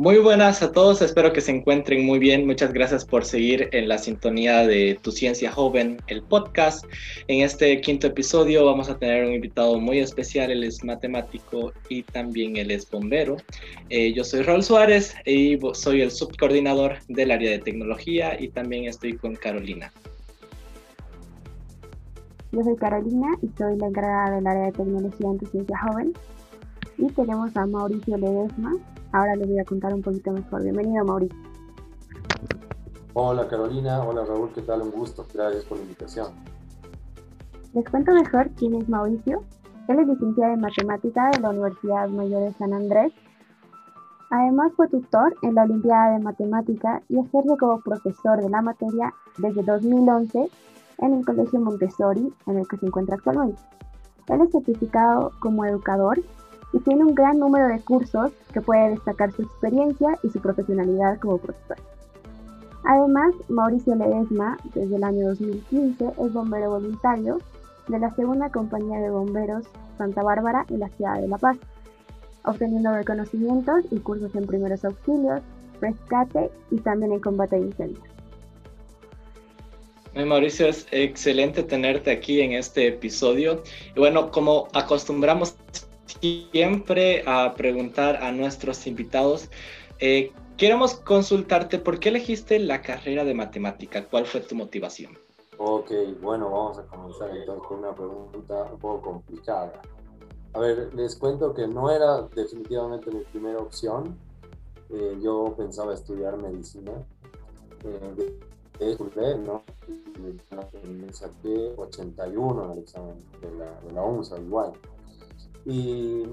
Muy 0.00 0.16
buenas 0.16 0.62
a 0.62 0.72
todos, 0.72 1.02
espero 1.02 1.30
que 1.30 1.42
se 1.42 1.50
encuentren 1.50 2.06
muy 2.06 2.18
bien. 2.18 2.46
Muchas 2.46 2.72
gracias 2.72 3.04
por 3.04 3.22
seguir 3.22 3.68
en 3.72 3.86
la 3.86 3.98
sintonía 3.98 4.66
de 4.66 4.98
Tu 5.02 5.12
Ciencia 5.12 5.52
Joven, 5.52 5.98
el 6.06 6.22
podcast. 6.22 6.86
En 7.28 7.44
este 7.44 7.78
quinto 7.82 8.06
episodio 8.06 8.64
vamos 8.64 8.88
a 8.88 8.96
tener 8.96 9.26
un 9.26 9.34
invitado 9.34 9.78
muy 9.78 9.98
especial, 9.98 10.50
él 10.50 10.64
es 10.64 10.82
matemático 10.82 11.74
y 11.90 12.02
también 12.02 12.56
él 12.56 12.70
es 12.70 12.90
bombero. 12.90 13.36
Eh, 13.90 14.14
yo 14.14 14.24
soy 14.24 14.40
Raúl 14.40 14.62
Suárez 14.62 15.14
y 15.26 15.58
soy 15.74 16.00
el 16.00 16.10
subcoordinador 16.10 16.96
del 17.08 17.30
área 17.30 17.50
de 17.50 17.58
tecnología 17.58 18.40
y 18.40 18.48
también 18.48 18.86
estoy 18.86 19.18
con 19.18 19.36
Carolina. 19.36 19.92
Yo 22.52 22.62
soy 22.62 22.76
Carolina 22.76 23.28
y 23.42 23.50
soy 23.58 23.76
la 23.76 23.88
encargada 23.88 24.36
del 24.36 24.46
área 24.46 24.64
de 24.64 24.72
tecnología 24.72 25.28
en 25.28 25.38
Tu 25.40 25.44
Ciencia 25.44 25.78
Joven. 25.78 26.14
Y 26.96 27.06
tenemos 27.12 27.54
a 27.54 27.66
Mauricio 27.66 28.16
Ledesma, 28.16 28.72
Ahora 29.12 29.34
les 29.34 29.48
voy 29.48 29.58
a 29.58 29.64
contar 29.64 29.92
un 29.92 30.02
poquito 30.02 30.30
mejor. 30.30 30.62
Bienvenido, 30.62 31.04
Mauricio. 31.04 31.36
Hola, 33.14 33.48
Carolina. 33.48 34.04
Hola, 34.04 34.24
Raúl. 34.24 34.50
¿Qué 34.54 34.62
tal? 34.62 34.82
Un 34.82 34.92
gusto. 34.92 35.26
Gracias 35.34 35.64
por 35.64 35.78
la 35.78 35.82
invitación. 35.82 36.28
Les 37.74 37.88
cuento 37.88 38.12
mejor 38.12 38.50
quién 38.50 38.74
es 38.74 38.88
Mauricio. 38.88 39.42
Él 39.88 39.98
es 39.98 40.06
licenciado 40.06 40.54
en 40.54 40.60
Matemática 40.60 41.30
de 41.30 41.40
la 41.40 41.50
Universidad 41.50 42.08
Mayor 42.08 42.42
de 42.42 42.52
San 42.52 42.72
Andrés. 42.72 43.12
Además 44.30 44.72
fue 44.76 44.86
tutor 44.86 45.34
en 45.42 45.56
la 45.56 45.64
Olimpiada 45.64 46.12
de 46.12 46.22
Matemática 46.22 47.02
y 47.08 47.18
ejerce 47.18 47.56
como 47.58 47.80
profesor 47.80 48.40
de 48.40 48.48
la 48.48 48.62
materia 48.62 49.12
desde 49.38 49.64
2011 49.64 50.48
en 50.98 51.14
el 51.14 51.24
Colegio 51.24 51.60
Montessori 51.60 52.32
en 52.46 52.58
el 52.58 52.68
que 52.68 52.76
se 52.76 52.86
encuentra 52.86 53.16
actualmente. 53.16 53.60
Él 54.28 54.40
es 54.42 54.52
certificado 54.52 55.32
como 55.40 55.64
educador 55.64 56.20
y 56.72 56.78
tiene 56.80 57.04
un 57.04 57.14
gran 57.14 57.38
número 57.38 57.68
de 57.68 57.80
cursos 57.80 58.32
que 58.52 58.60
puede 58.60 58.90
destacar 58.90 59.32
su 59.32 59.42
experiencia 59.42 60.18
y 60.22 60.30
su 60.30 60.40
profesionalidad 60.40 61.18
como 61.18 61.38
profesor. 61.38 61.76
Además, 62.84 63.34
Mauricio 63.48 63.94
Ledesma, 63.94 64.58
desde 64.74 64.96
el 64.96 65.04
año 65.04 65.28
2015, 65.28 66.12
es 66.18 66.32
bombero 66.32 66.70
voluntario 66.70 67.38
de 67.88 67.98
la 67.98 68.14
segunda 68.14 68.50
compañía 68.50 69.00
de 69.00 69.10
bomberos 69.10 69.66
Santa 69.98 70.22
Bárbara 70.22 70.64
en 70.70 70.80
la 70.80 70.88
ciudad 70.88 71.20
de 71.20 71.28
La 71.28 71.36
Paz, 71.36 71.58
obteniendo 72.44 72.94
reconocimientos 72.94 73.84
y 73.90 73.98
cursos 73.98 74.34
en 74.34 74.46
primeros 74.46 74.84
auxilios, 74.84 75.42
rescate 75.80 76.50
y 76.70 76.78
también 76.78 77.12
en 77.12 77.20
combate 77.20 77.56
de 77.56 77.66
incendios. 77.66 78.10
Mauricio, 80.14 80.66
es 80.66 80.86
excelente 80.90 81.62
tenerte 81.62 82.10
aquí 82.10 82.40
en 82.40 82.52
este 82.52 82.88
episodio. 82.88 83.62
Y 83.94 84.00
bueno, 84.00 84.30
como 84.30 84.66
acostumbramos 84.72 85.54
siempre 86.20 87.22
a 87.26 87.54
preguntar 87.54 88.16
a 88.22 88.32
nuestros 88.32 88.86
invitados. 88.86 89.50
Eh, 89.98 90.32
queremos 90.56 90.94
consultarte, 90.94 91.78
¿por 91.78 91.98
qué 91.98 92.10
elegiste 92.10 92.58
la 92.58 92.82
carrera 92.82 93.24
de 93.24 93.34
matemática? 93.34 94.04
¿Cuál 94.06 94.26
fue 94.26 94.40
tu 94.40 94.54
motivación? 94.54 95.18
Ok, 95.58 95.90
bueno, 96.22 96.50
vamos 96.50 96.78
a 96.78 96.84
comenzar 96.84 97.36
entonces 97.36 97.66
con 97.66 97.80
una 97.80 97.94
pregunta 97.94 98.68
un 98.72 98.78
poco 98.78 99.02
complicada. 99.02 99.72
A 100.52 100.58
ver, 100.58 100.92
les 100.94 101.16
cuento 101.16 101.54
que 101.54 101.68
no 101.68 101.90
era 101.90 102.22
definitivamente 102.34 103.10
mi 103.10 103.20
primera 103.24 103.58
opción. 103.58 104.16
Eh, 104.88 105.18
yo 105.22 105.54
pensaba 105.56 105.94
estudiar 105.94 106.36
medicina. 106.36 106.92
Eh, 107.84 108.34
de, 108.80 109.38
¿no? 109.38 109.62
Me 110.18 111.12
saqué 111.12 111.74
81 111.76 112.64
en 112.64 112.70
el 112.72 112.78
examen 112.78 113.16
de 113.40 113.50
la, 113.58 113.80
de 113.80 113.92
la 113.92 114.02
UNSA, 114.02 114.38
igual. 114.38 114.72
Y 115.64 116.24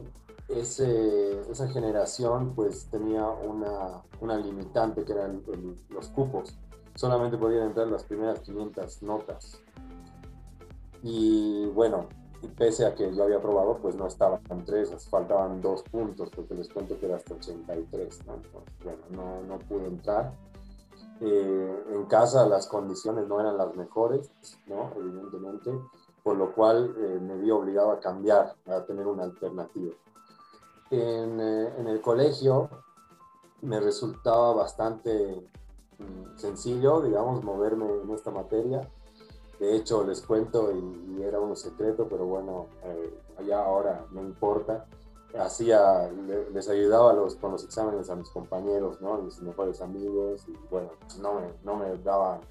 ese, 0.50 1.42
esa 1.52 1.68
generación 1.68 2.54
pues 2.56 2.88
tenía 2.90 3.28
una, 3.28 4.02
una 4.22 4.38
limitante 4.38 5.04
que 5.04 5.14
eran 5.14 5.44
los 5.90 6.08
cupos. 6.10 6.58
Solamente 6.96 7.38
podían 7.38 7.68
entrar 7.68 7.88
las 7.88 8.04
primeras 8.04 8.40
500 8.40 9.04
notas. 9.04 9.62
Y 11.04 11.66
bueno, 11.68 12.08
pese 12.58 12.86
a 12.86 12.96
que 12.96 13.14
yo 13.16 13.24
había 13.24 13.42
probado, 13.42 13.78
pues 13.78 13.96
no 13.96 14.08
estaban 14.08 14.42
tres, 14.66 14.92
faltaban 15.10 15.62
dos 15.62 15.84
puntos, 15.84 16.30
porque 16.36 16.56
les 16.56 16.70
cuento 16.70 17.00
que 17.00 17.06
era 17.06 17.18
hasta 17.18 17.36
83, 17.36 18.26
¿no? 18.26 18.42
bueno, 18.84 19.00
no, 19.12 19.44
no 19.44 19.60
pude 19.60 19.88
entrar. 19.88 20.34
Eh, 21.20 21.84
en 21.94 22.06
casa 22.06 22.48
las 22.48 22.68
condiciones 22.68 23.28
no 23.28 23.40
eran 23.40 23.58
las 23.58 23.76
mejores, 23.76 24.30
¿no? 24.68 24.92
Evidentemente 24.96 25.72
por 26.28 26.36
lo 26.36 26.52
cual 26.52 26.94
eh, 26.98 27.20
me 27.22 27.38
vi 27.38 27.50
obligado 27.52 27.90
a 27.90 28.02
cambiar, 28.02 28.54
a 28.66 28.84
tener 28.84 29.08
una 29.08 29.24
alternativa. 29.24 29.94
En, 30.92 31.40
eh, 31.40 31.74
en 31.78 31.88
el 31.88 32.02
colegio 32.02 32.70
me 33.62 33.80
resultaba 33.80 34.52
bastante 34.52 35.48
mm, 35.98 36.38
sencillo, 36.38 37.00
digamos, 37.00 37.46
moverme 37.46 37.86
en 38.04 38.12
esta 38.12 38.30
materia. 38.30 38.92
De 39.58 39.74
hecho, 39.74 40.04
les 40.04 40.20
cuento, 40.22 40.70
y, 40.74 41.24
era 41.24 41.40
un 41.40 41.56
secreto, 41.56 42.10
pero 42.10 42.26
bueno, 42.26 42.68
eh, 42.84 43.18
ya 43.48 43.64
ahora 43.64 44.06
no 44.12 44.20
importa. 44.20 44.86
Hacía, 45.40 46.12
les 46.54 46.68
ayudaba 46.68 47.14
los, 47.14 47.36
con 47.36 47.54
los 47.54 47.64
exámenes 47.64 48.10
a 48.10 48.18
mis 48.18 48.30
compañeros, 48.32 49.00
¿no? 49.00 49.18
Mis 49.20 49.42
mejores 49.42 49.80
amigos, 49.80 50.44
y 50.50 50.58
bueno, 50.70 50.90
no 51.22 51.36
me, 51.36 51.54
no 51.64 51.78
me 51.78 51.98
daba 52.00 52.42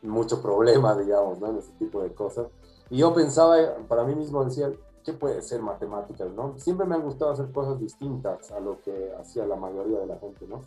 mucho 0.00 0.40
problema, 0.40 0.96
digamos, 0.98 1.38
¿no? 1.40 1.48
En 1.48 1.58
ese 1.58 1.72
tipo 1.72 2.02
de 2.02 2.14
cosas. 2.14 2.46
Y 2.90 2.98
yo 2.98 3.12
pensaba 3.12 3.56
para 3.88 4.04
mí 4.04 4.14
mismo, 4.14 4.44
decía, 4.44 4.72
¿qué 5.04 5.12
puede 5.12 5.42
ser 5.42 5.60
matemáticas, 5.60 6.30
no? 6.32 6.58
Siempre 6.58 6.86
me 6.86 6.94
han 6.94 7.02
gustado 7.02 7.32
hacer 7.32 7.50
cosas 7.50 7.80
distintas 7.80 8.50
a 8.52 8.60
lo 8.60 8.80
que 8.80 9.12
hacía 9.18 9.46
la 9.46 9.56
mayoría 9.56 10.00
de 10.00 10.06
la 10.06 10.18
gente, 10.18 10.46
¿no? 10.46 10.62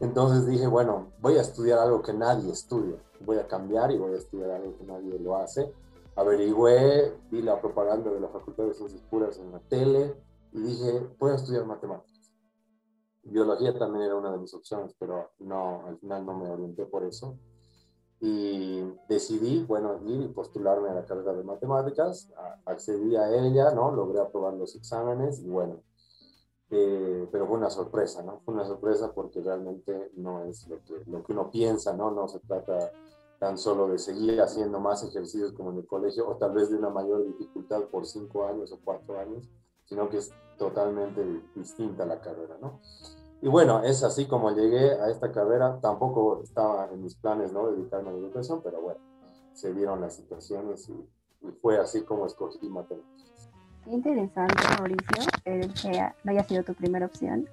Entonces 0.00 0.46
dije, 0.46 0.66
bueno, 0.66 1.12
voy 1.20 1.36
a 1.36 1.42
estudiar 1.42 1.78
algo 1.78 2.02
que 2.02 2.12
nadie 2.12 2.50
estudia. 2.50 2.96
Voy 3.20 3.38
a 3.38 3.46
cambiar 3.46 3.92
y 3.92 3.98
voy 3.98 4.14
a 4.14 4.18
estudiar 4.18 4.50
algo 4.50 4.76
que 4.76 4.84
nadie 4.84 5.18
lo 5.18 5.36
hace. 5.36 5.72
Averigüé, 6.16 7.14
vi 7.30 7.42
la 7.42 7.60
propaganda 7.60 8.10
de 8.10 8.20
la 8.20 8.28
Facultad 8.28 8.64
de 8.64 8.74
Ciencias 8.74 9.02
Puras 9.02 9.38
en 9.38 9.52
la 9.52 9.60
tele 9.60 10.14
y 10.52 10.60
dije, 10.60 11.06
voy 11.18 11.32
a 11.32 11.36
estudiar 11.36 11.64
matemáticas. 11.66 12.34
Biología 13.22 13.78
también 13.78 14.06
era 14.06 14.16
una 14.16 14.32
de 14.32 14.38
mis 14.38 14.52
opciones, 14.52 14.94
pero 14.98 15.30
no, 15.38 15.86
al 15.86 15.98
final 15.98 16.26
no 16.26 16.34
me 16.34 16.50
orienté 16.50 16.84
por 16.86 17.04
eso 17.04 17.38
y 18.24 18.80
decidí, 19.08 19.64
bueno, 19.64 19.98
ir 20.06 20.22
y 20.22 20.28
postularme 20.28 20.88
a 20.88 20.94
la 20.94 21.04
carrera 21.04 21.32
de 21.32 21.42
matemáticas, 21.42 22.32
accedí 22.64 23.16
a 23.16 23.28
ella, 23.34 23.72
¿no? 23.72 23.90
Logré 23.90 24.20
aprobar 24.20 24.54
los 24.54 24.76
exámenes 24.76 25.40
y 25.40 25.48
bueno, 25.48 25.82
eh, 26.70 27.28
pero 27.32 27.48
fue 27.48 27.56
una 27.56 27.68
sorpresa, 27.68 28.22
¿no? 28.22 28.40
Fue 28.44 28.54
una 28.54 28.64
sorpresa 28.64 29.12
porque 29.12 29.40
realmente 29.40 30.12
no 30.14 30.44
es 30.44 30.68
lo 30.68 30.80
que, 30.84 31.02
lo 31.06 31.24
que 31.24 31.32
uno 31.32 31.50
piensa, 31.50 31.94
¿no? 31.94 32.12
No 32.12 32.28
se 32.28 32.38
trata 32.38 32.92
tan 33.40 33.58
solo 33.58 33.88
de 33.88 33.98
seguir 33.98 34.40
haciendo 34.40 34.78
más 34.78 35.02
ejercicios 35.02 35.52
como 35.52 35.72
en 35.72 35.78
el 35.78 35.86
colegio 35.88 36.28
o 36.28 36.36
tal 36.36 36.52
vez 36.52 36.70
de 36.70 36.76
una 36.76 36.90
mayor 36.90 37.26
dificultad 37.26 37.82
por 37.90 38.06
cinco 38.06 38.46
años 38.46 38.70
o 38.70 38.78
cuatro 38.84 39.18
años, 39.18 39.50
sino 39.84 40.08
que 40.08 40.18
es 40.18 40.30
totalmente 40.56 41.42
distinta 41.56 42.06
la 42.06 42.20
carrera, 42.20 42.56
¿no? 42.60 42.80
Y 43.42 43.48
bueno, 43.48 43.82
es 43.82 44.04
así 44.04 44.26
como 44.26 44.52
llegué 44.52 44.92
a 44.92 45.10
esta 45.10 45.32
carrera. 45.32 45.80
Tampoco 45.80 46.40
estaba 46.44 46.88
en 46.92 47.02
mis 47.02 47.16
planes, 47.16 47.52
¿no? 47.52 47.72
Dedicarme 47.72 48.10
a 48.10 48.12
la 48.12 48.18
educación, 48.18 48.60
pero 48.62 48.80
bueno, 48.80 49.00
se 49.52 49.74
dieron 49.74 50.00
las 50.00 50.14
situaciones 50.14 50.88
y, 50.88 51.08
fue 51.60 51.76
así 51.76 52.02
como 52.02 52.24
escogí 52.24 52.68
matemáticas. 52.68 53.50
Interesante, 53.86 54.62
Mauricio, 54.78 55.24
el 55.44 55.74
que 55.74 56.12
no 56.22 56.30
haya 56.30 56.44
sido 56.44 56.62
tu 56.62 56.72
primera 56.72 57.06
opción. 57.06 57.48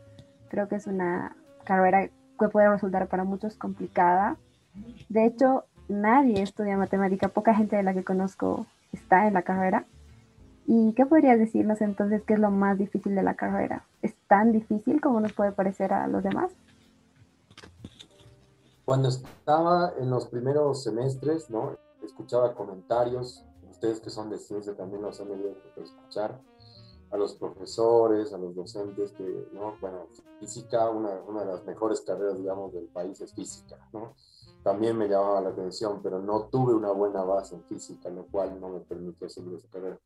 Creo 0.49 0.67
que 0.67 0.75
es 0.75 0.85
una 0.85 1.35
carrera 1.63 2.07
que 2.39 2.49
puede 2.49 2.69
resultar 2.69 3.07
para 3.07 3.23
muchos 3.23 3.55
complicada. 3.55 4.37
De 5.09 5.25
hecho, 5.25 5.63
nadie 5.87 6.43
estudia 6.43 6.77
matemática, 6.77 7.29
poca 7.29 7.55
gente 7.55 7.77
de 7.77 7.83
la 7.83 7.95
que 7.95 8.03
conozco 8.03 8.67
está 8.93 9.27
en 9.27 9.33
la 9.33 9.41
carrera. 9.41 9.85
¿Y 10.71 10.93
qué 10.93 11.03
podrías 11.07 11.39
decirnos 11.39 11.81
entonces 11.81 12.21
qué 12.27 12.35
es 12.35 12.39
lo 12.39 12.51
más 12.51 12.77
difícil 12.77 13.15
de 13.15 13.23
la 13.23 13.33
carrera? 13.33 13.87
¿Es 14.03 14.13
tan 14.27 14.51
difícil 14.51 15.01
como 15.01 15.19
nos 15.19 15.33
puede 15.33 15.51
parecer 15.51 15.91
a 15.91 16.07
los 16.07 16.21
demás? 16.21 16.51
Cuando 18.85 19.09
estaba 19.09 19.93
en 19.97 20.11
los 20.11 20.27
primeros 20.27 20.83
semestres, 20.83 21.49
¿no? 21.49 21.75
Escuchaba 22.03 22.53
comentarios, 22.53 23.43
ustedes 23.67 23.99
que 23.99 24.11
son 24.11 24.29
de 24.29 24.37
ciencia 24.37 24.75
también 24.75 25.01
los 25.01 25.19
han 25.19 25.29
debido 25.29 25.55
escuchar, 25.75 26.39
a 27.09 27.17
los 27.17 27.33
profesores, 27.33 28.31
a 28.31 28.37
los 28.37 28.53
docentes, 28.53 29.11
que, 29.13 29.47
¿no? 29.51 29.73
Bueno, 29.81 30.05
física, 30.39 30.87
una, 30.91 31.19
una 31.27 31.45
de 31.45 31.47
las 31.47 31.65
mejores 31.65 32.01
carreras, 32.01 32.37
digamos, 32.37 32.73
del 32.73 32.85
país 32.89 33.19
es 33.21 33.33
física, 33.33 33.75
¿no? 33.91 34.13
También 34.61 34.95
me 34.95 35.07
llamaba 35.07 35.41
la 35.41 35.49
atención, 35.49 35.99
pero 36.03 36.19
no 36.19 36.43
tuve 36.43 36.75
una 36.75 36.91
buena 36.91 37.23
base 37.23 37.55
en 37.55 37.63
física, 37.63 38.11
lo 38.11 38.27
cual 38.27 38.61
no 38.61 38.69
me 38.69 38.81
permitió 38.81 39.27
seguir 39.27 39.55
esa 39.55 39.67
carrera. 39.69 39.97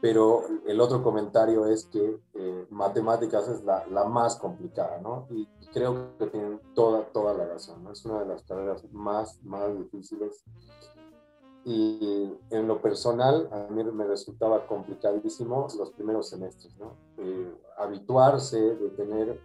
Pero 0.00 0.42
el 0.66 0.80
otro 0.80 1.02
comentario 1.02 1.66
es 1.66 1.86
que 1.86 2.20
eh, 2.34 2.66
matemáticas 2.70 3.48
es 3.48 3.64
la, 3.64 3.86
la, 3.86 4.04
más 4.04 4.36
complicada, 4.36 5.00
¿no? 5.00 5.26
Y 5.30 5.46
creo 5.72 6.16
que 6.18 6.26
tienen 6.26 6.60
toda, 6.74 7.04
toda 7.12 7.32
la 7.34 7.46
razón, 7.46 7.82
¿no? 7.82 7.92
Es 7.92 8.04
una 8.04 8.20
de 8.20 8.26
las 8.26 8.42
carreras 8.42 8.84
más, 8.92 9.42
más 9.42 9.76
difíciles. 9.76 10.44
Y 11.64 12.32
en 12.50 12.68
lo 12.68 12.80
personal, 12.80 13.48
a 13.50 13.72
mí 13.72 13.82
me 13.82 14.06
resultaba 14.06 14.66
complicadísimo 14.66 15.66
los 15.76 15.90
primeros 15.90 16.28
semestres, 16.28 16.76
¿no? 16.78 16.92
Eh, 17.18 17.54
habituarse 17.78 18.60
de 18.60 18.90
tener 18.90 19.40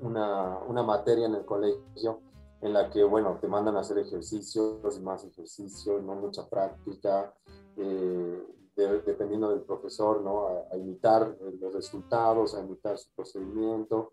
una, 0.00 0.58
una, 0.66 0.82
materia 0.82 1.26
en 1.26 1.34
el 1.34 1.44
colegio 1.44 2.20
en 2.60 2.72
la 2.72 2.90
que, 2.90 3.04
bueno, 3.04 3.38
te 3.40 3.46
mandan 3.46 3.76
a 3.76 3.80
hacer 3.80 3.98
ejercicios 3.98 5.00
más 5.00 5.24
ejercicios, 5.24 6.02
no 6.02 6.14
mucha 6.16 6.48
práctica, 6.48 7.32
eh, 7.76 8.44
dependiendo 8.82 9.50
del 9.50 9.62
profesor, 9.62 10.20
¿no? 10.22 10.46
A, 10.70 10.76
imitar 10.76 11.36
los 11.60 11.74
resultados, 11.74 12.54
a 12.54 12.60
imitar 12.60 12.98
su 12.98 13.10
procedimiento, 13.14 14.12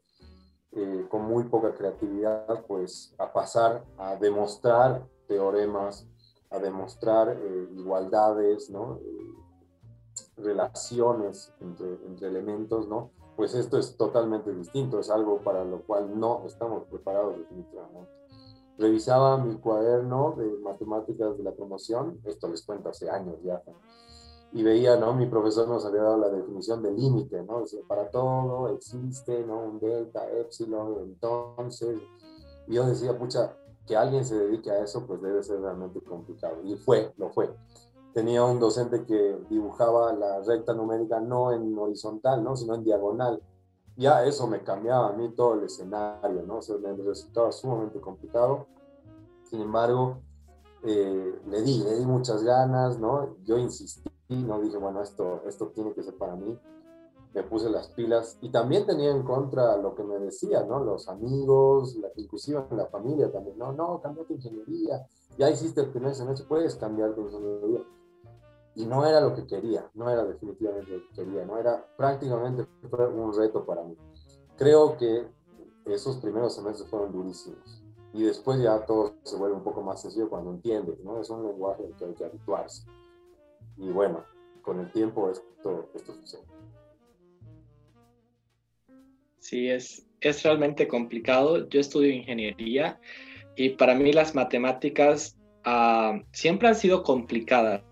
eh, 0.72 1.06
con 1.10 1.24
muy 1.24 1.46
poca 1.46 1.74
creatividad, 1.74 2.66
pues 2.66 3.14
a 3.18 3.32
pasar 3.32 3.86
a 3.98 4.16
demostrar 4.16 5.08
teoremas, 5.28 6.08
a 6.50 6.60
demostrar 6.60 7.30
eh, 7.30 7.70
igualdades, 7.76 8.70
¿no? 8.70 9.00
relaciones 10.38 11.54
entre, 11.62 11.94
entre 12.06 12.28
elementos, 12.28 12.88
¿no? 12.88 13.12
Pues 13.36 13.54
esto 13.54 13.78
es 13.78 13.98
totalmente 13.98 14.54
distinto, 14.54 15.00
es 15.00 15.10
algo 15.10 15.40
para 15.40 15.64
lo 15.64 15.82
cual 15.82 16.18
no 16.18 16.44
estamos 16.46 16.86
preparados 16.86 17.38
definitivamente. 17.38 18.12
Revisaba 18.78 19.38
mi 19.38 19.56
cuaderno 19.58 20.36
de 20.38 20.50
matemáticas 20.60 21.38
de 21.38 21.44
la 21.44 21.54
promoción, 21.54 22.20
esto 22.26 22.48
les 22.48 22.66
cuento 22.66 22.90
hace 22.90 23.10
años 23.10 23.36
ya, 23.44 23.62
y 24.56 24.64
veía, 24.64 24.96
¿no? 24.98 25.14
Mi 25.14 25.28
profesor 25.28 25.68
nos 25.68 25.86
había 25.86 26.02
dado 26.02 26.18
la 26.18 26.30
definición 26.30 26.82
de 26.82 26.92
límite, 26.92 27.44
¿no? 27.44 27.64
Para 27.88 28.10
todo 28.10 28.70
existe, 28.70 29.44
¿no? 29.46 29.60
Un 29.60 29.80
delta, 29.80 30.28
epsilon, 30.32 30.98
entonces, 31.04 32.00
y 32.68 32.74
yo 32.74 32.88
decía, 32.88 33.16
pucha, 33.18 33.56
que 33.86 33.96
alguien 33.96 34.26
se 34.26 34.36
dedique 34.36 34.72
a 34.72 34.80
eso, 34.80 35.06
pues 35.06 35.22
debe 35.22 35.44
ser 35.44 35.60
realmente 35.60 36.02
complicado. 36.02 36.56
Y 36.64 36.76
fue, 36.76 37.14
lo 37.18 37.30
fue 37.30 37.54
tenía 38.16 38.46
un 38.46 38.62
docente 38.62 39.04
que 39.04 39.38
dibujaba 39.50 40.14
la 40.14 40.40
recta 40.40 40.74
numérica 40.74 41.20
no 41.20 41.52
en 41.52 41.78
horizontal, 41.78 42.42
¿no? 42.42 42.56
sino 42.56 42.74
en 42.74 42.86
diagonal. 42.86 43.44
Ya 43.98 44.24
eso 44.24 44.48
me 44.48 44.64
cambiaba 44.64 45.10
a 45.10 45.12
mí 45.12 45.34
todo 45.36 45.56
el 45.56 45.66
escenario, 45.66 46.42
¿no? 46.44 46.60
O 46.60 46.62
sea, 46.62 46.78
me 46.78 46.94
resultaba 46.94 47.52
sumamente 47.52 48.00
complicado. 48.00 48.68
Sin 49.44 49.60
embargo, 49.60 50.22
eh, 50.84 51.42
le 51.46 51.62
di, 51.62 51.84
le 51.84 51.98
di 51.98 52.06
muchas 52.06 52.42
ganas, 52.42 52.98
¿no? 52.98 53.36
Yo 53.44 53.58
insistí, 53.58 54.10
¿no? 54.30 54.60
Dije, 54.62 54.78
bueno, 54.78 55.02
esto, 55.02 55.42
esto 55.46 55.68
tiene 55.68 55.94
que 55.94 56.04
ser 56.04 56.16
para 56.16 56.36
mí. 56.36 56.58
Me 57.34 57.44
puse 57.44 57.70
las 57.70 57.90
pilas 57.90 58.38
y 58.42 58.50
también 58.50 58.86
tenía 58.86 59.12
en 59.12 59.24
contra 59.24 59.76
lo 59.78 59.94
que 59.94 60.04
me 60.04 60.18
decían, 60.20 60.70
¿no? 60.70 60.84
Los 60.84 61.10
amigos, 61.10 61.96
la, 61.96 62.08
inclusive 62.16 62.64
la 62.72 62.86
familia 62.86 63.30
también, 63.30 63.58
no, 63.58 63.74
no, 63.74 64.02
cambiate 64.02 64.36
ingeniería, 64.36 65.06
ya 65.38 65.50
hiciste 65.50 65.82
el 65.82 65.90
primer 65.90 66.16
semestre, 66.16 66.48
puedes 66.48 66.76
cambiar 66.76 67.14
de 67.14 67.22
ingeniería 67.22 67.82
y 68.76 68.86
no 68.86 69.06
era 69.06 69.22
lo 69.22 69.34
que 69.34 69.48
quería, 69.48 69.90
no 69.94 70.10
era 70.10 70.24
definitivamente 70.26 70.92
lo 70.92 71.00
que 71.08 71.14
quería, 71.14 71.46
no 71.46 71.58
era 71.58 71.86
prácticamente 71.98 72.66
fue 72.90 73.08
un 73.08 73.34
reto 73.34 73.66
para 73.66 73.84
mí. 73.84 73.98
Creo 74.58 74.98
que 74.98 75.28
esos 75.86 76.18
primeros 76.18 76.56
semestres 76.56 76.90
fueron 76.90 77.12
durísimos 77.12 77.84
y 78.14 78.24
después 78.24 78.62
ya 78.62 78.86
todo 78.86 79.14
se 79.24 79.36
vuelve 79.38 79.56
un 79.56 79.64
poco 79.64 79.82
más 79.82 80.02
sencillo 80.02 80.30
cuando 80.30 80.52
entiendes, 80.52 81.00
¿no? 81.04 81.20
Es 81.20 81.30
un 81.30 81.44
lenguaje 81.46 81.86
al 81.86 81.96
que 81.96 82.06
hay 82.06 82.14
que 82.14 82.26
habituarse. 82.26 82.86
Y 83.78 83.90
bueno, 83.90 84.26
con 84.62 84.80
el 84.80 84.92
tiempo 84.92 85.32
esto, 85.32 85.90
esto 85.94 86.14
sucede. 86.14 86.44
Sí, 89.40 89.70
es, 89.70 90.08
es 90.22 90.44
realmente 90.44 90.88
complicado. 90.88 91.70
Yo 91.70 91.80
estudio 91.80 92.12
ingeniería 92.12 93.00
y 93.56 93.70
para 93.70 93.94
mí 93.96 94.12
las 94.12 94.34
matemáticas 94.34 95.38
uh, 95.66 96.20
siempre 96.32 96.68
han 96.68 96.76
sido 96.76 97.04
complicadas 97.04 97.84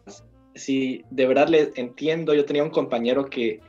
sí, 0.56 1.04
de 1.10 1.28
verdad 1.28 1.48
le 1.48 1.72
entiendo. 1.76 2.34
Yo 2.34 2.46
tenía 2.46 2.64
un 2.64 2.70
compañero 2.70 3.26
que 3.26 3.60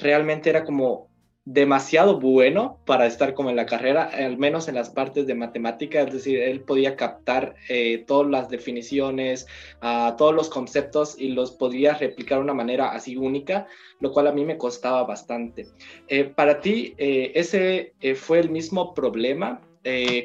realmente 0.00 0.50
era 0.50 0.64
como 0.64 1.08
demasiado 1.46 2.20
bueno 2.20 2.78
para 2.84 3.06
estar 3.06 3.32
como 3.32 3.48
en 3.48 3.56
la 3.56 3.64
carrera, 3.64 4.10
al 4.12 4.36
menos 4.36 4.68
en 4.68 4.74
las 4.74 4.90
partes 4.90 5.26
de 5.26 5.34
matemática, 5.34 6.02
es 6.02 6.12
decir, 6.12 6.40
él 6.40 6.60
podía 6.60 6.96
captar 6.96 7.54
eh, 7.68 8.04
todas 8.06 8.30
las 8.30 8.50
definiciones, 8.50 9.46
uh, 9.82 10.14
todos 10.16 10.34
los 10.34 10.50
conceptos 10.50 11.18
y 11.18 11.30
los 11.30 11.52
podía 11.52 11.94
replicar 11.94 12.38
de 12.38 12.44
una 12.44 12.54
manera 12.54 12.90
así 12.90 13.16
única, 13.16 13.66
lo 14.00 14.12
cual 14.12 14.26
a 14.26 14.32
mí 14.32 14.44
me 14.44 14.58
costaba 14.58 15.04
bastante. 15.04 15.66
Eh, 16.08 16.24
para 16.24 16.60
ti, 16.60 16.94
eh, 16.98 17.32
¿ese 17.34 17.94
fue 18.16 18.40
el 18.40 18.50
mismo 18.50 18.92
problema? 18.92 19.62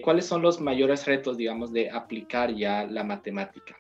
¿Cuáles 0.04 0.26
son 0.26 0.42
los 0.42 0.60
mayores 0.60 1.06
retos, 1.06 1.38
digamos, 1.38 1.72
de 1.72 1.92
aplicar 1.92 2.52
ya 2.52 2.84
la 2.86 3.04
matemática? 3.04 3.76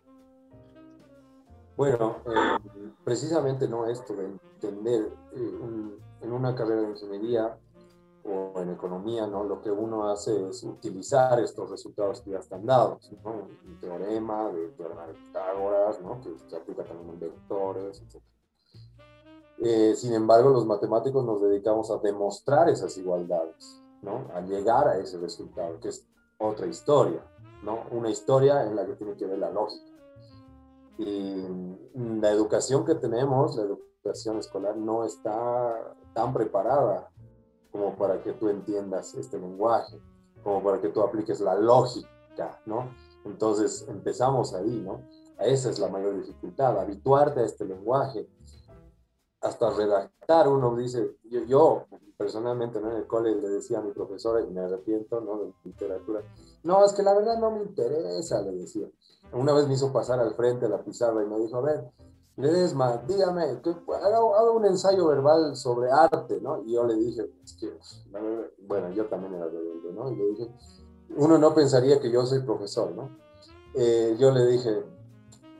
Bueno, 1.81 2.17
eh, 2.27 2.59
precisamente 3.03 3.67
no 3.67 3.87
esto 3.87 4.13
de 4.13 4.25
entender 4.25 5.11
eh, 5.33 5.97
en 6.21 6.31
una 6.31 6.55
carrera 6.55 6.81
de 6.81 6.89
ingeniería 6.89 7.57
o 8.23 8.59
en 8.61 8.69
economía, 8.69 9.25
¿no? 9.27 9.43
Lo 9.43 9.61
que 9.61 9.71
uno 9.71 10.09
hace 10.09 10.49
es 10.49 10.63
utilizar 10.63 11.39
estos 11.39 11.69
resultados 11.69 12.21
que 12.21 12.31
ya 12.31 12.39
están 12.39 12.65
dados, 12.65 13.11
¿no? 13.23 13.31
Un 13.31 13.79
teorema 13.79 14.49
de 14.49 14.67
teorema 14.69 15.07
de 15.07 15.13
Pitágoras, 15.13 16.01
¿no? 16.01 16.21
Que 16.21 16.29
se 16.47 16.55
aplica 16.55 16.83
también 16.83 17.09
en 17.09 17.19
vectores, 17.19 18.01
etc. 18.01 18.21
Eh, 19.63 19.93
sin 19.95 20.13
embargo, 20.13 20.49
los 20.49 20.65
matemáticos 20.65 21.25
nos 21.25 21.41
dedicamos 21.41 21.89
a 21.91 21.97
demostrar 21.97 22.69
esas 22.69 22.97
igualdades, 22.97 23.81
¿no? 24.01 24.27
A 24.33 24.41
llegar 24.41 24.87
a 24.87 24.97
ese 24.97 25.17
resultado, 25.17 25.79
que 25.79 25.89
es 25.89 26.07
otra 26.37 26.67
historia, 26.67 27.23
¿no? 27.63 27.85
Una 27.91 28.09
historia 28.09 28.63
en 28.63 28.75
la 28.75 28.85
que 28.85 28.93
tiene 28.93 29.15
que 29.15 29.25
ver 29.25 29.39
la 29.39 29.51
lógica. 29.51 29.91
Y 30.97 31.47
la 31.95 32.31
educación 32.31 32.85
que 32.85 32.95
tenemos, 32.95 33.55
la 33.55 33.63
educación 33.63 33.90
escolar, 34.03 34.77
no 34.77 35.03
está 35.03 35.95
tan 36.13 36.33
preparada 36.33 37.09
como 37.71 37.95
para 37.95 38.21
que 38.21 38.33
tú 38.33 38.49
entiendas 38.49 39.13
este 39.13 39.37
lenguaje, 39.39 39.99
como 40.43 40.63
para 40.63 40.81
que 40.81 40.89
tú 40.89 41.01
apliques 41.01 41.39
la 41.39 41.55
lógica, 41.55 42.61
¿no? 42.65 42.93
Entonces 43.25 43.85
empezamos 43.87 44.53
ahí, 44.53 44.81
¿no? 44.85 45.01
Esa 45.39 45.69
es 45.69 45.79
la 45.79 45.87
mayor 45.87 46.17
dificultad, 46.17 46.79
habituarte 46.79 47.39
a 47.39 47.45
este 47.45 47.65
lenguaje. 47.65 48.27
Hasta 49.41 49.71
redactar, 49.71 50.47
uno 50.47 50.75
dice, 50.75 51.17
yo, 51.23 51.43
yo 51.45 51.85
personalmente 52.15 52.79
¿no? 52.79 52.91
en 52.91 52.97
el 52.97 53.07
cole 53.07 53.33
le 53.33 53.49
decía 53.49 53.79
a 53.79 53.81
mi 53.81 53.91
profesora, 53.91 54.41
y 54.41 54.47
me 54.51 54.61
arrepiento, 54.61 55.19
¿no? 55.21 55.39
De 55.39 55.53
literatura, 55.63 56.21
no, 56.63 56.85
es 56.85 56.93
que 56.93 57.01
la 57.01 57.13
verdad 57.15 57.39
no 57.39 57.51
me 57.51 57.63
interesa, 57.63 58.41
le 58.41 58.51
decía 58.51 58.87
una 59.33 59.53
vez 59.53 59.67
me 59.67 59.75
hizo 59.75 59.93
pasar 59.93 60.19
al 60.19 60.33
frente 60.35 60.65
a 60.65 60.69
la 60.69 60.83
pizarra 60.83 61.23
y 61.23 61.27
me 61.27 61.39
dijo, 61.39 61.57
a 61.57 61.61
ver, 61.61 61.91
Ledesma, 62.41 62.97
dígame, 63.07 63.43
haga, 63.43 64.51
un 64.51 64.65
ensayo 64.65 65.07
verbal 65.07 65.55
sobre 65.55 65.91
arte, 65.91 66.39
¿no? 66.41 66.63
Y 66.63 66.73
yo 66.73 66.85
le 66.85 66.95
dije, 66.95 67.29
es 67.43 67.53
que, 67.53 67.77
bueno, 68.67 68.91
yo 68.91 69.05
también 69.05 69.35
era 69.35 69.45
rebelde, 69.45 69.93
¿no? 69.93 70.11
Y 70.11 70.15
le 70.15 70.25
dije, 70.29 70.51
uno 71.17 71.37
no 71.37 71.53
pensaría 71.53 71.99
que 71.99 72.11
yo 72.11 72.25
soy 72.25 72.39
profesor, 72.41 72.91
¿no? 72.91 73.09
Eh, 73.73 74.15
yo 74.19 74.31
le 74.31 74.45
dije, 74.47 74.83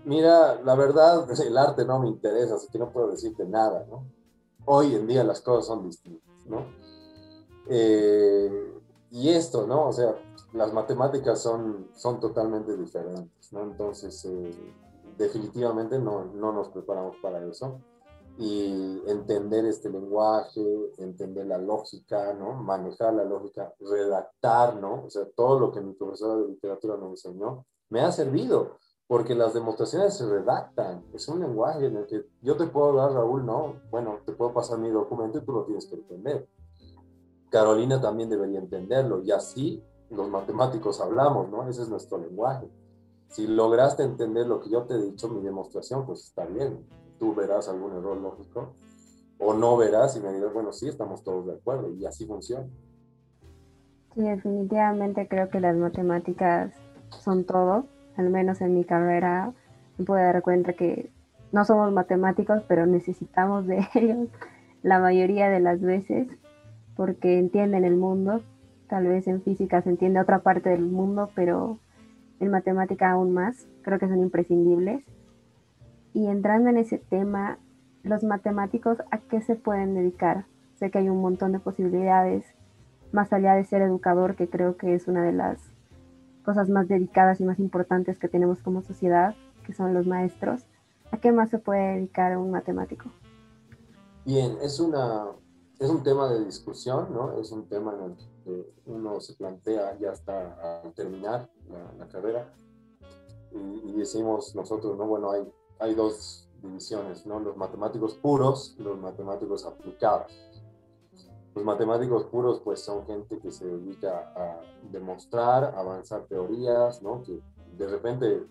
mira, 0.06 0.62
la 0.64 0.76
verdad, 0.76 1.28
el 1.46 1.58
arte 1.58 1.86
no 1.86 2.00
me 2.00 2.08
interesa, 2.08 2.56
así 2.56 2.68
que 2.72 2.80
no 2.80 2.92
puedo 2.92 3.12
decirte 3.12 3.46
nada, 3.46 3.86
¿no? 3.90 4.06
Hoy 4.66 4.96
en 4.96 5.08
día 5.08 5.24
las 5.24 5.42
cosas 5.42 5.68
son 5.68 5.84
distintas, 5.84 6.46
¿no? 6.48 6.66
Eh, 7.68 8.82
y 9.12 9.30
esto, 9.30 9.68
¿no? 9.68 9.88
O 9.88 9.94
sea, 9.94 10.16
las 10.54 10.74
matemáticas 10.74 11.40
son, 11.42 11.90
son 11.96 12.20
totalmente 12.20 12.76
diferentes, 12.78 13.52
¿no? 13.52 13.64
Entonces, 13.64 14.26
eh, 14.26 14.52
definitivamente 15.18 16.00
no, 16.00 16.26
no, 16.26 16.52
nos 16.52 16.70
preparamos 16.70 17.16
para 17.22 17.46
eso. 17.46 17.82
Y 18.38 19.02
entender 19.08 19.66
este 19.66 19.90
lenguaje, 19.90 20.62
entender 20.98 21.46
la 21.46 21.58
lógica, 21.58 22.34
¿no? 22.34 22.54
Manejar 22.54 23.14
la 23.14 23.24
lógica, 23.24 23.74
redactar, 23.80 24.78
¿no? 24.78 25.04
O 25.06 25.10
sea, 25.10 25.26
todo 25.36 25.60
lo 25.60 25.72
que 25.72 25.82
mi 25.82 25.94
profesora 25.94 26.38
de 26.38 26.48
literatura 26.48 26.98
nos 26.98 27.26
enseñó, 27.26 27.66
me 27.90 28.02
ha 28.02 28.12
servido, 28.12 28.78
porque 29.06 29.36
las 29.36 29.54
demostraciones 29.54 30.16
se 30.16 30.26
redactan. 30.26 31.04
Es 31.14 31.28
un 31.28 31.42
lenguaje 31.42 31.86
en 31.86 31.98
el 31.98 32.08
que 32.08 32.26
yo 32.42 32.56
te 32.56 32.68
puedo 32.68 32.94
dar, 32.96 33.12
Raúl, 33.12 33.46
¿no? 33.46 33.82
Bueno, 33.92 34.20
te 34.26 34.32
puedo 34.32 34.54
pasar 34.54 34.80
mi 34.80 34.90
documento 34.90 35.38
y 35.38 35.46
tú 35.46 35.52
lo 35.52 35.66
tienes 35.66 35.86
que 35.86 35.96
entender. 35.96 36.48
Carolina 37.50 38.00
también 38.00 38.30
debería 38.30 38.60
entenderlo 38.60 39.22
y 39.22 39.32
así 39.32 39.84
los 40.10 40.30
matemáticos 40.30 41.02
hablamos, 41.02 41.50
¿no? 41.50 41.68
Ese 41.68 41.82
es 41.82 41.90
nuestro 41.90 42.18
lenguaje. 42.18 42.70
Si 43.32 43.48
lograste 43.48 44.04
entender 44.04 44.48
lo 44.48 44.62
que 44.62 44.70
yo 44.70 44.84
te 44.84 44.96
he 44.96 45.02
dicho, 45.02 45.30
mi 45.30 45.42
demostración, 45.42 46.06
pues 46.06 46.26
está 46.26 46.46
bien. 46.46 46.86
Tú 47.20 47.34
verás 47.34 47.68
algún 47.70 47.94
error 47.94 48.18
lógico 48.18 48.74
o 49.40 49.54
no 49.54 49.76
verás 49.76 50.16
y 50.16 50.20
me 50.20 50.32
dirás, 50.32 50.54
bueno, 50.54 50.72
sí, 50.72 50.88
estamos 50.88 51.24
todos 51.24 51.48
de 51.48 51.54
acuerdo 51.54 51.90
y 51.90 52.06
así 52.06 52.26
funciona. 52.26 52.68
Sí, 54.14 54.22
definitivamente 54.22 55.28
creo 55.28 55.50
que 55.50 55.60
las 55.60 55.76
matemáticas 55.76 56.74
son 57.10 57.46
todo, 57.46 57.86
al 58.18 58.30
menos 58.30 58.62
en 58.62 58.76
mi 58.76 58.84
carrera 58.84 59.54
me 59.98 60.06
puedo 60.06 60.22
dar 60.22 60.42
cuenta 60.42 60.74
que 60.74 61.12
no 61.52 61.66
somos 61.66 61.92
matemáticos, 61.92 62.62
pero 62.68 62.86
necesitamos 62.86 63.66
de 63.66 63.88
ellos 63.96 64.30
la 64.84 65.00
mayoría 65.00 65.50
de 65.50 65.60
las 65.60 65.82
veces 65.82 66.28
porque 66.96 67.40
entienden 67.40 67.86
el 67.86 67.96
mundo, 67.96 68.42
Tal 68.92 69.08
vez 69.08 69.26
en 69.26 69.42
física 69.42 69.82
se 69.82 69.90
entiende 69.90 70.20
otra 70.20 70.40
parte 70.40 70.68
del 70.68 70.82
mundo, 70.82 71.30
pero 71.34 71.80
en 72.42 72.52
matemática 72.52 73.12
aún 73.12 73.34
más. 73.34 73.68
Creo 73.84 74.00
que 74.00 74.10
son 74.10 74.20
imprescindibles. 74.20 75.06
Y 76.14 76.28
entrando 76.28 76.70
en 76.70 76.78
ese 76.78 76.98
tema, 76.98 77.60
los 78.04 78.24
matemáticos, 78.24 78.98
¿a 79.12 79.20
qué 79.20 79.42
se 79.42 79.56
pueden 79.56 79.94
dedicar? 79.94 80.46
Sé 80.76 80.92
que 80.92 80.98
hay 80.98 81.10
un 81.10 81.22
montón 81.22 81.54
de 81.54 81.60
posibilidades 81.60 82.46
más 83.14 83.32
allá 83.32 83.54
de 83.54 83.64
ser 83.64 83.82
educador, 83.82 84.36
que 84.36 84.50
creo 84.50 84.76
que 84.76 84.96
es 84.96 85.08
una 85.08 85.24
de 85.24 85.32
las 85.32 85.72
cosas 86.44 86.70
más 86.70 86.88
dedicadas 86.88 87.40
y 87.40 87.46
más 87.46 87.60
importantes 87.60 88.18
que 88.18 88.28
tenemos 88.28 88.62
como 88.62 88.82
sociedad, 88.82 89.36
que 89.66 89.74
son 89.74 89.94
los 89.94 90.08
maestros, 90.08 90.66
¿a 91.12 91.18
qué 91.18 91.32
más 91.32 91.50
se 91.50 91.60
puede 91.60 91.96
dedicar 91.96 92.36
un 92.38 92.52
matemático? 92.52 93.12
Bien, 94.26 94.58
es, 94.62 94.80
una, 94.80 95.26
es 95.80 95.90
un 95.90 96.04
tema 96.04 96.32
de 96.32 96.46
discusión, 96.46 97.14
¿no? 97.14 97.40
Es 97.40 97.52
un 97.52 97.68
tema 97.68 97.94
en 97.94 98.12
el 98.12 98.18
que 98.18 98.24
uno 98.86 99.20
se 99.22 99.34
plantea 99.34 99.98
ya 100.00 100.12
hasta 100.12 100.82
al 100.82 100.94
terminar 100.94 101.50
la, 101.98 102.08
carrera 102.08 102.54
y, 103.52 103.90
y, 103.90 103.94
decimos 103.94 104.56
nosotros, 104.56 104.98
¿no? 104.98 105.08
Bueno, 105.08 105.32
hay, 105.32 105.48
hay 105.80 105.94
dos 105.94 106.50
divisiones, 106.62 107.26
¿no? 107.26 107.40
Los 107.40 107.58
matemáticos 107.58 108.16
puros 108.16 108.76
y 108.78 108.84
los 108.84 108.98
matemáticos 108.98 109.66
aplicados. 109.66 110.32
Los 111.54 111.66
matemáticos 111.66 112.26
puros, 112.26 112.62
pues, 112.62 112.80
son 112.80 113.06
gente 113.06 113.40
que 113.40 113.52
se 113.52 113.66
dedica 113.66 114.32
a 114.36 114.62
demostrar, 114.90 115.76
avanzar 115.76 116.26
teorías, 116.26 117.02
¿no? 117.02 117.22
Que 117.24 117.42
de 117.78 117.88
repente 117.88 118.48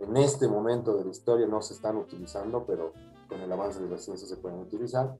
en 0.00 0.16
este 0.16 0.48
momento 0.48 0.96
de 0.96 1.04
la 1.04 1.10
historia 1.10 1.46
no 1.46 1.62
se 1.62 1.74
están 1.74 1.96
utilizando, 1.96 2.64
pero 2.66 2.92
con 3.28 3.40
el 3.40 3.50
avance 3.52 3.80
de 3.80 3.88
la 3.88 3.98
ciencia 3.98 4.26
se 4.26 4.36
pueden 4.36 4.60
utilizar. 4.60 5.16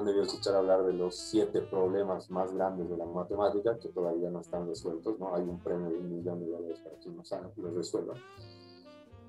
Han 0.00 0.06
debido 0.06 0.24
escuchar 0.24 0.54
hablar 0.54 0.82
de 0.82 0.94
los 0.94 1.14
siete 1.14 1.60
problemas 1.60 2.30
más 2.30 2.54
grandes 2.54 2.88
de 2.88 2.96
la 2.96 3.04
matemática 3.04 3.78
que 3.78 3.90
todavía 3.90 4.30
no 4.30 4.40
están 4.40 4.66
resueltos, 4.66 5.18
¿no? 5.18 5.34
Hay 5.34 5.42
un 5.42 5.58
premio 5.58 5.90
de 5.90 5.98
un 5.98 6.08
millón 6.08 6.40
de 6.40 6.46
dólares 6.46 6.80
para 6.82 6.96
quien 6.96 7.18
los 7.18 7.74
resuelva. 7.74 8.14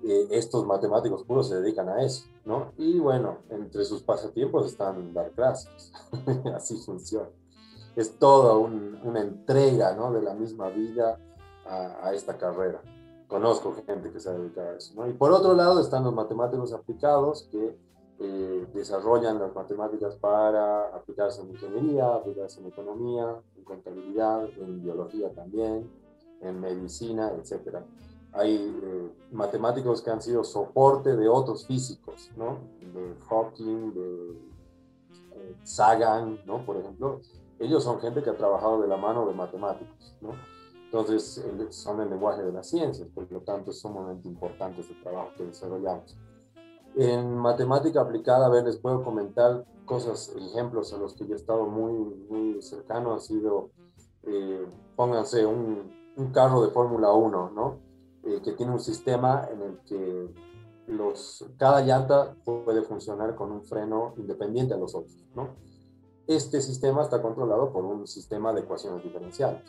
Eh, 0.01 0.29
estos 0.31 0.65
matemáticos 0.65 1.25
puros 1.25 1.49
se 1.49 1.59
dedican 1.59 1.89
a 1.89 2.01
eso, 2.01 2.23
¿no? 2.45 2.71
Y 2.77 2.99
bueno, 2.99 3.39
entre 3.49 3.83
sus 3.83 4.01
pasatiempos 4.01 4.65
están 4.65 5.13
dar 5.13 5.31
clases, 5.31 5.91
así 6.55 6.77
funciona. 6.77 7.27
Es 7.97 8.17
toda 8.17 8.55
una 8.55 9.19
entrega, 9.19 9.93
¿no? 9.93 10.13
De 10.13 10.21
la 10.21 10.33
misma 10.33 10.69
vida 10.69 11.19
a, 11.67 12.07
a, 12.07 12.13
esta 12.13 12.37
carrera. 12.37 12.81
Conozco 13.27 13.75
gente 13.85 14.09
que 14.09 14.21
se 14.21 14.31
dedica 14.31 14.61
a 14.61 14.77
eso, 14.77 14.93
¿no? 14.95 15.05
Y 15.05 15.11
por 15.11 15.33
otro 15.33 15.53
lado 15.53 15.81
están 15.81 16.05
los 16.05 16.13
matemáticos 16.13 16.71
aplicados 16.71 17.49
que 17.51 17.77
eh, 18.21 18.67
desarrollan 18.73 19.39
las 19.39 19.53
matemáticas 19.53 20.15
para 20.15 20.95
aplicarse 20.95 21.41
en 21.41 21.51
ingeniería, 21.51 22.15
aplicarse 22.15 22.61
en 22.61 22.67
economía, 22.67 23.35
en 23.57 23.63
contabilidad, 23.63 24.47
en 24.57 24.81
biología 24.81 25.33
también, 25.33 25.89
en 26.41 26.59
medicina, 26.59 27.31
etcétera 27.37 27.83
hay 28.33 28.55
eh, 28.55 29.11
matemáticos 29.31 30.01
que 30.01 30.09
han 30.09 30.21
sido 30.21 30.43
soporte 30.43 31.15
de 31.15 31.27
otros 31.27 31.65
físicos, 31.65 32.31
¿no? 32.37 32.59
De 32.79 33.15
Hawking, 33.29 33.93
de 33.93 34.31
eh, 35.35 35.55
Sagan, 35.63 36.39
¿no? 36.45 36.65
Por 36.65 36.77
ejemplo. 36.77 37.21
Ellos 37.59 37.83
son 37.83 37.99
gente 37.99 38.23
que 38.23 38.29
ha 38.31 38.37
trabajado 38.37 38.81
de 38.81 38.87
la 38.87 38.97
mano 38.97 39.27
de 39.27 39.35
matemáticos, 39.35 40.15
¿no? 40.19 40.31
Entonces, 40.85 41.45
son 41.69 42.01
el 42.01 42.09
lenguaje 42.09 42.41
de 42.41 42.51
las 42.51 42.67
ciencias, 42.67 43.07
por 43.09 43.31
lo 43.31 43.41
tanto, 43.41 43.69
es 43.69 43.79
sumamente 43.79 44.27
importante 44.27 44.81
ese 44.81 44.95
trabajo 44.95 45.29
que 45.37 45.45
desarrollamos. 45.45 46.17
En 46.95 47.37
matemática 47.37 48.01
aplicada, 48.01 48.45
a 48.45 48.49
ver, 48.49 48.65
les 48.65 48.77
puedo 48.77 49.03
comentar 49.03 49.65
cosas, 49.85 50.33
ejemplos 50.35 50.93
a 50.93 50.97
los 50.97 51.13
que 51.15 51.25
yo 51.25 51.33
he 51.33 51.37
estado 51.37 51.65
muy, 51.65 51.93
muy 52.29 52.61
cercano, 52.61 53.13
ha 53.13 53.19
sido, 53.19 53.71
eh, 54.23 54.65
pónganse, 54.95 55.45
un, 55.45 55.91
un 56.17 56.31
carro 56.31 56.61
de 56.61 56.71
Fórmula 56.71 57.11
1, 57.11 57.51
¿no? 57.51 57.79
Eh, 58.23 58.41
que 58.43 58.51
tiene 58.53 58.71
un 58.71 58.79
sistema 58.79 59.47
en 59.51 59.61
el 59.61 59.79
que 59.79 60.29
los, 60.87 61.45
cada 61.57 61.81
llanta 61.81 62.35
puede 62.43 62.81
funcionar 62.83 63.35
con 63.35 63.51
un 63.51 63.63
freno 63.63 64.13
independiente 64.17 64.73
a 64.73 64.77
los 64.77 64.93
otros, 64.93 65.15
¿no? 65.35 65.49
Este 66.27 66.61
sistema 66.61 67.01
está 67.01 67.21
controlado 67.21 67.71
por 67.71 67.83
un 67.83 68.07
sistema 68.07 68.53
de 68.53 68.61
ecuaciones 68.61 69.03
diferenciales. 69.03 69.63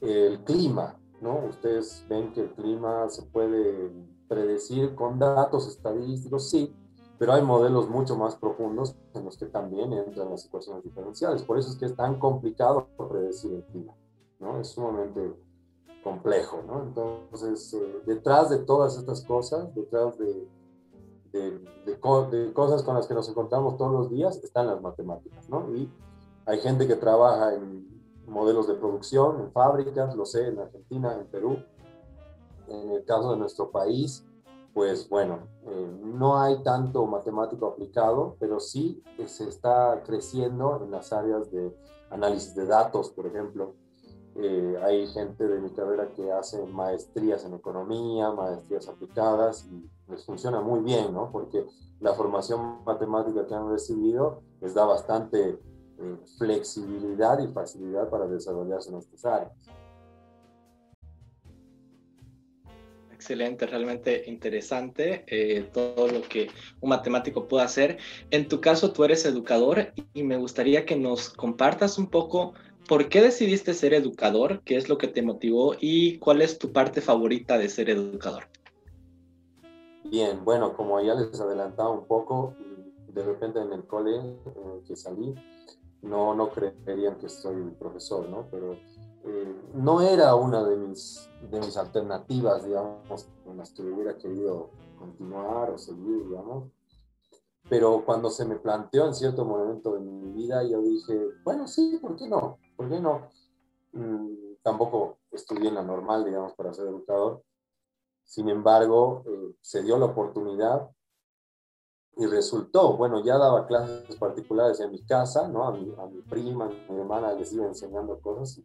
El 0.00 0.42
clima, 0.44 0.98
¿no? 1.20 1.46
Ustedes 1.48 2.04
ven 2.08 2.32
que 2.32 2.40
el 2.40 2.52
clima 2.52 3.08
se 3.08 3.22
puede 3.22 3.92
predecir 4.32 4.94
con 4.94 5.18
datos 5.18 5.68
estadísticos, 5.68 6.48
sí, 6.48 6.74
pero 7.18 7.34
hay 7.34 7.42
modelos 7.42 7.90
mucho 7.90 8.16
más 8.16 8.34
profundos 8.34 8.96
en 9.12 9.26
los 9.26 9.36
que 9.36 9.44
también 9.44 9.92
entran 9.92 10.30
las 10.30 10.46
ecuaciones 10.46 10.82
diferenciales. 10.82 11.42
Por 11.42 11.58
eso 11.58 11.68
es 11.70 11.76
que 11.76 11.84
es 11.84 11.94
tan 11.94 12.18
complicado 12.18 12.88
predecir 12.96 13.52
el 13.52 13.62
clima, 13.64 13.92
¿no? 14.40 14.58
Es 14.58 14.68
sumamente 14.68 15.34
complejo, 16.02 16.62
¿no? 16.66 16.82
Entonces, 16.82 17.74
eh, 17.74 18.02
detrás 18.06 18.48
de 18.48 18.58
todas 18.58 18.96
estas 18.96 19.22
cosas, 19.22 19.72
detrás 19.74 20.18
de, 20.18 20.48
de, 21.32 22.00
cosas 22.54 22.82
con 22.82 22.94
las 22.94 23.06
que 23.06 23.14
nos 23.14 23.28
encontramos 23.28 23.76
todos 23.76 23.92
los 23.92 24.10
días, 24.10 24.42
están 24.42 24.66
las 24.66 24.80
matemáticas, 24.80 25.46
¿no? 25.50 25.70
Y 25.76 25.90
hay 26.46 26.58
gente 26.58 26.88
que 26.88 26.96
trabaja 26.96 27.54
en 27.54 27.86
modelos 28.26 28.66
de 28.66 28.74
producción, 28.74 29.40
en 29.40 29.52
fábricas, 29.52 30.16
lo 30.16 30.24
sé, 30.24 30.48
en 30.48 30.58
Argentina, 30.58 31.14
en 31.20 31.26
Perú. 31.26 31.58
En 32.72 32.90
el 32.90 33.04
caso 33.04 33.32
de 33.32 33.38
nuestro 33.38 33.70
país, 33.70 34.24
pues 34.74 35.08
bueno, 35.08 35.40
eh, 35.66 35.98
no 36.02 36.40
hay 36.40 36.62
tanto 36.62 37.06
matemático 37.06 37.66
aplicado, 37.66 38.36
pero 38.40 38.58
sí 38.58 39.02
se 39.26 39.48
está 39.48 40.02
creciendo 40.04 40.80
en 40.82 40.90
las 40.90 41.12
áreas 41.12 41.50
de 41.50 41.76
análisis 42.10 42.54
de 42.54 42.66
datos, 42.66 43.10
por 43.10 43.26
ejemplo, 43.26 43.74
eh, 44.34 44.78
hay 44.82 45.06
gente 45.08 45.46
de 45.46 45.60
mi 45.60 45.70
carrera 45.70 46.10
que 46.14 46.32
hace 46.32 46.64
maestrías 46.66 47.44
en 47.44 47.54
economía, 47.54 48.30
maestrías 48.30 48.88
aplicadas 48.88 49.66
y 49.70 49.90
les 50.10 50.24
funciona 50.24 50.60
muy 50.60 50.80
bien, 50.80 51.12
¿no? 51.12 51.30
Porque 51.30 51.66
la 52.00 52.14
formación 52.14 52.82
matemática 52.84 53.46
que 53.46 53.54
han 53.54 53.70
recibido 53.70 54.40
les 54.60 54.74
da 54.74 54.86
bastante 54.86 55.60
eh, 55.98 56.16
flexibilidad 56.38 57.38
y 57.40 57.48
facilidad 57.48 58.08
para 58.08 58.26
desarrollarse 58.26 58.90
en 58.90 58.96
estas 58.96 59.24
áreas. 59.26 59.52
Excelente, 63.22 63.68
realmente 63.68 64.24
interesante 64.26 65.22
eh, 65.28 65.70
todo 65.72 66.08
lo 66.08 66.22
que 66.22 66.48
un 66.80 66.90
matemático 66.90 67.46
puede 67.46 67.62
hacer. 67.64 67.98
En 68.32 68.48
tu 68.48 68.60
caso, 68.60 68.92
tú 68.92 69.04
eres 69.04 69.24
educador 69.24 69.92
y 70.12 70.24
me 70.24 70.36
gustaría 70.36 70.84
que 70.84 70.96
nos 70.96 71.28
compartas 71.28 71.98
un 71.98 72.10
poco 72.10 72.54
¿Por 72.88 73.08
qué 73.08 73.22
decidiste 73.22 73.74
ser 73.74 73.94
educador? 73.94 74.60
¿Qué 74.64 74.76
es 74.76 74.88
lo 74.88 74.98
que 74.98 75.06
te 75.06 75.22
motivó? 75.22 75.76
¿Y 75.80 76.18
cuál 76.18 76.42
es 76.42 76.58
tu 76.58 76.72
parte 76.72 77.00
favorita 77.00 77.56
de 77.56 77.68
ser 77.68 77.88
educador? 77.90 78.48
Bien, 80.02 80.44
bueno, 80.44 80.76
como 80.76 81.00
ya 81.00 81.14
les 81.14 81.40
adelantaba 81.40 81.90
un 81.90 82.04
poco, 82.06 82.56
de 83.06 83.22
repente 83.22 83.60
en 83.60 83.72
el 83.72 83.84
cole 83.84 84.16
eh, 84.16 84.82
que 84.84 84.96
salí, 84.96 85.32
no, 86.02 86.34
no 86.34 86.50
creerían 86.50 87.18
que 87.18 87.28
soy 87.28 87.70
profesor, 87.78 88.28
¿no? 88.28 88.48
Pero 88.50 88.76
eh, 89.24 89.70
no 89.74 90.00
era 90.00 90.34
una 90.34 90.64
de 90.64 90.76
mis, 90.76 91.28
de 91.50 91.60
mis 91.60 91.76
alternativas, 91.76 92.64
digamos, 92.64 93.28
con 93.44 93.56
las 93.56 93.70
que 93.70 93.82
hubiera 93.82 94.16
querido 94.16 94.70
continuar 94.98 95.70
o 95.70 95.78
seguir, 95.78 96.28
digamos. 96.28 96.70
Pero 97.68 98.04
cuando 98.04 98.30
se 98.30 98.44
me 98.44 98.56
planteó 98.56 99.06
en 99.06 99.14
cierto 99.14 99.44
momento 99.44 99.94
de 99.94 100.00
mi 100.00 100.32
vida, 100.32 100.64
yo 100.64 100.82
dije, 100.82 101.18
bueno, 101.44 101.66
sí, 101.68 101.98
¿por 102.00 102.16
qué 102.16 102.28
no? 102.28 102.58
¿por 102.76 102.88
qué 102.88 103.00
no? 103.00 103.28
Mm, 103.92 104.56
tampoco 104.62 105.18
estudié 105.30 105.68
en 105.68 105.76
la 105.76 105.82
normal, 105.82 106.24
digamos, 106.24 106.54
para 106.54 106.74
ser 106.74 106.88
educador. 106.88 107.44
Sin 108.24 108.48
embargo, 108.48 109.22
eh, 109.26 109.54
se 109.60 109.82
dio 109.82 109.98
la 109.98 110.06
oportunidad 110.06 110.90
y 112.16 112.26
resultó, 112.26 112.96
bueno, 112.96 113.22
ya 113.24 113.38
daba 113.38 113.66
clases 113.66 114.16
particulares 114.16 114.80
en 114.80 114.90
mi 114.90 115.04
casa, 115.04 115.48
¿no? 115.48 115.64
A 115.64 115.72
mi, 115.72 115.94
a 115.96 116.06
mi 116.06 116.20
prima, 116.22 116.66
a 116.66 116.92
mi 116.92 117.00
hermana 117.00 117.32
les 117.34 117.52
iba 117.52 117.66
enseñando 117.66 118.20
cosas 118.20 118.60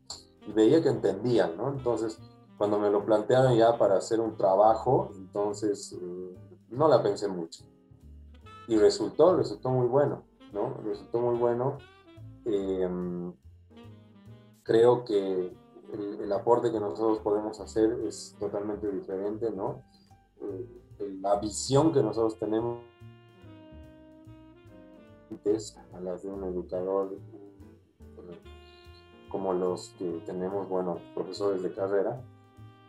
y, 0.48 0.52
veía 0.52 0.82
que 0.82 0.90
entendían, 0.90 1.58
¿no? 1.58 1.70
Entonces, 1.70 2.20
cuando 2.58 2.80
me 2.80 2.90
lo 2.90 3.06
plantearon 3.06 3.56
ya 3.56 3.78
para 3.78 3.98
hacer 3.98 4.20
un 4.20 4.36
trabajo, 4.36 5.12
entonces 5.16 5.94
eh, 5.94 6.36
no 6.70 6.88
la 6.88 7.04
pensé 7.04 7.28
mucho. 7.28 7.64
Y 8.68 8.78
resultó, 8.78 9.36
resultó 9.36 9.70
muy 9.70 9.88
bueno, 9.88 10.24
¿no? 10.54 10.76
Resultó 10.84 11.20
muy 11.20 11.38
bueno. 11.38 11.78
Eh, 12.46 12.90
creo 14.64 15.06
que 15.06 15.56
el, 15.94 16.32
aporte 16.32 16.72
que 16.72 16.80
nosotros 16.80 17.20
podemos 17.20 17.60
hacer 17.60 17.92
es 18.06 18.36
totalmente 18.40 18.92
diferente, 18.92 19.52
¿no? 19.52 19.84
Eh, 20.42 21.18
la 21.22 21.40
visión 21.40 21.94
que 21.94 22.04
nosotros 22.04 22.38
tenemos 22.38 22.80
es 25.46 25.78
a 25.94 26.00
las 26.00 26.24
de 26.24 26.30
un 26.30 26.44
educador 26.44 27.18
como 29.30 29.54
los 29.54 29.90
que 29.98 30.22
tenemos, 30.26 30.68
bueno, 30.70 31.00
profesores 31.14 31.62
de 31.62 31.74
carrera. 31.74 32.22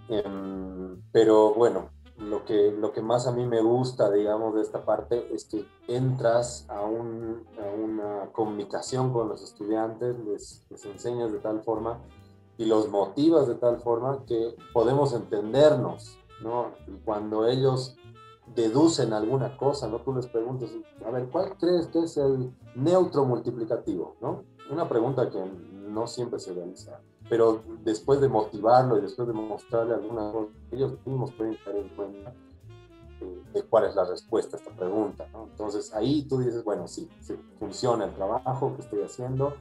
Em, 0.09 1.03
pero 1.13 1.55
bueno, 1.55 1.91
lo 2.17 2.45
que, 2.45 2.73
lo 2.73 2.93
que 2.93 3.03
más 3.03 3.27
a 3.27 3.33
mí 3.33 3.47
me 3.47 3.61
gusta, 3.61 4.11
digamos, 4.11 4.55
de 4.55 4.63
esta 4.63 4.85
parte 4.85 5.33
es 5.33 5.45
que 5.45 5.67
entras 5.87 6.67
a, 6.69 6.83
un, 6.83 7.45
a 7.61 7.75
una 7.75 8.33
comunicación 8.33 9.13
con 9.13 9.29
los 9.29 9.43
estudiantes, 9.43 10.19
les, 10.21 10.65
les, 10.71 10.85
enseñas 10.87 11.33
de 11.33 11.39
tal 11.39 11.63
forma 11.63 12.01
y 12.57 12.65
los 12.65 12.89
motivas 12.89 13.47
de 13.47 13.55
tal 13.55 13.79
forma 13.81 14.25
que 14.27 14.57
podemos 14.73 15.13
entendernos, 15.13 16.19
¿no? 16.43 16.73
Cuando 17.05 17.47
ellos 17.47 17.97
deducen 18.55 19.13
alguna 19.13 19.57
cosa, 19.57 19.87
¿no? 19.87 20.01
Tú 20.01 20.15
les 20.15 20.27
preguntas, 20.27 20.71
a 21.07 21.11
ver, 21.11 21.29
¿cuál 21.31 21.57
crees 21.59 21.87
que 21.89 22.01
es 22.01 22.17
el 22.17 22.53
neutro 22.75 23.25
multiplicativo, 23.25 24.17
¿no? 24.21 24.43
una 24.71 24.89
pregunta 24.89 25.31
que 25.31 25.43
no 25.89 26.07
siempre 26.07 26.39
se 26.39 26.53
realiza, 26.53 27.01
pero 27.29 27.63
después 27.85 28.21
de 28.21 28.29
motivarlo 28.29 28.99
y 28.99 29.03
después 29.03 29.29
de 29.29 29.35
mostrarle 29.35 29.95
algunas 29.95 30.33
cosas, 30.33 30.55
ellos 30.71 30.93
mismos 31.05 31.33
pueden 31.33 31.57
tener 31.65 31.83
en 31.83 31.89
cuenta 31.91 32.33
eh, 33.21 33.43
de 33.53 33.63
cuál 33.65 33.85
es 33.85 33.95
la 33.95 34.05
respuesta 34.05 34.57
a 34.57 34.61
esta 34.61 34.75
pregunta. 34.75 35.29
Entonces 35.35 35.93
ahí 35.95 36.23
tú 36.29 36.39
dices, 36.39 36.65
bueno, 36.65 36.87
sí, 36.87 37.09
sí, 37.21 37.35
funciona 37.59 38.05
el 38.05 38.15
trabajo 38.15 38.75
que 38.77 38.83
estoy 38.83 39.03
haciendo, 39.03 39.55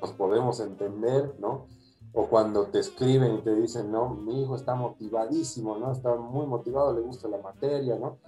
nos 0.00 0.12
podemos 0.12 0.60
entender, 0.60 1.34
¿no? 1.38 1.66
O 2.12 2.26
cuando 2.26 2.66
te 2.66 2.80
escriben 2.80 3.36
y 3.36 3.42
te 3.42 3.54
dicen, 3.54 3.92
no, 3.92 4.10
mi 4.10 4.42
hijo 4.42 4.56
está 4.56 4.74
motivadísimo, 4.74 5.76
¿no? 5.76 5.92
Está 5.92 6.14
muy 6.16 6.46
motivado, 6.46 6.92
le 6.92 7.00
gusta 7.00 7.28
la 7.28 7.38
materia, 7.38 7.96
¿no? 7.96 8.18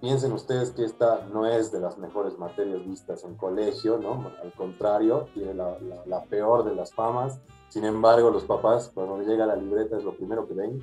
Piensen 0.00 0.32
ustedes 0.32 0.72
que 0.72 0.84
esta 0.84 1.26
no 1.32 1.46
es 1.46 1.72
de 1.72 1.80
las 1.80 1.96
mejores 1.96 2.38
materias 2.38 2.84
vistas 2.86 3.24
en 3.24 3.34
colegio, 3.34 3.98
¿no? 3.98 4.30
Al 4.42 4.52
contrario, 4.52 5.28
tiene 5.32 5.54
la, 5.54 5.78
la, 6.04 6.22
peor 6.24 6.64
de 6.64 6.74
las 6.74 6.92
famas. 6.92 7.40
Sin 7.68 7.84
embargo, 7.84 8.30
los 8.30 8.44
papás, 8.44 8.90
cuando 8.92 9.22
llega 9.22 9.46
la 9.46 9.56
libreta, 9.56 9.96
es 9.96 10.04
lo 10.04 10.14
primero 10.14 10.46
que 10.46 10.54
ven. 10.54 10.82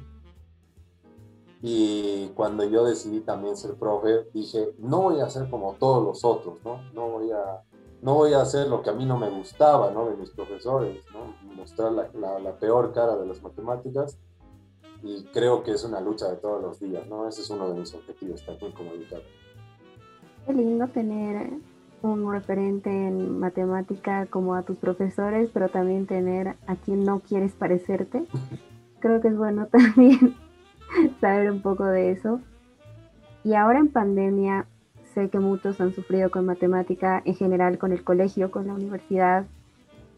Y 1.62 2.30
cuando 2.30 2.64
yo 2.64 2.84
decidí 2.84 3.22
también 3.22 3.56
ser 3.56 3.76
profe, 3.76 4.28
dije, 4.34 4.74
no 4.80 5.04
voy 5.04 5.22
a 5.22 5.30
ser 5.30 5.50
como 5.50 5.74
todos 5.74 6.04
los 6.04 6.26
otros, 6.26 6.58
¿no? 6.66 6.82
No 6.94 7.10
voy 7.10 7.32
a, 7.32 7.62
no 8.02 8.16
voy 8.16 8.34
a 8.34 8.42
hacer 8.42 8.68
lo 8.68 8.82
que 8.82 8.90
a 8.90 8.94
mí 8.94 9.06
no 9.06 9.18
me 9.18 9.30
gustaba, 9.30 9.92
¿no? 9.92 10.10
De 10.10 10.18
mis 10.18 10.32
profesores, 10.32 11.06
¿no? 11.14 11.54
Mostrar 11.54 11.92
la, 11.92 12.40
la 12.40 12.58
peor 12.58 12.94
cara 12.94 13.16
de 13.16 13.28
las 13.28 13.42
matemáticas 13.44 14.18
y 15.04 15.26
creo 15.34 15.64
que 15.64 15.72
es 15.72 15.84
una 15.84 16.00
lucha 16.00 16.30
de 16.30 16.38
todos 16.38 16.62
los 16.62 16.80
días, 16.80 17.06
¿no? 17.08 17.28
Ese 17.28 17.42
es 17.42 17.50
uno 17.50 17.70
de 17.70 17.80
mis 17.80 17.94
objetivos 17.94 18.44
también 18.46 18.72
como 18.72 18.92
educador. 18.92 19.26
Qué 20.48 20.54
lindo 20.54 20.88
tener 20.88 21.52
un 22.02 22.32
referente 22.32 22.90
en 22.90 23.38
matemática 23.40 24.26
como 24.28 24.56
a 24.56 24.64
tus 24.64 24.78
profesores, 24.78 25.50
pero 25.54 25.68
también 25.68 26.08
tener 26.08 26.56
a 26.68 26.76
quien 26.78 27.04
no 27.04 27.20
quieres 27.20 27.52
parecerte. 27.52 28.24
Creo 29.00 29.22
que 29.22 29.28
es 29.28 29.38
bueno 29.38 29.68
también 29.72 30.36
saber 31.20 31.52
un 31.52 31.62
poco 31.62 31.86
de 31.86 32.12
eso. 32.12 32.40
Y 33.44 33.56
ahora 33.56 33.80
en 33.80 33.90
pandemia, 33.90 34.68
sé 35.14 35.30
que 35.30 35.40
muchos 35.40 35.82
han 35.82 35.94
sufrido 35.94 36.32
con 36.32 36.46
matemática, 36.46 37.22
en 37.26 37.36
general 37.36 37.78
con 37.78 37.92
el 37.92 38.06
colegio, 38.06 38.52
con 38.52 38.68
la 38.68 38.74
universidad, 38.74 39.46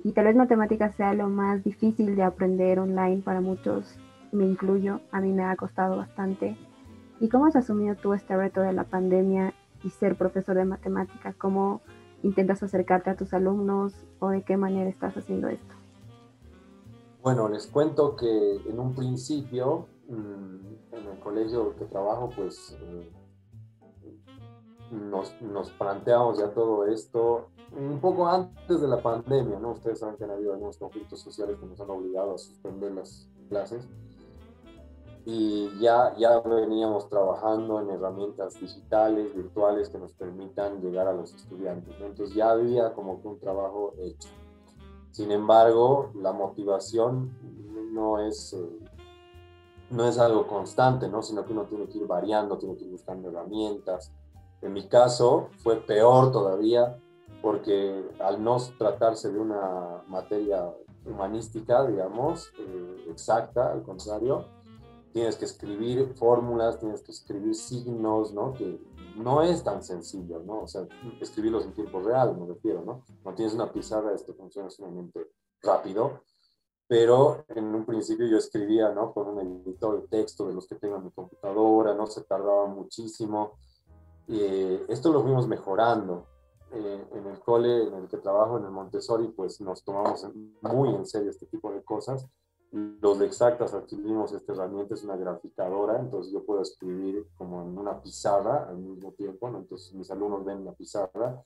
y 0.04 0.12
tal 0.12 0.25
vez 0.25 0.36
matemática 0.36 0.92
sea 0.92 1.15
lo 1.15 1.27
más 1.27 1.63
difícil 1.63 2.15
de 2.15 2.22
aprender 2.22 2.77
online 2.77 3.24
para 3.24 3.42
muchos 3.42 3.98
me 4.36 4.46
incluyo, 4.46 5.01
a 5.12 5.22
mí 5.22 5.32
me 5.32 5.44
ha 5.44 5.56
costado 5.56 5.98
bastante. 5.98 6.58
¿Y 7.20 7.30
cómo 7.30 7.46
has 7.46 7.56
asumido 7.56 7.96
tú 7.96 8.13
este 8.13 8.36
reto 8.36 8.62
de 8.62 8.74
la 8.74 8.84
pandemia 8.84 9.54
y 9.84 9.89
ser 9.89 10.18
profesor 10.18 10.56
de 10.56 10.65
matemáticas? 10.65 11.36
¿Cómo 11.36 11.82
intentas 12.24 12.62
acercarte 12.63 13.10
a 13.10 13.15
tus 13.15 13.34
alumnos 13.34 13.94
o 14.20 14.30
de 14.30 14.44
qué 14.44 14.58
manera 14.58 14.89
estás 14.89 15.15
haciendo 15.15 15.48
esto? 15.48 15.74
Bueno, 17.22 17.50
les 17.50 17.68
cuento 17.68 18.15
que 18.15 18.58
en 18.68 18.80
un 18.80 18.94
principio, 18.94 19.88
mm, 20.08 20.94
en 20.94 21.08
el 21.12 21.20
colegio 21.20 21.75
que 21.75 21.86
trabajo, 21.86 22.30
pues 22.36 22.77
eh, 22.82 23.12
nos, 24.92 25.42
nos, 25.42 25.72
planteamos 25.72 26.38
ya 26.38 26.51
todo 26.51 26.86
esto 26.86 27.48
un 27.72 28.00
poco 28.00 28.27
antes 28.27 28.80
de 28.80 28.88
la 28.88 29.01
pandemia, 29.01 29.60
¿no? 29.60 29.72
Ustedes 29.72 30.00
saben 30.00 30.15
que 30.18 30.24
han 30.24 30.32
habido 30.32 30.54
algunos 30.54 30.77
conflictos 30.77 31.20
sociales 31.20 31.58
que 31.60 31.65
nos 31.65 31.80
han 31.82 31.89
obligado 31.89 32.36
a 32.36 32.38
suspender 32.38 32.92
las 32.92 33.27
clases 33.50 33.88
y 35.25 35.79
ya, 35.79 36.15
ya 36.17 36.39
veníamos 36.41 37.10
trabajando 37.10 37.82
en 37.82 37.89
herramientas 37.89 38.60
digitales, 38.60 39.36
virtuales 39.36 39.89
que 39.89 39.98
nos 39.98 40.13
permitan 40.13 40.82
llegar 40.82 41.08
a 41.08 41.13
los 41.13 41.34
estudiantes. 41.34 41.96
Entonces 42.00 42.36
ya 42.36 42.51
había 42.51 42.94
como 42.94 43.20
que 43.22 43.27
un 43.27 43.39
trabajo 43.39 43.94
hecho. 43.98 44.29
Sin 45.09 45.31
embargo, 45.31 46.11
la 46.14 46.31
motivación 46.31 47.35
no 47.92 48.20
es, 48.20 48.53
eh, 48.53 48.79
no 49.90 50.07
es 50.07 50.20
algo 50.20 50.46
constante, 50.46 51.09
¿no? 51.09 51.24
sino 51.24 51.44
que 51.44 51.53
uno 51.53 51.64
tiene 51.64 51.88
que 51.88 51.98
ir 51.98 52.05
variando, 52.05 52.59
tiene 52.59 52.75
que 52.75 52.83
ir 52.83 52.92
buscando 52.92 53.29
herramientas. 53.29 54.11
En 54.61 54.74
mi 54.74 54.88
caso 54.88 55.50
fue 55.57 55.77
peor 55.77 56.31
todavía 56.31 57.00
porque 57.42 58.11
al 58.20 58.44
no 58.44 58.57
tratarse 58.77 59.31
de 59.31 59.40
una 59.40 60.03
materia 60.07 60.72
humanística, 61.03 61.85
digamos, 61.88 62.51
eh, 62.59 63.05
exacta, 63.09 63.72
al 63.72 63.81
contrario, 63.83 64.46
tienes 65.16 65.38
que 65.38 65.46
escribir 65.46 66.14
fórmulas, 66.16 66.78
tienes 66.78 67.01
que 67.01 67.14
escribir 67.14 67.56
signos, 67.56 68.34
¿no? 68.34 68.54
Que 68.54 68.78
no 69.16 69.42
es 69.42 69.64
tan 69.64 69.82
sencillo, 69.82 70.42
¿no? 70.42 70.64
O 70.64 70.68
sea, 70.68 70.86
escribirlos 71.22 71.64
en 71.64 71.74
tiempo 71.74 72.01
real, 72.01 72.36
me 72.38 72.46
refiero, 72.46 72.84
¿no? 72.84 73.01
No 73.24 73.34
tienes 73.34 73.54
una 73.54 73.72
pizarra, 73.72 74.14
esto 74.14 74.34
funciona 74.34 74.70
sumamente 74.70 75.32
rápido, 75.62 76.20
pero 76.86 77.46
en 77.48 77.64
un 77.64 77.86
principio 77.86 78.28
yo 78.28 78.36
escribía, 78.36 78.90
¿no? 78.90 79.14
Con 79.14 79.30
un 79.30 79.64
editor 79.64 80.01
de 80.01 80.08
texto 80.10 80.50
de 80.50 80.54
los 80.54 80.68
que 80.68 80.75
tengo 80.75 80.98
en 80.98 81.06
mi 81.06 81.12
computadora, 81.12 81.94
¿no? 81.94 82.08
Se 82.08 82.25
tardaba 82.25 82.66
muchísimo. 82.68 83.54
y 84.28 84.42
esto 84.90 85.14
lo 85.14 85.22
fuimos 85.22 85.48
mejorando. 85.48 86.25
Eh, 86.74 87.08
en 87.14 87.28
el 87.28 87.40
cole 87.40 87.84
en 87.88 87.94
el 87.94 88.10
que 88.10 88.18
trabajo, 88.18 88.58
en 88.58 88.66
el 88.66 88.72
Montessori, 88.72 89.30
pues 89.30 89.62
nos 89.62 89.82
tomamos 89.82 90.28
muy 90.62 90.90
en 90.90 91.06
serio 91.06 91.30
este 91.30 91.46
tipo 91.46 91.72
de 91.72 91.82
cosas 91.86 92.28
los 92.75 93.20
de 93.20 93.25
exactas 93.25 93.74
adquirimos 93.74 94.33
esta 94.33 94.51
herramienta, 94.51 94.96
es 94.96 95.03
una 95.05 95.16
graficadora, 95.16 95.98
entonces 95.98 96.33
yo 96.33 96.44
puedo 96.44 96.61
escribir 96.61 97.25
como 97.38 97.61
en 97.61 97.77
una 97.77 98.01
pizarra 98.01 98.68
al 98.68 98.77
mismo 98.77 99.14
tiempo, 99.14 99.48
entonces 99.48 99.94
mis 99.94 100.11
alumnos 100.11 100.44
ven 100.44 100.66
la 100.66 100.74
pizarra 100.74 101.42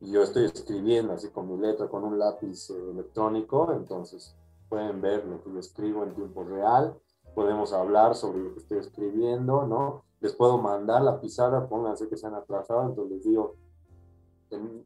y 0.00 0.10
yo 0.10 0.22
estoy 0.22 0.44
escribiendo 0.44 1.14
así 1.14 1.30
con 1.30 1.50
mi 1.50 1.56
letra, 1.56 1.88
con 1.88 2.04
un 2.04 2.18
lápiz 2.18 2.68
eh, 2.68 2.90
electrónico, 2.90 3.72
entonces 3.72 4.36
pueden 4.68 5.00
ver 5.00 5.24
lo 5.24 5.42
que 5.42 5.52
yo 5.52 5.58
escribo 5.58 6.02
en 6.02 6.14
tiempo 6.14 6.44
real, 6.44 6.94
podemos 7.34 7.72
hablar 7.72 8.14
sobre 8.14 8.40
lo 8.40 8.52
que 8.52 8.60
estoy 8.60 8.78
escribiendo, 8.78 9.66
¿no? 9.66 10.04
Les 10.20 10.34
puedo 10.34 10.58
mandar 10.58 11.00
la 11.00 11.18
pizarra, 11.18 11.66
pónganse 11.66 12.08
que 12.08 12.18
se 12.18 12.26
han 12.26 12.34
atrasado, 12.34 12.82
entonces 12.82 13.16
les 13.16 13.24
digo, 13.24 13.56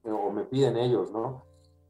o 0.04 0.30
me 0.30 0.44
piden 0.44 0.76
ellos, 0.76 1.10
¿no? 1.10 1.47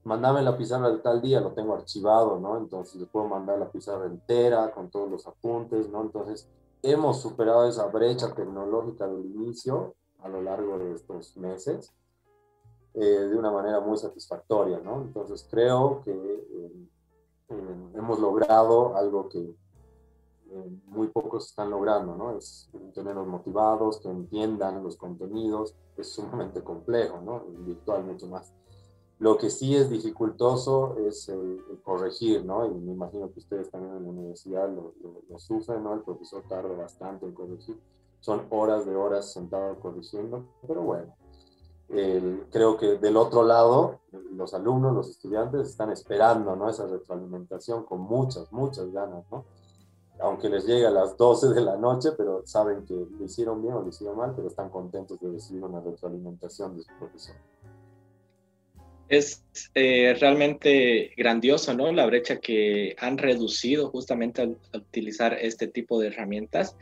Mandame 0.08 0.40
la 0.42 0.56
pizarra 0.56 0.90
de 0.90 0.98
tal 0.98 1.20
día, 1.20 1.38
lo 1.38 1.52
tengo 1.52 1.74
archivado, 1.74 2.40
¿no? 2.40 2.56
Entonces 2.56 2.96
le 2.96 3.06
puedo 3.06 3.28
mandar 3.28 3.58
la 3.58 3.70
pizarra 3.70 4.06
entera 4.06 4.72
con 4.72 4.88
todos 4.88 5.10
los 5.10 5.26
apuntes, 5.26 5.90
¿no? 5.90 6.00
Entonces 6.00 6.48
hemos 6.82 7.20
superado 7.20 7.68
esa 7.68 7.86
brecha 7.86 8.32
tecnológica 8.34 9.06
del 9.06 9.26
inicio 9.26 9.94
a 10.22 10.28
lo 10.28 10.40
largo 10.40 10.78
de 10.78 10.94
estos 10.94 11.36
meses 11.36 11.92
eh, 12.94 13.04
de 13.04 13.36
una 13.36 13.50
manera 13.50 13.80
muy 13.80 13.98
satisfactoria, 13.98 14.80
¿no? 14.82 15.02
Entonces 15.02 15.46
creo 15.50 16.00
que 16.02 16.10
eh, 16.10 16.88
eh, 17.50 17.90
hemos 17.94 18.18
logrado 18.18 18.96
algo 18.96 19.28
que 19.28 19.54
muy 20.86 21.08
pocos 21.08 21.50
están 21.50 21.68
logrando, 21.68 22.16
¿no? 22.16 22.34
Es 22.38 22.70
tenerlos 22.94 23.26
motivados, 23.26 24.00
que 24.00 24.08
entiendan 24.08 24.82
los 24.82 24.96
contenidos, 24.96 25.74
es 25.98 26.08
sumamente 26.08 26.64
complejo, 26.64 27.20
¿no? 27.20 27.44
Virtual 27.66 28.02
mucho 28.04 28.26
más. 28.28 28.54
Lo 29.18 29.36
que 29.36 29.50
sí 29.50 29.74
es 29.74 29.90
dificultoso 29.90 30.96
es 30.98 31.28
el, 31.28 31.60
corregir, 31.82 32.44
¿no? 32.44 32.64
Y 32.66 32.70
me 32.70 32.92
imagino 32.92 33.32
que 33.32 33.40
ustedes 33.40 33.68
también 33.70 33.96
en 33.96 34.04
la 34.04 34.10
universidad 34.10 34.68
lo, 34.70 34.92
sufren, 35.38 35.82
¿no? 35.82 35.94
El 35.94 36.02
profesor 36.02 36.44
tarda 36.48 36.72
bastante 36.74 37.26
en 37.26 37.32
corregir. 37.32 37.80
Son 38.20 38.46
horas 38.50 38.86
de 38.86 38.94
horas 38.94 39.32
sentado 39.32 39.78
corrigiendo, 39.80 40.44
pero 40.66 40.82
bueno. 40.82 41.14
creo 42.50 42.76
que 42.76 42.98
del 42.98 43.16
otro 43.16 43.42
lado, 43.42 43.98
los 44.12 44.54
alumnos, 44.54 44.94
los 44.94 45.10
estudiantes 45.10 45.68
están 45.68 45.90
esperando, 45.90 46.54
¿no? 46.54 46.68
Esa 46.68 46.86
retroalimentación 46.86 47.84
con 47.84 48.00
muchas, 48.00 48.52
muchas 48.52 48.92
ganas, 48.92 49.24
¿no? 49.32 49.44
Aunque 50.20 50.48
les 50.48 50.64
llegue 50.64 50.86
a 50.86 50.90
las 50.90 51.16
12 51.16 51.48
de 51.54 51.60
la 51.60 51.76
noche, 51.76 52.12
pero 52.16 52.42
saben 52.44 52.84
que 52.84 52.94
lo 52.94 53.24
hicieron 53.24 53.62
bien 53.62 53.74
o 53.74 53.82
lo 53.82 53.88
hicieron 53.88 54.16
mal, 54.16 54.32
pero 54.36 54.46
están 54.46 54.70
contentos 54.70 55.18
de 55.18 55.28
recibir 55.28 55.64
una 55.64 55.80
retroalimentación 55.80 56.76
de 56.76 56.82
su 56.82 56.92
profesor 56.98 57.36
es 59.08 59.44
eh, 59.74 60.14
realmente 60.20 61.12
grandioso, 61.16 61.74
¿no? 61.74 61.90
La 61.92 62.06
brecha 62.06 62.38
que 62.38 62.94
han 62.98 63.18
reducido 63.18 63.90
justamente 63.90 64.42
al, 64.42 64.56
utilizar 64.74 65.34
este 65.40 65.66
tipo 65.66 65.98
de 65.98 66.08
herramientas. 66.08 66.76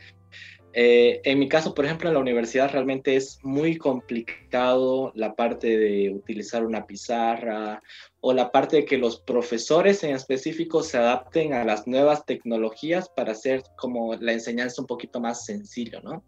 Eh, 0.73 1.21
en 1.23 1.39
mi 1.39 1.47
caso, 1.47 1.73
por 1.73 1.85
ejemplo, 1.85 2.09
en 2.09 2.13
la 2.13 2.19
universidad 2.19 2.71
realmente 2.71 3.15
es 3.15 3.39
muy 3.41 3.77
complicado 3.77 5.11
la 5.15 5.33
parte 5.33 5.77
de 5.77 6.11
utilizar 6.11 6.65
una 6.65 6.85
pizarra 6.85 7.81
o 8.19 8.33
la 8.33 8.51
parte 8.51 8.77
de 8.77 8.85
que 8.85 8.97
los 8.97 9.19
profesores 9.21 10.03
en 10.03 10.13
específico 10.13 10.83
se 10.83 10.97
adapten 10.97 11.53
a 11.53 11.63
las 11.63 11.87
nuevas 11.87 12.25
tecnologías 12.25 13.09
para 13.09 13.31
hacer 13.31 13.63
como 13.77 14.13
la 14.15 14.33
enseñanza 14.33 14.81
un 14.81 14.87
poquito 14.87 15.19
más 15.19 15.45
sencillo, 15.45 16.01
¿no? 16.01 16.23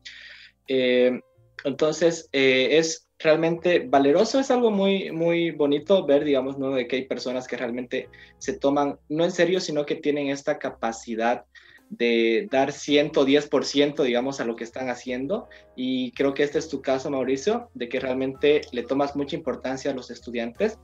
Eh, 0.68 1.20
entonces, 1.66 2.30
es 2.32 3.09
realmente 3.20 3.86
valeroso, 3.88 4.40
es 4.40 4.50
algo 4.50 4.72
muy, 4.72 5.12
muy 5.12 5.52
bonito 5.52 6.06
ver, 6.06 6.24
digamos. 6.24 6.58
De 6.58 6.88
que 6.88 6.96
hay 6.96 7.06
personas 7.06 7.48
que 7.48 7.58
realmente 7.58 8.10
se 8.38 8.54
toman, 8.58 8.98
no 9.10 9.26
en 9.26 9.32
serio, 9.32 9.60
sino 9.60 9.86
que 9.86 9.96
tienen 9.96 10.30
esta 10.30 10.58
capacidad 10.58 11.46
de 11.90 12.48
dar 12.52 12.72
110%, 12.72 14.04
digamos, 14.04 14.40
a 14.40 14.46
lo 14.46 14.56
que 14.56 14.64
están 14.64 14.90
haciendo. 14.90 15.50
Y 15.76 16.12
creo 16.12 16.34
que 16.34 16.44
este 16.44 16.60
es 16.60 16.70
tu 16.70 16.82
caso, 16.82 17.10
Mauricio, 17.10 17.70
de 17.74 17.90
que 17.90 18.00
realmente 18.00 18.62
le 18.72 18.84
tomas 18.84 19.16
mucha 19.16 19.36
importancia 19.36 19.92
a 19.92 19.96
los 19.96 20.12
estudiantes. 20.12 20.80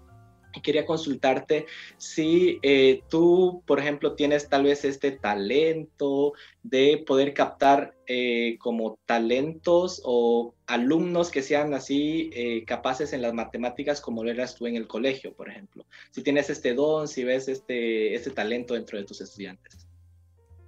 Quería 0.61 0.85
consultarte 0.85 1.65
si 1.97 2.59
eh, 2.61 3.01
tú, 3.09 3.61
por 3.65 3.79
ejemplo, 3.79 4.15
tienes 4.15 4.49
tal 4.49 4.63
vez 4.63 4.85
este 4.85 5.11
talento 5.11 6.33
de 6.63 7.03
poder 7.05 7.33
captar 7.33 7.93
eh, 8.07 8.57
como 8.59 8.97
talentos 9.05 10.01
o 10.05 10.53
alumnos 10.67 11.31
que 11.31 11.41
sean 11.41 11.73
así 11.73 12.29
eh, 12.33 12.65
capaces 12.65 13.13
en 13.13 13.21
las 13.21 13.33
matemáticas 13.33 14.01
como 14.01 14.23
lo 14.23 14.31
eras 14.31 14.55
tú 14.55 14.67
en 14.67 14.75
el 14.75 14.87
colegio, 14.87 15.33
por 15.33 15.49
ejemplo. 15.49 15.85
Si 16.11 16.23
tienes 16.23 16.49
este 16.49 16.73
don, 16.73 17.07
si 17.07 17.23
ves 17.23 17.47
este, 17.47 18.15
este 18.15 18.31
talento 18.31 18.73
dentro 18.73 18.97
de 18.97 19.05
tus 19.05 19.21
estudiantes. 19.21 19.87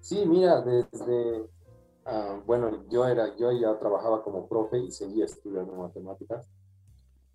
Sí, 0.01 0.23
mira, 0.25 0.61
desde, 0.61 1.45
ah, 2.05 2.41
bueno, 2.45 2.85
yo, 2.89 3.05
era, 3.07 3.35
yo 3.37 3.51
ya 3.51 3.77
trabajaba 3.77 4.23
como 4.23 4.47
profe 4.47 4.79
y 4.79 4.91
seguía 4.91 5.25
estudiando 5.25 5.73
matemáticas. 5.73 6.49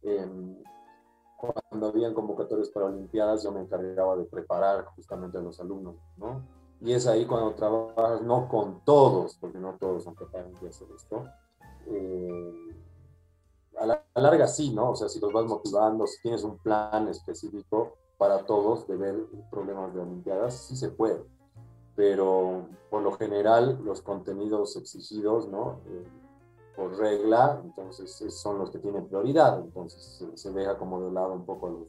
Em, 0.03 0.57
cuando 1.43 1.89
habían 1.89 2.15
convocatorias 2.15 2.69
para 2.69 2.87
Olimpiadas, 2.87 3.43
yo 3.43 3.51
me 3.51 3.61
encargaba 3.61 4.17
de 4.17 4.25
preparar 4.25 4.85
justamente 4.95 5.39
a 5.39 5.41
los 5.41 5.59
alumnos, 5.61 5.97
¿no? 6.17 6.41
Y 6.81 6.93
es 6.93 7.07
ahí 7.07 7.27
cuando 7.27 7.55
trabajas, 7.55 8.23
no 8.23 8.49
con 8.49 8.85
todos, 8.85 9.37
porque 9.41 9.59
no 9.59 9.77
todos 9.79 10.05
son 10.05 10.15
capaces 10.15 10.61
de 10.61 10.69
hacer 10.69 10.89
esto. 10.95 11.25
Eh, 11.87 12.77
a 13.79 13.87
la 13.87 14.05
larga 14.15 14.47
sí, 14.47 14.71
¿no? 14.71 14.91
O 14.91 14.97
sea, 14.97 15.09
si 15.09 15.19
los 15.19 15.33
vas 15.33 15.47
motivando, 15.47 16.07
si 16.07 16.21
tienes 16.23 16.45
un 16.45 16.59
plan 16.59 17.09
específico 17.09 17.95
para 18.19 18.45
todos 18.45 18.87
de 18.87 18.97
ver 18.97 19.17
problemas 19.51 19.93
de 19.95 20.01
Olimpiadas, 20.01 20.55
sí 20.55 20.77
se 20.77 20.91
puede. 20.91 21.25
Pero 21.97 22.69
por 22.91 23.03
lo 23.03 23.13
general, 23.13 23.81
los 23.85 24.01
contenidos 24.01 24.77
exigidos, 24.77 25.49
¿no? 25.49 25.81
Eh, 25.87 26.05
por 26.77 26.97
regla, 26.97 27.61
entonces 27.63 28.17
son 28.35 28.59
los 28.59 28.71
que 28.71 28.79
tienen 28.79 29.07
prioridad, 29.07 29.61
entonces 29.61 30.25
se, 30.35 30.51
deja 30.53 30.79
como 30.79 31.01
de 31.01 31.13
lado 31.13 31.35
un 31.35 31.45
poco 31.45 31.67
a 31.67 31.71
los, 31.71 31.87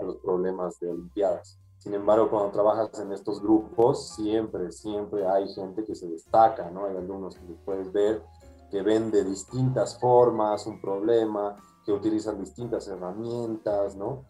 a 0.00 0.02
los 0.04 0.16
problemas 0.16 0.78
de 0.80 0.90
Olimpiadas. 0.90 1.58
Sin 1.78 1.94
embargo, 1.94 2.30
cuando 2.30 2.50
trabajas 2.50 2.98
en 2.98 3.12
estos 3.12 3.42
grupos, 3.42 4.14
siempre, 4.14 4.72
siempre 4.72 5.26
hay 5.26 5.48
gente 5.52 5.84
que 5.84 5.94
se 5.94 6.08
destaca, 6.08 6.70
¿no? 6.70 6.86
Hay 6.86 6.96
alumnos 6.96 7.36
que 7.36 7.42
puedes 7.64 7.92
ver 7.92 8.22
que 8.70 8.82
ven 8.82 9.10
de 9.10 9.22
distintas 9.22 9.98
formas 10.00 10.66
un 10.66 10.80
problema, 10.80 11.56
que 11.84 11.92
utilizan 11.92 12.40
distintas 12.40 12.88
herramientas, 12.88 13.94
¿no? 13.94 14.24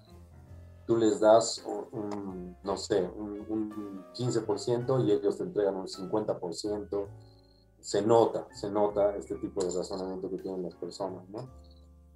Tú 0.87 0.96
les 0.96 1.20
das, 1.20 1.64
un, 1.92 2.57
no 2.62 2.77
sé, 2.77 3.09
un, 3.16 3.46
un 3.48 4.05
15% 4.14 5.07
y 5.07 5.12
ellos 5.12 5.38
te 5.38 5.44
entregan 5.44 5.77
un 5.77 5.87
50% 5.87 7.07
se 7.85 8.01
nota, 8.01 8.47
se 8.51 8.70
nota 8.70 9.14
este 9.14 9.35
tipo 9.35 9.62
de 9.62 9.70
razonamiento 9.77 10.31
que 10.31 10.38
tienen 10.38 10.62
las 10.62 10.75
personas, 10.75 11.29
¿no? 11.29 11.51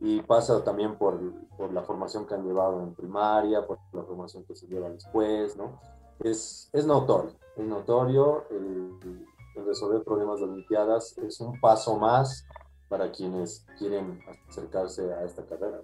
Y 0.01 0.23
pasa 0.23 0.65
también 0.65 0.97
por, 0.97 1.21
por, 1.59 1.75
la 1.75 1.83
formación 1.83 2.27
que 2.27 2.33
han 2.33 2.47
llevado 2.47 2.83
en 2.83 2.95
primaria, 2.95 3.67
por 3.67 3.79
la 3.93 4.03
formación 4.03 4.45
que 4.45 4.57
se 4.57 4.67
lleva 4.67 4.89
después, 4.89 5.59
¿no? 5.59 5.79
Es, 6.21 6.71
es 6.73 6.87
notorio, 6.87 7.33
es 7.55 7.67
notorio 7.67 8.45
el, 8.51 9.27
resolver 9.67 10.03
problemas 10.05 10.39
de 10.39 10.47
Olimpiadas, 10.47 11.19
es 11.19 11.39
un 11.39 11.61
paso 11.61 11.99
más 11.99 12.47
para 12.89 13.13
quienes 13.13 13.67
quieren 13.79 14.21
acercarse 14.49 15.13
a 15.13 15.25
esta 15.25 15.45
carrera. 15.45 15.83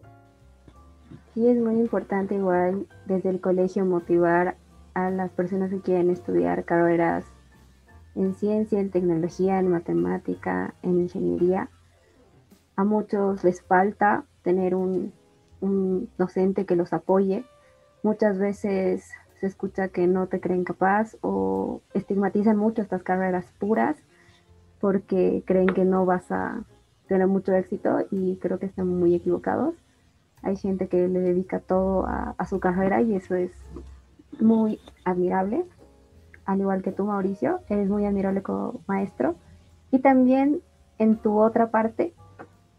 Sí, 1.34 1.46
es 1.46 1.58
muy 1.58 1.78
importante 1.78 2.36
igual 2.36 2.86
desde 3.04 3.28
el 3.28 3.40
colegio 3.42 3.84
motivar 3.84 4.56
a 4.94 5.10
las 5.10 5.30
personas 5.32 5.68
que 5.68 5.80
quieren 5.82 6.08
estudiar 6.08 6.64
carreras 6.64 7.26
en 8.14 8.34
ciencia, 8.34 8.80
en 8.80 8.90
tecnología, 8.90 9.58
en 9.58 9.68
matemática, 9.68 10.74
en 10.82 11.00
ingeniería. 11.00 11.68
A 12.76 12.84
muchos 12.84 13.44
les 13.44 13.62
falta 13.62 14.24
tener 14.42 14.74
un, 14.74 15.12
docente 16.18 16.66
que 16.66 16.76
los 16.76 16.92
apoye. 16.92 17.44
Muchas 18.02 18.38
veces 18.38 19.10
se 19.40 19.46
escucha 19.46 19.88
que 19.88 20.06
no 20.06 20.26
te 20.26 20.38
creen 20.38 20.62
capaz 20.62 21.16
o 21.22 21.80
estigmatizan 21.94 22.58
mucho 22.58 22.82
estas 22.82 23.02
carreras 23.02 23.46
puras 23.58 23.96
porque 24.78 25.42
creen 25.46 25.68
que 25.68 25.86
no 25.86 26.04
vas 26.04 26.30
a 26.30 26.64
tener 27.08 27.26
mucho 27.28 27.54
éxito 27.54 28.00
y 28.10 28.36
creo 28.36 28.58
que 28.58 28.66
están 28.66 28.88
muy 28.88 29.14
equivocados. 29.14 29.74
Hay 30.42 30.56
gente 30.56 30.88
que 30.88 31.08
le 31.08 31.20
dedica 31.20 31.60
todo 31.60 32.04
a 32.06 32.46
su 32.46 32.60
carrera 32.60 33.00
y 33.00 33.14
eso 33.14 33.34
es 33.34 33.50
muy 34.38 34.78
admirable 35.06 35.64
al 36.46 36.60
igual 36.60 36.82
que 36.82 36.92
tú, 36.92 37.04
Mauricio, 37.04 37.60
eres 37.68 37.88
muy 37.88 38.04
admirable 38.04 38.42
como 38.42 38.80
maestro. 38.86 39.36
Y 39.90 40.00
también 40.00 40.60
en 40.98 41.16
tu 41.16 41.38
otra 41.40 41.70
parte, 41.70 42.14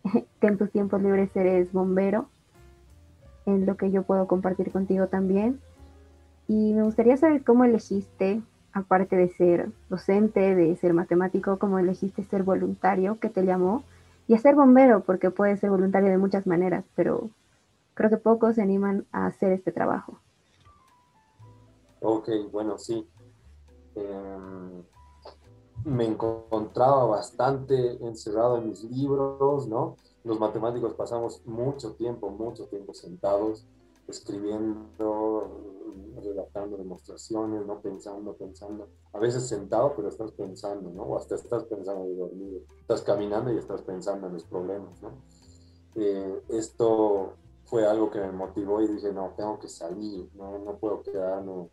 que 0.39 0.47
en 0.47 0.57
tus 0.57 0.71
tiempos 0.71 1.01
libres 1.01 1.35
eres 1.35 1.71
bombero, 1.71 2.29
en 3.45 3.65
lo 3.65 3.77
que 3.77 3.91
yo 3.91 4.03
puedo 4.03 4.27
compartir 4.27 4.71
contigo 4.71 5.07
también. 5.07 5.59
Y 6.47 6.73
me 6.73 6.83
gustaría 6.83 7.17
saber 7.17 7.43
cómo 7.43 7.63
elegiste, 7.63 8.41
aparte 8.73 9.15
de 9.15 9.29
ser 9.29 9.71
docente, 9.89 10.55
de 10.55 10.75
ser 10.75 10.93
matemático, 10.93 11.57
cómo 11.57 11.79
elegiste 11.79 12.23
ser 12.23 12.43
voluntario, 12.43 13.19
que 13.19 13.29
te 13.29 13.45
llamó, 13.45 13.83
y 14.27 14.33
a 14.33 14.39
ser 14.39 14.55
bombero, 14.55 15.01
porque 15.01 15.31
puedes 15.31 15.59
ser 15.59 15.69
voluntario 15.69 16.09
de 16.09 16.17
muchas 16.17 16.47
maneras, 16.47 16.83
pero 16.95 17.29
creo 17.93 18.09
que 18.09 18.17
pocos 18.17 18.55
se 18.55 18.61
animan 18.61 19.05
a 19.11 19.27
hacer 19.27 19.51
este 19.51 19.71
trabajo. 19.71 20.19
Ok, 22.01 22.29
bueno, 22.51 22.77
sí. 22.77 23.07
Em, 23.95 24.83
me 25.85 26.05
encontraba 26.05 27.05
bastante 27.05 28.03
encerrado 28.03 28.57
en 28.57 28.69
mis 28.69 28.83
libros, 28.83 29.67
¿no? 29.67 29.97
Los 30.23 30.39
matemáticos 30.39 30.93
pasamos 30.93 31.45
mucho 31.45 31.93
tiempo, 31.93 32.29
mucho 32.29 32.65
tiempo 32.65 32.93
sentados, 32.93 33.67
escribiendo, 34.07 35.47
redactando 36.23 36.77
demostraciones, 36.77 37.65
¿no? 37.65 37.79
Pensando, 37.81 38.33
pensando. 38.33 38.87
A 39.13 39.19
veces 39.19 39.47
sentado, 39.47 39.93
pero 39.95 40.09
estás 40.09 40.31
pensando, 40.31 40.89
¿no? 40.89 41.03
O 41.03 41.17
hasta 41.17 41.35
estás 41.35 41.63
pensando 41.65 42.05
de 42.05 42.15
dormir. 42.15 42.65
Estás 42.81 43.01
caminando 43.01 43.53
y 43.53 43.57
estás 43.57 43.81
pensando 43.83 44.27
en 44.27 44.33
los 44.33 44.43
problemas, 44.43 44.99
¿no? 45.03 45.11
Eh, 45.95 46.41
esto 46.49 47.33
fue 47.65 47.85
algo 47.85 48.09
que 48.09 48.19
me 48.19 48.31
motivó 48.31 48.81
y 48.81 48.87
dije, 48.87 49.13
no, 49.13 49.33
tengo 49.37 49.59
que 49.59 49.69
salir, 49.69 50.29
no, 50.33 50.57
no 50.59 50.77
puedo 50.77 51.01
quedarme 51.03 51.69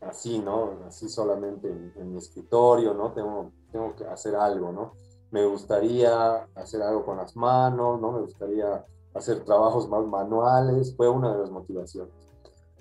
así, 0.00 0.38
¿no? 0.38 0.80
Así 0.86 1.08
solamente 1.08 1.68
en, 1.68 2.12
mi 2.12 2.18
escritorio, 2.18 2.94
¿no? 2.94 3.12
Tengo, 3.12 3.52
tengo 3.70 3.94
que 3.96 4.04
hacer 4.04 4.34
algo, 4.36 4.72
¿no? 4.72 4.92
Me 5.30 5.46
gustaría 5.46 6.46
hacer 6.54 6.82
algo 6.82 7.04
con 7.04 7.16
las 7.16 7.34
manos, 7.36 8.00
¿no? 8.00 8.12
Me 8.12 8.20
gustaría 8.20 8.84
hacer 9.14 9.44
trabajos 9.44 9.88
más 9.88 10.06
manuales, 10.06 10.94
fue 10.96 11.08
una 11.08 11.32
de 11.32 11.40
las 11.40 11.50
motivaciones. 11.50 12.12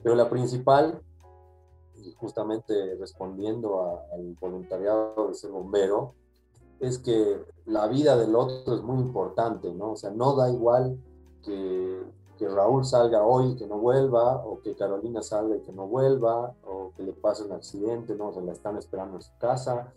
Pero 0.04 0.16
la 0.16 0.30
principal, 0.30 1.02
y 1.96 2.14
justamente 2.14 2.96
respondiendo 3.00 4.02
al 4.14 4.36
voluntariado 4.40 5.28
de 5.30 5.34
ser 5.34 5.52
bombero, 5.52 6.16
es 6.80 6.98
que 6.98 7.46
la 7.66 7.88
vida 7.88 8.18
del 8.18 8.36
otro 8.36 8.76
es 8.76 8.82
muy 8.82 9.00
importante, 9.00 9.72
¿no? 9.74 9.92
O 9.92 9.96
sea, 9.96 10.10
no 10.10 10.36
da 10.36 10.50
igual 10.50 10.98
que 11.44 12.04
que 12.42 12.50
Raúl 12.50 12.84
salga 12.84 13.24
hoy 13.24 13.52
y 13.52 13.56
que 13.56 13.68
no 13.68 13.78
vuelva, 13.78 14.44
o 14.44 14.60
que 14.62 14.74
Carolina 14.74 15.22
salga 15.22 15.58
y 15.58 15.62
que 15.62 15.72
no 15.72 15.86
vuelva, 15.88 16.56
o 16.66 16.92
que 16.98 17.04
le 17.04 17.14
pase 17.14 17.44
un 17.44 17.52
accidente, 17.52 18.16
¿no? 18.16 18.34
Se 18.34 18.42
la 18.42 18.52
están 18.52 18.78
esperando 18.78 19.18
en 19.18 19.22
su 19.22 19.38
casa. 19.38 19.94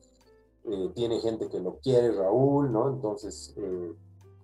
Eh, 0.65 0.91
tiene 0.95 1.21
gente 1.21 1.49
que 1.49 1.59
lo 1.59 1.79
quiere, 1.79 2.13
Raúl, 2.13 2.71
¿no? 2.71 2.91
Entonces, 2.91 3.55
eh, 3.57 3.95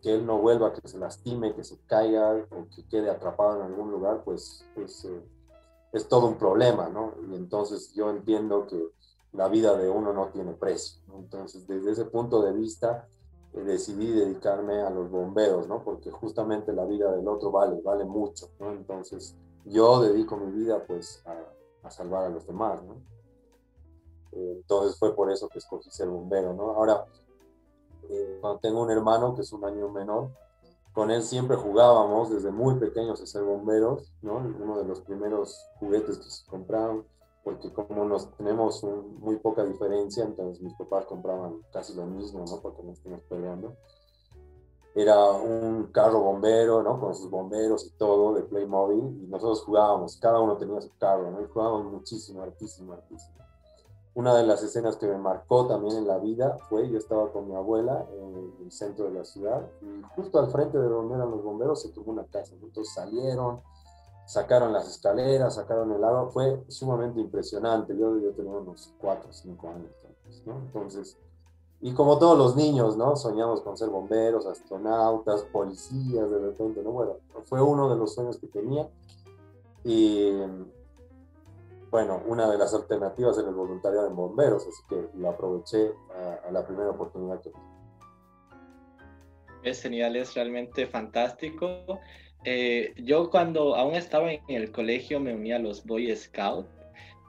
que 0.01 0.15
él 0.15 0.25
no 0.25 0.39
vuelva, 0.39 0.73
que 0.73 0.89
se 0.89 0.97
lastime, 0.97 1.55
que 1.55 1.63
se 1.63 1.77
caiga, 1.85 2.43
o 2.51 2.75
que 2.75 2.89
quede 2.89 3.11
atrapado 3.11 3.57
en 3.57 3.67
algún 3.67 3.91
lugar, 3.91 4.23
pues, 4.25 4.65
pues 4.75 5.05
eh, 5.05 5.23
es 5.93 6.09
todo 6.09 6.27
un 6.27 6.39
problema, 6.39 6.89
¿no? 6.89 7.13
Y 7.31 7.35
entonces 7.35 7.93
yo 7.93 8.09
entiendo 8.09 8.67
que 8.67 8.83
la 9.35 9.49
vida 9.49 9.77
de 9.77 9.91
uno 9.91 10.15
no 10.15 10.29
tiene 10.29 10.55
precio. 10.55 11.03
Entonces, 11.19 11.67
desde 11.67 11.91
ese 11.91 12.07
punto 12.07 12.41
de 12.41 12.53
vista, 12.55 13.07
decidí 13.53 14.11
dedicarme 14.13 14.81
a 14.81 14.91
los 14.91 15.11
bomberos, 15.11 15.69
¿no? 15.69 15.83
Porque 15.83 16.11
justamente 16.11 16.73
la 16.73 16.85
vida 16.85 17.11
del 17.13 17.27
otro 17.27 17.51
vale, 17.51 17.81
vale 17.83 18.05
mucho, 18.05 18.49
¿no? 18.59 18.73
Entonces, 18.73 19.37
yo 19.65 20.01
dedico 20.01 20.37
mi 20.37 20.51
vida, 20.53 20.85
pues, 20.87 21.23
a, 21.27 21.87
a 21.87 21.91
salvar 21.91 22.25
a 22.25 22.29
los 22.29 22.47
demás, 22.47 22.83
¿no? 22.83 22.95
Eh, 24.33 24.53
entonces 24.57 24.99
fue 24.99 25.15
por 25.15 25.31
eso 25.31 25.49
que 25.49 25.59
escogí 25.59 25.91
ser 25.91 26.09
bombero, 26.09 26.55
¿no? 26.55 26.71
Ahora, 26.71 27.05
eh, 28.09 28.39
cuando 28.41 28.61
tengo 28.61 28.83
un 28.83 28.91
hermano 28.91 29.35
que 29.35 29.43
es 29.43 29.53
un 29.53 29.65
año 29.65 29.89
menor, 29.89 30.31
con 30.93 31.11
él 31.11 31.23
siempre 31.23 31.57
jugábamos 31.57 32.31
desde 32.31 32.51
muy 32.51 32.75
pequeños 32.77 33.21
a 33.21 33.27
ser 33.27 33.43
bomberos, 33.43 34.13
¿no? 34.23 34.37
Uno 34.37 34.79
de 34.79 34.85
los 34.85 35.01
primeros 35.01 35.67
juguetes 35.79 36.19
que 36.19 36.31
se 36.31 36.47
compraron 36.47 37.05
porque 37.44 37.72
como 37.72 38.05
nos 38.05 38.31
tenemos 38.37 38.85
muy 38.85 39.37
poca 39.37 39.64
diferencia, 39.64 40.24
entonces 40.24 40.62
mis 40.62 40.74
papás 40.74 41.07
compraban 41.07 41.61
casi 41.72 41.94
lo 41.94 42.05
mismo, 42.05 42.44
¿no? 42.48 42.61
Porque 42.61 42.83
no 42.83 42.92
estemos 42.92 43.22
peleando. 43.22 43.74
Era 44.94 45.31
un 45.31 45.87
carro 45.92 46.20
bombero, 46.20 46.83
¿no? 46.83 47.00
Con 47.00 47.14
sus 47.14 47.31
bomberos 47.31 47.87
y 47.87 47.90
todo 47.90 48.35
de 48.35 48.42
Playmobil, 48.42 49.22
y 49.22 49.26
nosotros 49.29 49.62
jugábamos, 49.62 50.16
cada 50.16 50.40
uno 50.40 50.57
tenía 50.57 50.81
su 50.81 50.90
carro, 50.98 51.31
¿no? 51.31 51.40
Y 51.40 51.46
jugábamos 51.46 51.92
muchísimo, 51.92 52.42
hartísimo, 52.42 52.92
hartísimo. 52.92 53.37
Una 54.12 54.35
de 54.35 54.44
las 54.44 54.62
escenas 54.64 54.96
que 54.96 55.07
me 55.07 55.16
marcó 55.16 55.68
también 55.68 55.96
en 55.96 56.09
la 56.09 56.18
vida 56.18 56.59
fue, 56.68 56.90
yo 56.90 56.98
estaba 56.98 57.33
con 57.33 57.48
mi 57.48 57.55
abuela 57.55 58.05
en 58.12 58.53
el 58.64 58.72
centro 58.72 59.05
de 59.05 59.12
la 59.12 59.24
ciudad, 59.24 59.64
y 59.81 60.03
justo 60.16 60.40
al 60.40 60.50
frente 60.50 60.76
de 60.79 60.88
donde 60.88 61.14
eran 61.14 61.31
los 61.31 61.42
bomberos 61.42 61.81
se 61.81 61.90
tuvo 61.90 62.11
una 62.11 62.24
casa, 62.24 62.53
entonces 62.61 62.92
salieron, 62.92 63.61
sacaron 64.31 64.73
las 64.73 64.88
escaleras, 64.88 65.57
sacaron 65.57 65.90
el 65.90 66.05
agua, 66.05 66.31
fue 66.31 66.62
sumamente 66.69 67.19
impresionante. 67.19 67.97
Yo, 67.99 68.16
yo 68.21 68.31
tenía 68.31 68.53
unos 68.53 68.95
4 68.99 69.29
o 69.29 69.33
5 69.33 69.69
años, 69.69 69.90
¿no? 70.47 70.57
Entonces, 70.57 71.19
y 71.81 71.93
como 71.95 72.16
todos 72.16 72.38
los 72.38 72.55
niños, 72.55 72.97
¿no? 72.97 73.16
Soñamos 73.16 73.61
con 73.61 73.77
ser 73.77 73.88
bomberos, 73.88 74.47
astronautas, 74.47 75.43
policías, 75.43 76.31
de 76.31 76.38
repente, 76.38 76.81
¿no? 76.81 76.93
Bueno, 76.93 77.16
fue 77.43 77.61
uno 77.61 77.90
de 77.90 77.97
los 77.97 78.14
sueños 78.14 78.38
que 78.38 78.47
tenía. 78.47 78.88
Y 79.83 80.31
bueno, 81.90 82.23
una 82.29 82.49
de 82.49 82.57
las 82.57 82.73
alternativas 82.73 83.37
era 83.37 83.49
el 83.49 83.55
voluntariado 83.57 84.07
en 84.07 84.14
bomberos, 84.14 84.64
así 84.64 84.81
que 84.88 85.09
lo 85.19 85.31
aproveché 85.31 85.93
a, 86.47 86.53
la 86.53 86.64
primera 86.64 86.90
oportunidad 86.90 87.40
que 87.40 87.51
tuve. 87.51 87.62
Es 89.64 89.83
genial, 89.83 90.14
es 90.14 90.35
realmente 90.35 90.87
fantástico. 90.87 91.66
Eh, 92.44 92.94
yo 92.96 93.31
cuando 93.31 93.76
aún 93.76 93.94
estaba 93.94 94.33
en 94.33 94.42
el 94.48 94.72
colegio 94.72 95.20
me 95.20 95.35
uní 95.35 95.53
a 95.53 95.59
los 95.59 95.85
Boy 95.85 96.14
Scouts 96.14 96.68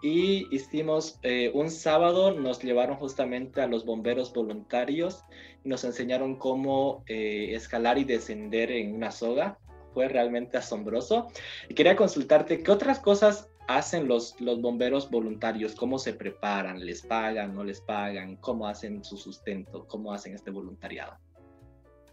y 0.02 0.48
hicimos 0.56 1.20
eh, 1.22 1.52
un 1.54 1.70
sábado, 1.70 2.32
nos 2.32 2.64
llevaron 2.64 2.98
justamente 2.98 3.62
a 3.62 3.68
los 3.68 3.86
bomberos 3.86 4.34
voluntarios 4.34 5.24
y 5.64 5.70
nos 5.70 5.84
enseñaron 5.84 6.38
cómo 6.38 7.04
eh, 7.08 7.54
escalar 7.54 7.98
y 7.98 8.04
descender 8.04 8.72
en 8.72 8.96
una 8.96 9.12
soga. 9.12 9.60
Fue 9.94 10.08
realmente 10.08 10.58
asombroso. 10.58 11.28
Y 11.68 11.76
quería 11.76 11.96
consultarte, 11.98 12.64
¿qué 12.64 12.72
otras 12.72 13.00
cosas 13.00 13.50
hacen 13.68 14.08
los, 14.08 14.40
los 14.40 14.62
bomberos 14.62 15.12
voluntarios? 15.12 15.76
¿Cómo 15.76 16.00
se 16.00 16.14
preparan? 16.14 16.84
¿Les 16.84 17.02
pagan? 17.02 17.54
¿No 17.54 17.64
les 17.64 17.82
pagan? 17.82 18.38
¿Cómo 18.38 18.68
hacen 18.68 19.04
su 19.04 19.18
sustento? 19.18 19.86
¿Cómo 19.88 20.14
hacen 20.14 20.34
este 20.34 20.50
voluntariado? 20.50 21.18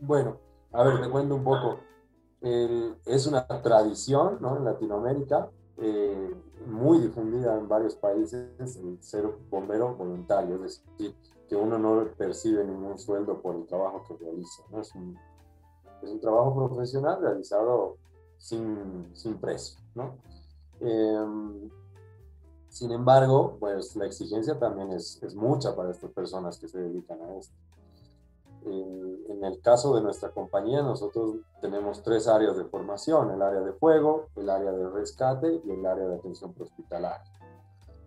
Bueno, 0.01 0.41
a 0.73 0.83
ver, 0.83 1.01
te 1.01 1.09
cuento 1.09 1.37
un 1.37 1.45
poco. 1.45 1.81
Es 2.41 3.27
una 3.27 3.47
tradición 3.47 4.39
¿no? 4.41 4.57
en 4.57 4.65
Latinoamérica 4.65 5.51
eh, 5.79 6.35
muy 6.67 6.99
difundida 6.99 7.57
en 7.57 7.69
varios 7.69 7.95
países 7.95 8.77
el 8.77 9.01
ser 9.01 9.27
bombero 9.49 9.95
voluntario, 9.95 10.57
es 10.65 10.83
decir, 10.99 11.15
que 11.49 11.57
uno 11.57 11.79
no 11.79 12.05
percibe 12.17 12.65
ningún 12.65 12.99
sueldo 12.99 13.41
por 13.41 13.57
el 13.57 13.67
trabajo 13.67 14.05
que 14.07 14.17
realiza. 14.17 14.63
¿no? 14.71 14.81
Es, 14.81 14.95
un, 14.95 15.17
es, 16.03 16.11
un, 16.11 16.21
trabajo 16.21 16.69
profesional 16.69 17.21
realizado 17.21 17.97
sin, 18.37 19.11
sin 19.15 19.39
precio. 19.39 19.81
¿no? 19.95 20.17
Em, 20.81 21.71
sin 22.69 22.93
embargo, 22.93 23.57
pues 23.59 23.97
la 23.97 24.07
exigencia 24.07 24.59
también 24.59 24.93
es, 24.93 25.23
es 25.23 25.35
mucha 25.35 25.75
para 25.75 25.91
estas 25.91 26.11
personas 26.11 26.59
que 26.59 26.69
se 26.69 26.81
dedican 26.81 27.21
a 27.23 27.37
esto. 27.37 27.55
En, 28.71 29.45
el 29.45 29.61
caso 29.61 29.95
de 29.95 30.03
nuestra 30.03 30.31
compañía, 30.31 30.83
nosotros 30.83 31.37
tenemos 31.61 32.03
tres 32.03 32.27
áreas 32.27 32.57
de 32.57 32.65
formación, 32.65 33.31
el 33.31 33.41
área 33.41 33.61
de 33.61 33.73
fuego, 33.73 34.27
el 34.37 34.51
área 34.51 34.73
de 34.73 34.89
rescate 34.91 35.61
y 35.65 35.71
el 35.71 35.87
área 35.87 36.07
de 36.07 36.17
atención 36.17 36.53
prehospitalaria. 36.53 37.25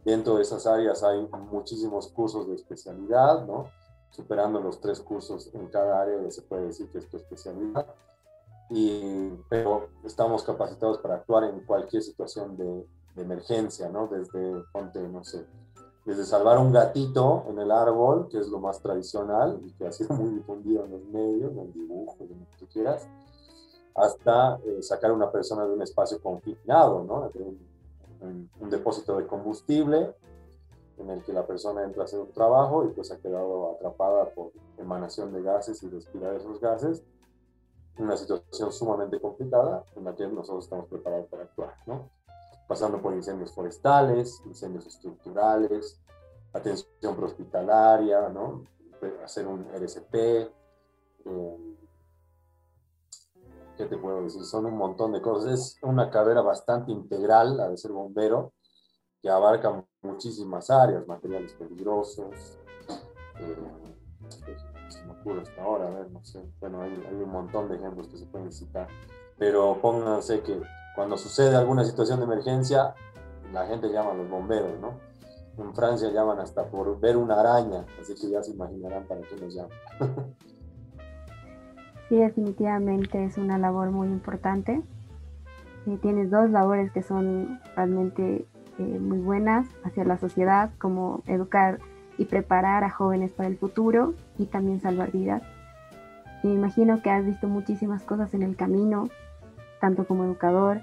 Dentro 0.04 0.36
de 0.36 0.42
esas 0.42 0.68
áreas 0.68 1.04
hay 1.04 1.28
muchísimos 1.52 2.10
cursos 2.10 2.48
de 2.48 2.56
especialidad, 2.56 3.46
¿no? 3.46 3.70
Superando 4.10 4.60
los 4.60 4.82
tres 4.82 5.00
cursos 5.00 5.50
en 5.54 5.68
cada 5.68 6.02
área, 6.02 6.30
se 6.32 6.42
puede 6.42 6.68
decir 6.68 6.92
que 6.92 6.98
es 6.98 7.10
tu 7.10 7.18
especialidad. 7.18 7.86
Y, 8.70 9.30
pero 9.50 9.90
estamos 10.04 10.44
capacitados 10.44 10.98
para 10.98 11.16
actuar 11.16 11.46
en 11.46 11.62
cualquier 11.62 12.02
situación 12.02 12.58
de, 12.58 12.86
de 13.16 13.22
emergencia, 13.22 13.90
¿no? 13.90 14.08
Desde, 14.08 14.64
ponte, 14.72 15.00
no 15.08 15.24
sé, 15.24 15.46
desde 16.06 16.26
salvar 16.26 16.58
un 16.58 16.72
gatito 16.72 17.46
en 17.48 17.60
el 17.60 17.72
árbol, 17.72 18.28
que 18.30 18.40
es 18.40 18.48
lo 18.48 18.60
más 18.60 18.82
tradicional 18.82 19.60
y 19.64 19.72
que 19.74 19.88
ha 19.88 19.92
sido 19.92 20.16
muy 20.16 20.30
difundido 20.30 20.86
en 20.86 20.92
los 20.92 21.04
medios, 21.06 21.52
en 21.52 21.60
el 21.60 21.74
dibujo, 21.74 22.16
en 22.22 22.40
lo 22.40 22.46
que 22.50 22.58
tú 22.60 22.68
quieras, 22.68 23.08
hasta 23.94 24.58
eh, 24.66 24.82
sacar 24.82 25.12
a 25.12 25.14
una 25.14 25.32
persona 25.32 25.66
de 25.66 25.74
un 25.74 25.82
espacio 25.82 26.20
confinado, 26.22 27.04
¿no? 27.04 27.30
Un, 28.22 28.50
un, 28.60 28.70
depósito 28.70 29.18
de 29.18 29.26
combustible 29.28 30.16
en 30.98 31.10
el 31.10 31.24
que 31.24 31.34
la 31.34 31.46
persona 31.46 31.84
entra 31.84 32.04
a 32.04 32.06
hacer 32.06 32.20
un 32.20 32.32
trabajo 32.32 32.86
y 32.86 32.90
pues 32.90 33.12
ha 33.12 33.20
quedado 33.20 33.72
atrapada 33.72 34.30
por 34.30 34.52
emanación 34.78 35.34
de 35.34 35.42
gases 35.42 35.82
y 35.84 35.90
respirar 35.90 36.36
esos 36.36 36.60
gases. 36.60 37.04
Una 37.98 38.16
situación 38.16 38.72
sumamente 38.72 39.20
complicada 39.20 39.84
en 39.96 40.06
la 40.06 40.16
que 40.16 40.28
nosotros 40.28 40.64
estamos 40.64 40.88
preparados 40.88 41.28
para 41.28 41.44
actuar, 41.44 41.76
¿no? 41.86 42.10
Pasando 42.68 43.02
por 43.02 43.14
incendios 43.14 43.54
forestales, 43.54 44.42
incendios 44.46 44.88
estructurales, 44.88 46.02
atención 46.54 47.16
prehospitalaria, 47.16 48.30
¿no? 48.30 48.66
hacer 49.24 49.48
un 49.48 49.68
RCP. 49.74 50.16
Eh, 51.26 51.78
¿Qué 53.78 53.86
te 53.86 53.98
puedo 53.98 54.24
decir? 54.24 54.44
Son 54.44 54.66
un 54.66 54.78
montón 54.78 55.12
de 55.14 55.22
cosas. 55.22 55.52
Es 55.54 55.78
una 55.82 56.10
carrera 56.10 56.42
bastante 56.42 56.92
integral, 56.92 57.58
la 57.58 57.70
de 57.70 57.78
ser 57.78 57.92
bombero, 57.92 58.54
que 59.22 59.30
abarca 59.30 59.84
muchísimas 60.02 60.70
áreas, 60.70 61.08
materiales 61.08 61.54
peligrosos. 61.54 62.60
Eh, 63.40 63.58
se 64.90 65.04
me 65.06 65.14
ocurre 65.14 65.42
hasta 65.42 65.64
ahora, 65.64 65.88
a 65.88 65.92
ver, 65.92 66.12
no 66.12 66.24
sé. 66.24 66.44
Bueno, 66.60 66.82
hay, 66.82 66.92
hay 66.92 67.16
un 67.16 67.32
montón 67.32 67.70
de 67.70 67.78
ejemplos 67.78 68.08
que 68.08 68.18
se 68.18 68.26
pueden 68.26 68.52
citar. 68.52 68.88
Pero 69.38 69.80
pónganse 69.82 70.42
que 70.42 70.62
cuando 70.96 71.18
sucede 71.18 71.56
alguna 71.56 71.86
situación 71.86 72.20
de 72.20 72.26
emergencia, 72.26 72.94
la 73.54 73.66
gente 73.66 73.90
llama 73.90 74.12
a 74.12 74.16
los 74.16 74.30
bomberos, 74.30 74.80
¿no? 74.80 74.94
En 75.58 75.74
Francia 75.76 76.10
llaman 76.10 76.40
hasta 76.40 76.66
por 76.66 77.00
ver 77.00 77.18
una 77.18 77.40
araña, 77.40 77.86
así 78.00 78.16
que 78.16 78.30
ya 78.30 78.42
se 78.42 78.52
imaginarán 78.52 79.04
para 79.06 79.22
qué 79.22 79.36
nos 79.38 79.54
llaman. 79.54 79.78
Sí, 82.10 82.18
definitivamente 82.18 83.24
es 83.24 83.38
una 83.38 83.58
labor 83.58 83.90
muy 83.90 84.10
importante. 84.10 84.82
Eh, 85.88 85.98
tienes 86.02 86.30
dos 86.30 86.50
labores 86.50 86.92
que 86.92 87.04
son 87.04 87.62
realmente 87.74 88.46
eh, 88.80 89.00
muy 89.00 89.20
buenas 89.20 89.66
hacia 89.86 90.04
la 90.04 90.18
sociedad, 90.18 90.72
como 90.78 91.24
educar 91.26 91.80
y 92.18 92.26
preparar 92.26 92.84
a 92.84 92.90
jóvenes 92.90 93.32
para 93.32 93.48
el 93.48 93.58
futuro 93.58 94.14
y 94.38 94.48
también 94.48 94.82
salvar 94.82 95.14
vidas. 95.14 95.42
Me 96.44 96.52
imagino 96.52 97.02
que 97.02 97.10
has 97.10 97.26
visto 97.26 97.48
muchísimas 97.48 98.04
cosas 98.04 98.34
en 98.34 98.44
el 98.44 98.58
camino, 98.58 99.08
tanto 99.82 100.06
como 100.06 100.24
educador 100.24 100.80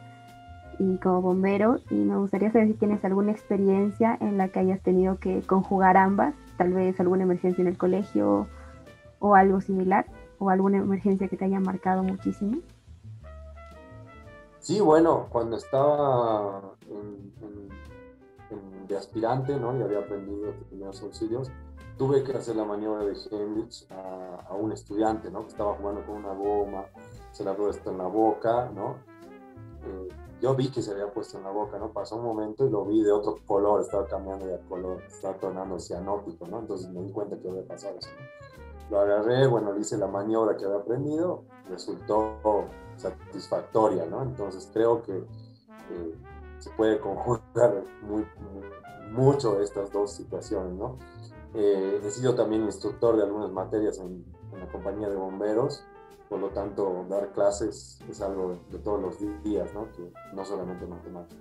y 0.78 0.98
como 0.98 1.22
bombero. 1.22 1.78
Y 1.90 1.94
me 1.94 2.16
gustaría 2.16 2.52
saber 2.52 2.68
si 2.68 2.74
tienes 2.74 3.02
alguna 3.04 3.32
experiencia 3.32 4.18
en 4.20 4.36
la 4.36 4.48
que 4.48 4.58
hayas 4.58 4.82
tenido 4.82 5.18
que 5.18 5.40
conjugar 5.42 5.96
ambas, 5.96 6.34
tal 6.58 6.74
vez 6.74 7.00
alguna 7.00 7.22
emergencia 7.22 7.62
en 7.62 7.68
el 7.68 7.78
colegio 7.78 8.46
o 9.20 9.34
algo 9.34 9.60
similar, 9.60 10.06
o 10.38 10.50
alguna 10.50 10.78
emergencia 10.78 11.28
que 11.28 11.36
te 11.36 11.46
haya 11.46 11.58
marcado 11.58 12.02
muchísimo. 12.02 12.58
Sí, 14.60 14.80
bueno, 14.80 15.26
cuando 15.30 15.56
estaba 15.56 16.74
de 18.86 18.96
aspirante, 18.96 19.58
¿no? 19.58 19.76
Y 19.76 19.82
había 19.82 20.00
aprendido 20.00 20.46
los 20.46 20.56
primeros 20.68 21.02
auxilios, 21.02 21.50
tuve 21.98 22.22
que 22.22 22.32
hacer 22.32 22.56
la 22.56 22.64
maniobra 22.64 23.04
de 23.04 23.16
Hendrix 23.30 23.86
a, 23.90 24.46
a, 24.48 24.54
un 24.54 24.72
estudiante, 24.72 25.30
¿no? 25.30 25.42
Que 25.42 25.48
estaba 25.48 25.74
jugando 25.74 26.06
con 26.06 26.16
una 26.16 26.32
goma, 26.32 26.86
se 27.32 27.44
la 27.44 27.54
puesto 27.54 27.90
en 27.90 27.98
la 27.98 28.06
boca, 28.06 28.70
¿no? 28.74 28.96
Eh, 29.84 30.08
yo 30.40 30.54
vi 30.54 30.70
que 30.70 30.80
se 30.80 30.92
había 30.92 31.12
puesto 31.12 31.36
en 31.36 31.44
la 31.44 31.50
boca, 31.50 31.78
¿no? 31.78 31.92
Pasó 31.92 32.16
un 32.16 32.24
momento 32.24 32.64
y 32.64 32.70
lo 32.70 32.84
vi 32.84 33.02
de 33.02 33.10
otro 33.10 33.36
color, 33.44 33.80
estaba 33.80 34.06
cambiando 34.06 34.46
de 34.46 34.60
color, 34.68 35.02
estaba 35.08 35.34
tornando 35.34 35.78
cianótico, 35.80 36.46
¿no? 36.46 36.60
Entonces 36.60 36.88
me 36.90 37.02
di 37.02 37.10
cuenta 37.10 37.36
que 37.36 37.48
había 37.48 37.66
pasado 37.66 37.96
eso. 37.98 38.10
Lo 38.90 39.00
agarré, 39.00 39.46
bueno, 39.48 39.72
le 39.72 39.80
hice 39.80 39.98
la 39.98 40.06
maniobra 40.06 40.56
que 40.56 40.64
había 40.64 40.78
aprendido, 40.78 41.42
resultó 41.68 42.64
satisfactoria, 42.96 44.06
¿no? 44.06 44.22
Entonces 44.22 44.70
creo 44.72 45.02
que 45.02 45.16
eh, 45.16 46.14
se 46.58 46.70
puede 46.70 47.00
conjuntar 47.00 47.82
muy, 48.02 48.24
mucho 49.12 49.60
estas 49.60 49.92
dos 49.92 50.12
situaciones, 50.12 50.72
¿no? 50.74 50.96
Eh, 51.54 52.00
he 52.04 52.10
sido 52.10 52.34
también 52.34 52.64
instructor 52.64 53.16
de 53.16 53.22
algunas 53.24 53.50
materias 53.50 53.98
en, 53.98 54.24
la 54.58 54.66
compañía 54.68 55.08
de 55.08 55.16
bomberos 55.16 55.84
por 56.28 56.40
lo 56.40 56.50
tanto, 56.50 57.06
dar 57.08 57.32
clases 57.32 57.98
es 58.08 58.20
algo 58.20 58.60
de 58.70 58.78
todos 58.78 59.00
los 59.00 59.42
días, 59.42 59.72
¿no? 59.72 59.88
No 60.34 60.44
solamente 60.44 60.86
matemáticas. 60.86 61.38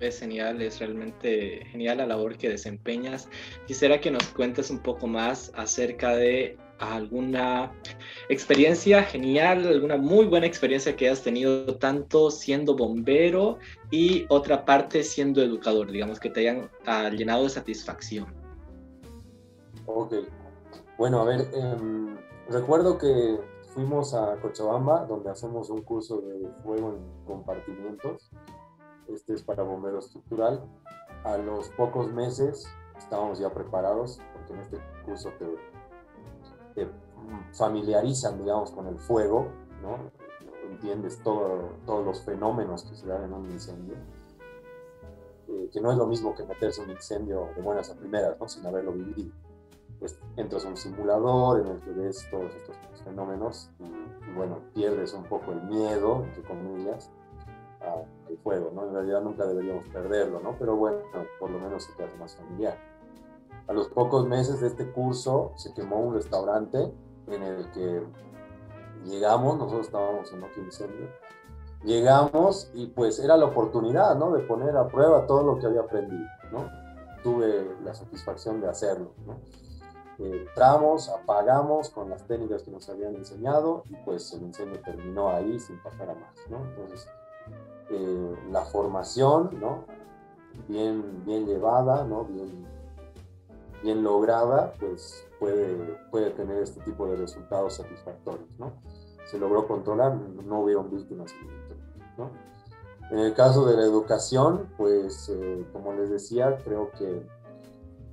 Es 0.00 0.18
genial, 0.18 0.62
es 0.62 0.80
realmente 0.80 1.64
genial 1.66 1.98
la 1.98 2.06
labor 2.06 2.36
que 2.38 2.48
desempeñas. 2.48 3.28
Quisiera 3.66 4.00
que 4.00 4.10
nos 4.10 4.24
cuentes 4.28 4.70
un 4.70 4.78
poco 4.80 5.06
más 5.06 5.52
acerca 5.54 6.16
de 6.16 6.58
alguna 6.80 7.72
experiencia 8.28 9.02
genial, 9.02 9.66
alguna 9.66 9.98
muy 9.98 10.26
buena 10.26 10.46
experiencia 10.46 10.96
que 10.96 11.08
has 11.08 11.22
tenido 11.22 11.76
tanto 11.76 12.30
siendo 12.30 12.74
bombero 12.74 13.58
y 13.90 14.24
otra 14.28 14.64
parte 14.64 15.04
siendo 15.04 15.42
educador, 15.42 15.90
digamos, 15.90 16.18
que 16.18 16.30
te 16.30 16.40
hayan 16.40 16.70
ah, 16.86 17.10
llenado 17.10 17.44
de 17.44 17.50
satisfacción. 17.50 18.26
Ok, 19.86 20.14
bueno, 20.96 21.20
a 21.20 21.24
ver, 21.24 21.48
em, 21.54 22.16
recuerdo 22.48 22.96
que 22.96 23.38
fuimos 23.74 24.14
a 24.14 24.36
Cochabamba, 24.40 25.04
donde 25.04 25.30
hacemos 25.30 25.70
un 25.70 25.82
curso 25.82 26.20
de 26.20 26.48
fuego 26.62 26.94
en 26.94 27.24
compartimientos. 27.26 28.30
Este 29.08 29.34
es 29.34 29.42
para 29.42 29.62
bombero 29.62 29.98
estructural. 29.98 30.62
A 31.24 31.36
los 31.36 31.68
pocos 31.70 32.12
meses 32.12 32.66
estábamos 32.96 33.38
ya 33.38 33.50
preparados, 33.52 34.20
porque 34.32 34.52
en 34.52 34.60
este 34.60 34.78
curso 35.04 35.30
te, 35.38 35.46
familiarizan, 37.52 38.38
digamos, 38.38 38.70
con 38.70 38.86
el 38.86 38.98
fuego, 38.98 39.48
¿no? 39.82 40.10
entiendes 40.70 41.22
todo, 41.22 41.74
todos 41.84 42.04
los 42.04 42.22
fenómenos 42.22 42.84
que 42.84 42.94
se 42.94 43.06
dan 43.06 43.24
en 43.24 43.32
un 43.32 43.50
incendio, 43.50 43.96
eh, 45.48 45.68
que 45.72 45.80
no 45.80 45.90
es 45.92 45.98
lo 45.98 46.06
mismo 46.06 46.34
que 46.34 46.44
meterse 46.44 46.82
en 46.82 46.90
un 46.90 46.96
incendio 46.96 47.48
de 47.54 47.62
buenas 47.62 47.90
a 47.90 47.96
primeras, 47.96 48.38
¿no? 48.40 48.48
sin 48.48 48.64
haberlo 48.66 48.92
vivido. 48.92 49.32
Pues 49.98 50.18
entras 50.36 50.64
a 50.64 50.68
un 50.68 50.76
simulador 50.78 51.60
en 51.60 51.66
el 51.66 51.80
que 51.80 51.90
ves 51.90 52.26
todos 52.30 52.54
estos 52.54 52.76
fenómenos 53.04 53.70
y, 53.78 54.32
bueno, 54.34 54.60
pierdes 54.72 55.12
un 55.12 55.24
poco 55.24 55.52
el 55.52 55.62
miedo, 55.64 56.24
entre 56.24 56.42
comillas, 56.42 57.10
al 57.80 58.38
fuego, 58.38 58.70
¿no? 58.74 58.86
En 58.86 58.94
realidad 58.94 59.20
nunca 59.20 59.44
deberíamos 59.44 59.86
perderlo, 59.88 60.40
¿no? 60.40 60.56
Pero 60.58 60.76
bueno, 60.76 61.00
por 61.38 61.50
lo 61.50 61.58
menos 61.58 61.84
se 61.84 61.92
te 61.92 62.04
hace 62.04 62.16
más 62.16 62.34
familiar. 62.34 62.78
A 63.66 63.72
los 63.72 63.88
pocos 63.88 64.26
meses 64.26 64.60
de 64.60 64.68
este 64.68 64.90
curso 64.90 65.52
se 65.56 65.72
quemó 65.74 66.00
un 66.00 66.14
restaurante 66.14 66.92
en 67.28 67.42
el 67.42 67.70
que 67.72 68.02
llegamos, 69.04 69.58
nosotros 69.58 69.86
estábamos 69.86 70.32
en 70.32 70.42
otro 70.42 70.62
incendio, 70.62 71.08
llegamos 71.84 72.70
y 72.74 72.88
pues 72.88 73.18
era 73.18 73.36
la 73.36 73.46
oportunidad, 73.46 74.16
¿no? 74.16 74.32
De 74.32 74.40
poner 74.40 74.76
a 74.76 74.88
prueba 74.88 75.26
todo 75.26 75.42
lo 75.42 75.58
que 75.58 75.66
había 75.66 75.80
aprendido, 75.80 76.26
¿no? 76.52 76.68
Tuve 77.22 77.76
la 77.84 77.94
satisfacción 77.94 78.60
de 78.60 78.68
hacerlo, 78.68 79.12
¿no? 79.26 79.36
entramos, 80.26 81.08
apagamos 81.08 81.90
con 81.90 82.10
las 82.10 82.26
técnicas 82.26 82.62
que 82.62 82.70
nos 82.70 82.88
habían 82.88 83.14
enseñado 83.16 83.84
y 83.88 83.94
pues 84.04 84.32
el 84.32 84.42
incendio 84.42 84.80
terminó 84.82 85.30
ahí 85.30 85.58
sin 85.58 85.82
pasar 85.82 86.10
a 86.10 86.14
más. 86.14 86.36
Entonces, 86.46 87.08
eh, 87.90 88.36
la 88.50 88.62
formación, 88.62 89.50
¿no? 89.60 89.84
Bien, 90.68 91.24
bien 91.24 91.46
llevada, 91.46 92.04
¿no? 92.04 92.24
Bien, 92.24 92.66
bien 93.82 94.02
lograda, 94.02 94.74
pues 94.78 95.26
puede, 95.38 95.98
puede 96.10 96.30
tener 96.30 96.62
este 96.62 96.80
tipo 96.82 97.06
de 97.06 97.16
resultados 97.16 97.74
satisfactorios, 97.74 98.48
¿no? 98.58 98.72
Se 99.30 99.38
logró 99.38 99.66
controlar, 99.66 100.14
no 100.16 100.60
hubieron 100.60 100.90
víctimas 100.90 101.32
¿no? 102.18 102.30
En 103.10 103.18
el 103.18 103.34
caso 103.34 103.66
de 103.66 103.76
la 103.76 103.82
educación, 103.82 104.68
pues 104.76 105.28
eh, 105.28 105.66
como 105.72 105.92
les 105.94 106.10
decía, 106.10 106.60
creo 106.64 106.90
que 106.92 107.26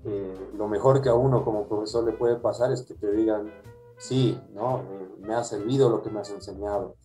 eh, 0.06 0.52
lo 0.56 0.68
mejor 0.68 1.02
que 1.02 1.10
a 1.10 1.14
uno 1.14 1.44
como 1.44 1.68
profesor 1.68 2.04
le 2.04 2.14
puede 2.14 2.38
pasar 2.38 2.72
es 2.72 2.82
que 2.82 2.96
te 2.96 3.12
digan, 3.12 3.52
sí, 3.98 4.42
¿no? 4.54 4.82
me 5.20 5.36
ha 5.36 5.44
servido 5.44 5.90
lo 5.90 6.02
que 6.02 6.10
me 6.10 6.22
has 6.22 6.32
enseñado. 6.32 6.96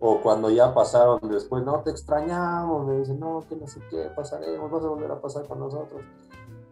O 0.00 0.20
cuando 0.20 0.50
ya 0.50 0.74
pasaron 0.74 1.20
después, 1.22 1.64
no, 1.64 1.80
te 1.80 1.90
extrañamos, 1.90 2.86
me 2.86 2.98
dicen, 2.98 3.18
no, 3.18 3.44
que 3.48 3.56
no 3.56 3.66
sé 3.66 3.80
qué, 3.90 4.10
pasaremos, 4.14 4.70
vas 4.70 4.84
a 4.84 4.88
volver 4.88 5.10
a 5.10 5.20
pasar 5.20 5.46
con 5.48 5.58
nosotros. 5.58 6.02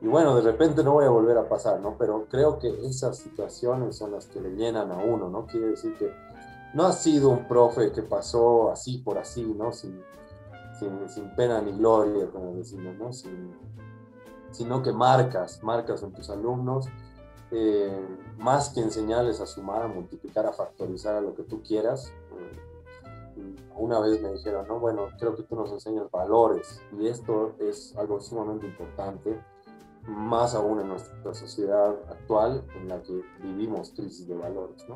Y 0.00 0.06
bueno, 0.06 0.36
de 0.36 0.42
repente 0.42 0.84
no 0.84 0.92
voy 0.92 1.06
a 1.06 1.10
volver 1.10 1.38
a 1.38 1.48
pasar, 1.48 1.80
¿no? 1.80 1.96
Pero 1.98 2.26
creo 2.28 2.58
que 2.58 2.68
esas 2.86 3.16
situaciones 3.18 3.96
son 3.96 4.12
las 4.12 4.26
que 4.26 4.40
le 4.40 4.50
llenan 4.50 4.92
a 4.92 4.98
uno, 4.98 5.28
¿no? 5.28 5.46
Quiere 5.46 5.68
decir 5.68 5.96
que 5.96 6.12
no 6.74 6.84
ha 6.84 6.92
sido 6.92 7.30
un 7.30 7.48
profe 7.48 7.92
que 7.92 8.02
pasó 8.02 8.70
así 8.70 8.98
por 8.98 9.16
así, 9.16 9.42
¿no? 9.42 9.72
Sin, 9.72 10.02
sin, 10.78 11.08
sin 11.08 11.34
pena 11.34 11.62
ni 11.62 11.72
gloria, 11.72 12.28
como 12.30 12.52
decimos, 12.52 12.94
¿no? 12.98 13.12
Sin, 13.12 13.54
sino 14.50 14.82
que 14.82 14.92
marcas, 14.92 15.62
marcas 15.62 16.02
en 16.02 16.12
tus 16.12 16.30
alumnos, 16.30 16.88
eh, 17.50 18.06
más 18.38 18.70
que 18.70 18.80
enseñarles 18.80 19.40
a 19.40 19.46
sumar, 19.46 19.82
a 19.82 19.88
multiplicar, 19.88 20.46
a 20.46 20.52
factorizar 20.52 21.14
a 21.14 21.20
lo 21.20 21.34
que 21.34 21.44
tú 21.44 21.62
quieras. 21.62 22.12
Eh, 22.32 23.56
una 23.76 24.00
vez 24.00 24.20
me 24.20 24.32
dijeron, 24.32 24.66
no, 24.66 24.80
bueno, 24.80 25.08
creo 25.18 25.34
que 25.34 25.42
tú 25.42 25.54
nos 25.54 25.70
enseñas 25.70 26.10
valores 26.10 26.80
y 26.98 27.06
esto 27.06 27.54
es 27.58 27.94
algo 27.96 28.20
sumamente 28.20 28.66
importante, 28.66 29.38
más 30.06 30.54
aún 30.54 30.80
en 30.80 30.88
nuestra 30.88 31.34
sociedad 31.34 31.96
actual 32.08 32.64
en 32.76 32.88
la 32.88 33.02
que 33.02 33.22
vivimos 33.42 33.92
crisis 33.96 34.28
de 34.28 34.36
valores, 34.36 34.84
¿no? 34.88 34.94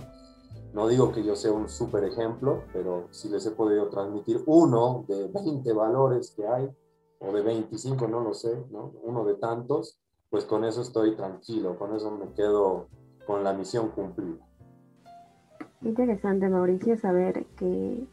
No 0.73 0.87
digo 0.87 1.11
que 1.11 1.25
yo 1.25 1.35
sea 1.35 1.53
un 1.53 1.68
súper 1.68 2.05
ejemplo, 2.05 2.62
pero 2.73 3.09
si 3.11 3.29
les 3.29 3.44
he 3.46 3.51
podido 3.51 3.88
transmitir 3.88 4.42
uno 4.46 5.05
de 5.09 5.29
20 5.29 5.73
valores 5.73 6.33
que 6.37 6.46
hay, 6.46 6.70
o 7.18 7.33
de 7.33 7.42
25, 7.42 8.09
no 8.09 8.20
lo 8.20 8.35
sé, 8.35 8.64
¿no? 8.70 8.92
Uno 9.03 9.25
de 9.25 9.35
tantos, 9.35 9.99
pues 10.31 10.44
con 10.44 10.64
eso 10.64 10.81
estoy 10.81 11.16
tranquilo, 11.16 11.77
con 11.77 11.94
eso 11.94 12.11
me 12.12 12.33
quedo 12.33 12.88
con 13.27 13.44
la 13.44 13.53
misión 13.53 13.90
cumplida. 13.90 14.38
Interesante, 15.83 16.49
Mauricio, 16.49 16.96
saber 16.99 17.46
que, 17.57 18.07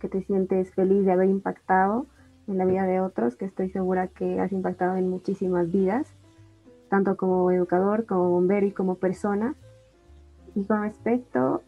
que 0.00 0.08
te 0.08 0.22
sientes 0.24 0.74
feliz 0.74 1.04
de 1.04 1.12
haber 1.12 1.28
impactado 1.28 2.06
en 2.48 2.58
la 2.58 2.64
vida 2.64 2.84
de 2.84 3.00
otros, 3.00 3.36
que 3.36 3.44
estoy 3.44 3.70
segura 3.70 4.08
que 4.08 4.40
has 4.40 4.52
impactado 4.52 4.96
en 4.96 5.08
muchísimas 5.08 5.70
vidas, 5.70 6.12
tanto 6.90 7.16
como 7.16 7.50
educador, 7.50 8.04
como 8.04 8.28
bombero 8.28 8.66
y 8.66 8.72
como 8.72 8.96
persona. 8.96 9.54
Y 10.54 10.64
con 10.64 10.82
respecto 10.82 11.62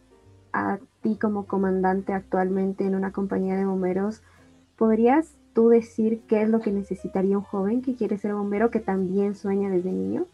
a 0.51 0.77
ti 1.01 1.17
como 1.17 1.47
comandante 1.47 2.13
actualmente 2.13 2.85
en 2.85 2.93
una 2.93 3.11
compañía 3.11 3.55
de 3.55 3.65
bomberos, 3.65 4.21
¿podrías 4.77 5.33
tú 5.53 5.69
decir 5.69 6.21
qué 6.27 6.43
es 6.43 6.49
lo 6.49 6.59
que 6.59 6.71
necesitaría 6.71 7.37
un 7.37 7.43
joven 7.43 7.81
que 7.81 7.95
quiere 7.95 8.17
ser 8.17 8.35
bombero, 8.35 8.69
que 8.69 8.79
también 8.79 9.33
sueña 9.33 9.69
desde 9.69 9.91
niño? 9.91 10.25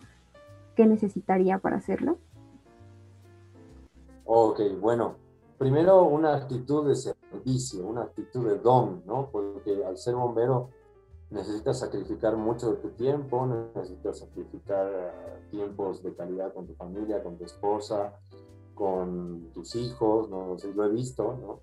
¿Qué 0.76 0.86
necesitaría 0.86 1.60
para 1.60 1.78
hacerlo? 1.78 2.18
Ok, 4.26 4.60
bueno, 4.82 5.16
primero 5.58 6.04
una 6.04 6.36
actitud 6.36 6.88
de 6.88 6.96
servicio, 6.96 7.86
una 7.86 8.04
actitud 8.04 8.48
de 8.48 8.58
don, 8.58 9.04
¿no? 9.06 9.30
Porque 9.32 9.84
al 9.86 9.98
ser 9.98 10.16
bombero 10.16 10.70
necesitas 11.32 11.80
sacrificar 11.80 12.36
mucho 12.38 12.72
de 12.72 12.78
tu 12.78 12.90
tiempo, 12.92 13.46
necesitas 13.76 14.20
sacrificar 14.20 14.88
eh, 14.92 15.48
tiempos 15.52 16.02
de 16.04 16.16
calidad 16.16 16.54
con 16.54 16.66
tu 16.66 16.74
familia, 16.76 17.24
con 17.24 17.38
tu 17.38 17.46
esposa, 17.46 18.14
con 18.74 19.52
tus 19.54 19.76
hijos, 19.76 20.30
¿no? 20.30 20.56
lo 20.74 20.86
he 20.86 20.90
visto, 20.90 21.38
¿no? 21.42 21.60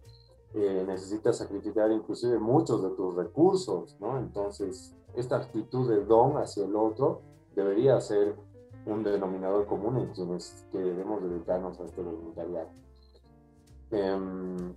Eh, 0.54 0.84
necesitas 0.86 1.38
sacrificar 1.38 1.90
inclusive 1.90 2.38
muchos 2.38 2.82
de 2.82 2.90
tus 2.90 3.14
recursos, 3.14 3.96
¿no? 4.00 4.18
Entonces, 4.18 4.94
esta 5.14 5.36
actitud 5.36 5.88
de 5.88 6.04
don 6.04 6.36
hacia 6.36 6.64
el 6.64 6.76
otro 6.76 7.22
debería 7.54 8.00
ser 8.00 8.36
un 8.86 9.02
denominador 9.02 9.66
común 9.66 9.98
en 9.98 10.12
quienes 10.12 10.66
que 10.70 10.78
debemos 10.78 11.22
dedicarnos 11.22 11.80
a 11.80 11.84
este 11.84 12.00
voluntariado. 12.02 12.68
Em, 13.90 14.70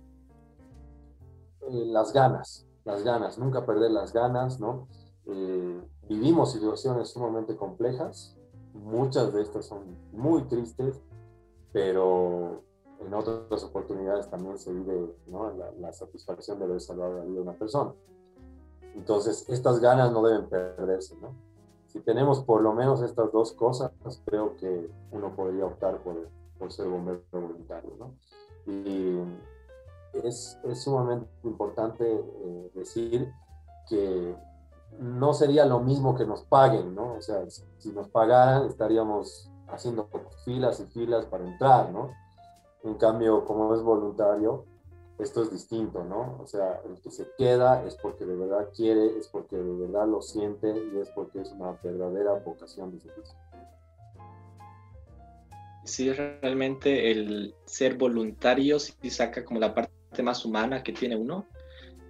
eh, 1.60 1.86
las 1.86 2.12
ganas, 2.12 2.66
las 2.90 3.02
ganas, 3.04 3.38
nunca 3.38 3.64
perder 3.64 3.90
las 3.90 4.12
ganas, 4.12 4.60
¿no? 4.60 4.88
Eh, 5.26 5.80
vivimos 6.08 6.52
situaciones 6.52 7.08
sumamente 7.08 7.56
complejas, 7.56 8.36
muchas 8.74 9.32
de 9.32 9.42
estas 9.42 9.66
son 9.66 9.96
muy 10.12 10.42
tristes, 10.42 11.00
pero 11.72 12.62
en 13.00 13.14
otras 13.14 13.62
oportunidades 13.64 14.28
también 14.28 14.58
se 14.58 14.72
vive 14.72 15.14
la, 15.78 15.92
satisfacción 15.92 16.58
de 16.58 16.64
haber 16.64 16.80
salvado 16.80 17.18
la 17.18 17.24
vida 17.24 17.36
de 17.36 17.40
una 17.42 17.54
persona. 17.54 17.92
Entonces, 18.94 19.48
estas 19.48 19.80
ganas 19.80 20.12
no 20.12 20.22
deben 20.22 20.48
perderse, 20.48 21.16
¿no? 21.20 21.32
Si 21.86 22.00
tenemos 22.00 22.42
por 22.44 22.60
lo 22.62 22.72
menos 22.72 23.02
estas 23.02 23.32
dos 23.32 23.52
cosas, 23.52 23.92
creo 24.24 24.56
que 24.56 24.90
uno 25.10 25.34
podría 25.34 25.66
optar 25.66 26.02
por, 26.02 26.28
por 26.58 26.72
ser 26.72 26.88
bombero 26.88 27.22
voluntario, 27.32 27.90
¿no? 27.98 28.14
Y 28.66 29.18
es, 30.12 30.58
es 30.64 30.82
sumamente 30.82 31.28
importante 31.44 32.04
eh, 32.04 32.70
decir 32.74 33.32
que 33.88 34.34
no 34.98 35.32
sería 35.34 35.64
lo 35.64 35.80
mismo 35.80 36.16
que 36.16 36.26
nos 36.26 36.42
paguen, 36.42 36.94
¿no? 36.94 37.14
O 37.14 37.22
sea, 37.22 37.44
si 37.48 37.92
nos 37.92 38.08
pagaran 38.08 38.66
estaríamos 38.66 39.50
haciendo 39.68 40.08
filas 40.44 40.80
y 40.80 40.86
filas 40.86 41.26
para 41.26 41.46
entrar, 41.46 41.90
¿no? 41.90 42.10
En 42.82 42.94
cambio, 42.94 43.44
como 43.44 43.74
es 43.74 43.82
voluntario, 43.82 44.64
esto 45.18 45.42
es 45.42 45.50
distinto, 45.50 46.02
¿no? 46.04 46.38
O 46.42 46.46
sea, 46.46 46.80
el 46.88 47.00
que 47.00 47.10
se 47.10 47.28
queda 47.36 47.84
es 47.84 47.94
porque 47.96 48.24
de 48.24 48.36
verdad 48.36 48.68
quiere, 48.74 49.18
es 49.18 49.28
porque 49.28 49.56
de 49.56 49.86
verdad 49.86 50.08
lo 50.08 50.22
siente 50.22 50.68
y 50.92 50.98
es 50.98 51.10
porque 51.10 51.42
es 51.42 51.52
una 51.52 51.72
verdadera 51.82 52.32
vocación 52.34 52.90
de 52.92 53.00
servicio. 53.00 53.36
Sí, 55.84 56.12
realmente 56.12 57.10
el 57.10 57.54
ser 57.64 57.96
voluntario 57.96 58.78
sí 58.78 59.10
saca 59.10 59.44
como 59.44 59.60
la 59.60 59.74
parte 59.74 59.99
más 60.22 60.44
humana 60.44 60.82
que 60.82 60.92
tiene 60.92 61.16
uno 61.16 61.46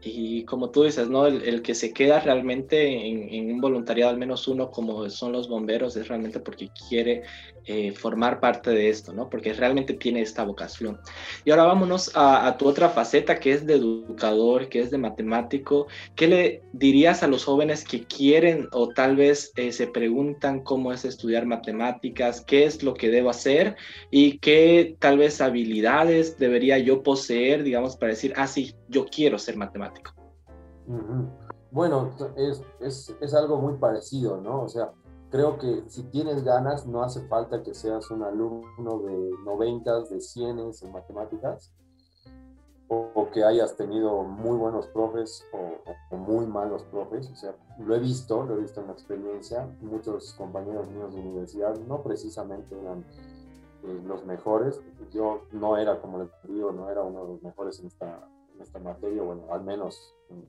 y 0.02 0.44
como 0.44 0.70
tú 0.70 0.84
dices, 0.84 1.08
¿no? 1.08 1.26
El, 1.26 1.62
que 1.62 1.74
se 1.74 1.92
queda 1.92 2.20
realmente 2.20 3.06
en, 3.06 3.52
un 3.52 3.60
voluntariado, 3.60 4.10
al 4.10 4.18
menos 4.18 4.48
uno 4.48 4.70
como 4.70 5.08
son 5.10 5.32
los 5.32 5.48
bomberos, 5.48 5.96
es 5.96 6.08
realmente 6.08 6.40
porque 6.40 6.70
quiere 6.88 7.22
eh, 7.66 7.92
formar 7.92 8.40
parte 8.40 8.70
de 8.70 8.88
esto, 8.88 9.12
¿no? 9.12 9.28
Porque 9.28 9.52
realmente 9.52 9.94
tiene 9.94 10.22
esta 10.22 10.44
vocación. 10.44 10.98
Y 11.44 11.50
ahora 11.50 11.64
vámonos 11.64 12.10
a, 12.14 12.56
tu 12.58 12.66
otra 12.66 12.88
faceta, 12.88 13.38
que 13.38 13.52
es 13.52 13.66
de 13.66 13.74
educador, 13.74 14.68
que 14.68 14.80
es 14.80 14.90
de 14.90 14.98
matemático. 14.98 15.86
¿Qué 16.16 16.26
le 16.26 16.62
dirías 16.72 17.22
a 17.22 17.28
los 17.28 17.44
jóvenes 17.44 17.84
que 17.84 18.04
quieren 18.04 18.68
o 18.72 18.88
tal 18.88 19.16
vez 19.16 19.52
eh, 19.56 19.72
se 19.72 19.86
preguntan 19.86 20.60
cómo 20.60 20.92
es 20.92 21.04
estudiar 21.04 21.44
matemáticas, 21.46 22.40
qué 22.40 22.64
es 22.64 22.82
lo 22.82 22.94
que 22.94 23.10
debo 23.10 23.30
hacer 23.30 23.76
y 24.10 24.38
qué 24.38 24.96
tal 24.98 25.18
vez 25.18 25.40
habilidades 25.40 26.38
debería 26.38 26.78
yo 26.78 27.02
poseer, 27.02 27.62
digamos, 27.62 27.96
para 27.96 28.12
decir, 28.12 28.32
ah, 28.36 28.46
sí, 28.46 28.74
yo 28.90 29.06
quiero 29.06 29.38
ser 29.38 29.56
matemático. 29.56 30.12
Bueno, 31.70 32.10
es, 32.36 32.62
es, 32.80 33.14
es, 33.20 33.34
algo 33.34 33.56
muy 33.58 33.74
parecido, 33.74 34.40
¿no? 34.40 34.62
O 34.62 34.68
sea, 34.68 34.92
creo 35.30 35.56
que 35.56 35.84
si 35.86 36.02
tienes 36.04 36.42
ganas, 36.42 36.86
no 36.86 37.02
hace 37.02 37.20
falta 37.28 37.62
que 37.62 37.74
seas 37.74 38.10
un 38.10 38.24
alumno 38.24 38.98
de 38.98 39.30
90, 39.44 40.00
de 40.02 40.20
100 40.20 40.58
en 40.58 40.92
matemáticas. 40.92 41.72
o, 42.88 43.30
que 43.30 43.44
hayas 43.44 43.76
tenido 43.76 44.24
muy 44.24 44.58
buenos 44.58 44.88
profes 44.88 45.46
o, 45.52 46.16
muy 46.16 46.44
malos 46.46 46.82
profes. 46.84 47.30
O 47.30 47.36
sea, 47.36 47.54
lo 47.78 47.94
he 47.94 48.00
visto, 48.00 48.42
lo 48.42 48.56
he 48.56 48.60
visto 48.62 48.80
en 48.80 48.88
la 48.88 48.92
experiencia. 48.92 49.68
Muchos 49.80 50.34
compañeros 50.34 50.90
míos 50.90 51.14
de 51.14 51.20
universidad 51.20 51.78
no 51.86 52.02
precisamente 52.02 52.76
eran 52.76 53.04
eh, 53.84 54.02
los 54.04 54.26
mejores. 54.26 54.80
Yo 55.12 55.46
no 55.52 55.76
era, 55.76 56.00
como 56.00 56.18
les 56.18 56.30
digo, 56.48 56.72
no 56.72 56.90
era 56.90 57.02
uno 57.04 57.22
de 57.22 57.32
los 57.34 57.42
mejores 57.44 57.78
en 57.78 57.86
esta, 57.86 58.28
en 58.60 58.66
esta 58.66 58.78
materia, 58.78 59.22
bueno, 59.22 59.42
al 59.50 59.64
menos 59.64 60.14
en, 60.28 60.48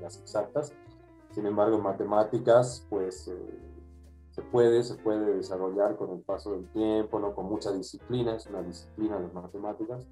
las 0.00 0.18
exactas. 0.18 0.72
Sin 1.30 1.46
embargo, 1.46 1.76
en 1.76 1.82
matemáticas, 1.82 2.86
pues 2.88 3.28
eh, 3.28 3.58
se 4.30 4.42
puede, 4.42 4.82
se 4.82 4.94
puede 4.96 5.36
desarrollar 5.36 5.96
con 5.96 6.10
el 6.10 6.20
paso 6.20 6.52
del 6.52 6.66
tiempo, 6.70 7.20
¿no? 7.20 7.34
con 7.34 7.46
mucha 7.46 7.70
disciplina, 7.72 8.34
es 8.34 8.46
una 8.46 8.62
disciplina 8.62 9.20
las 9.20 9.32
matemáticas 9.32 10.06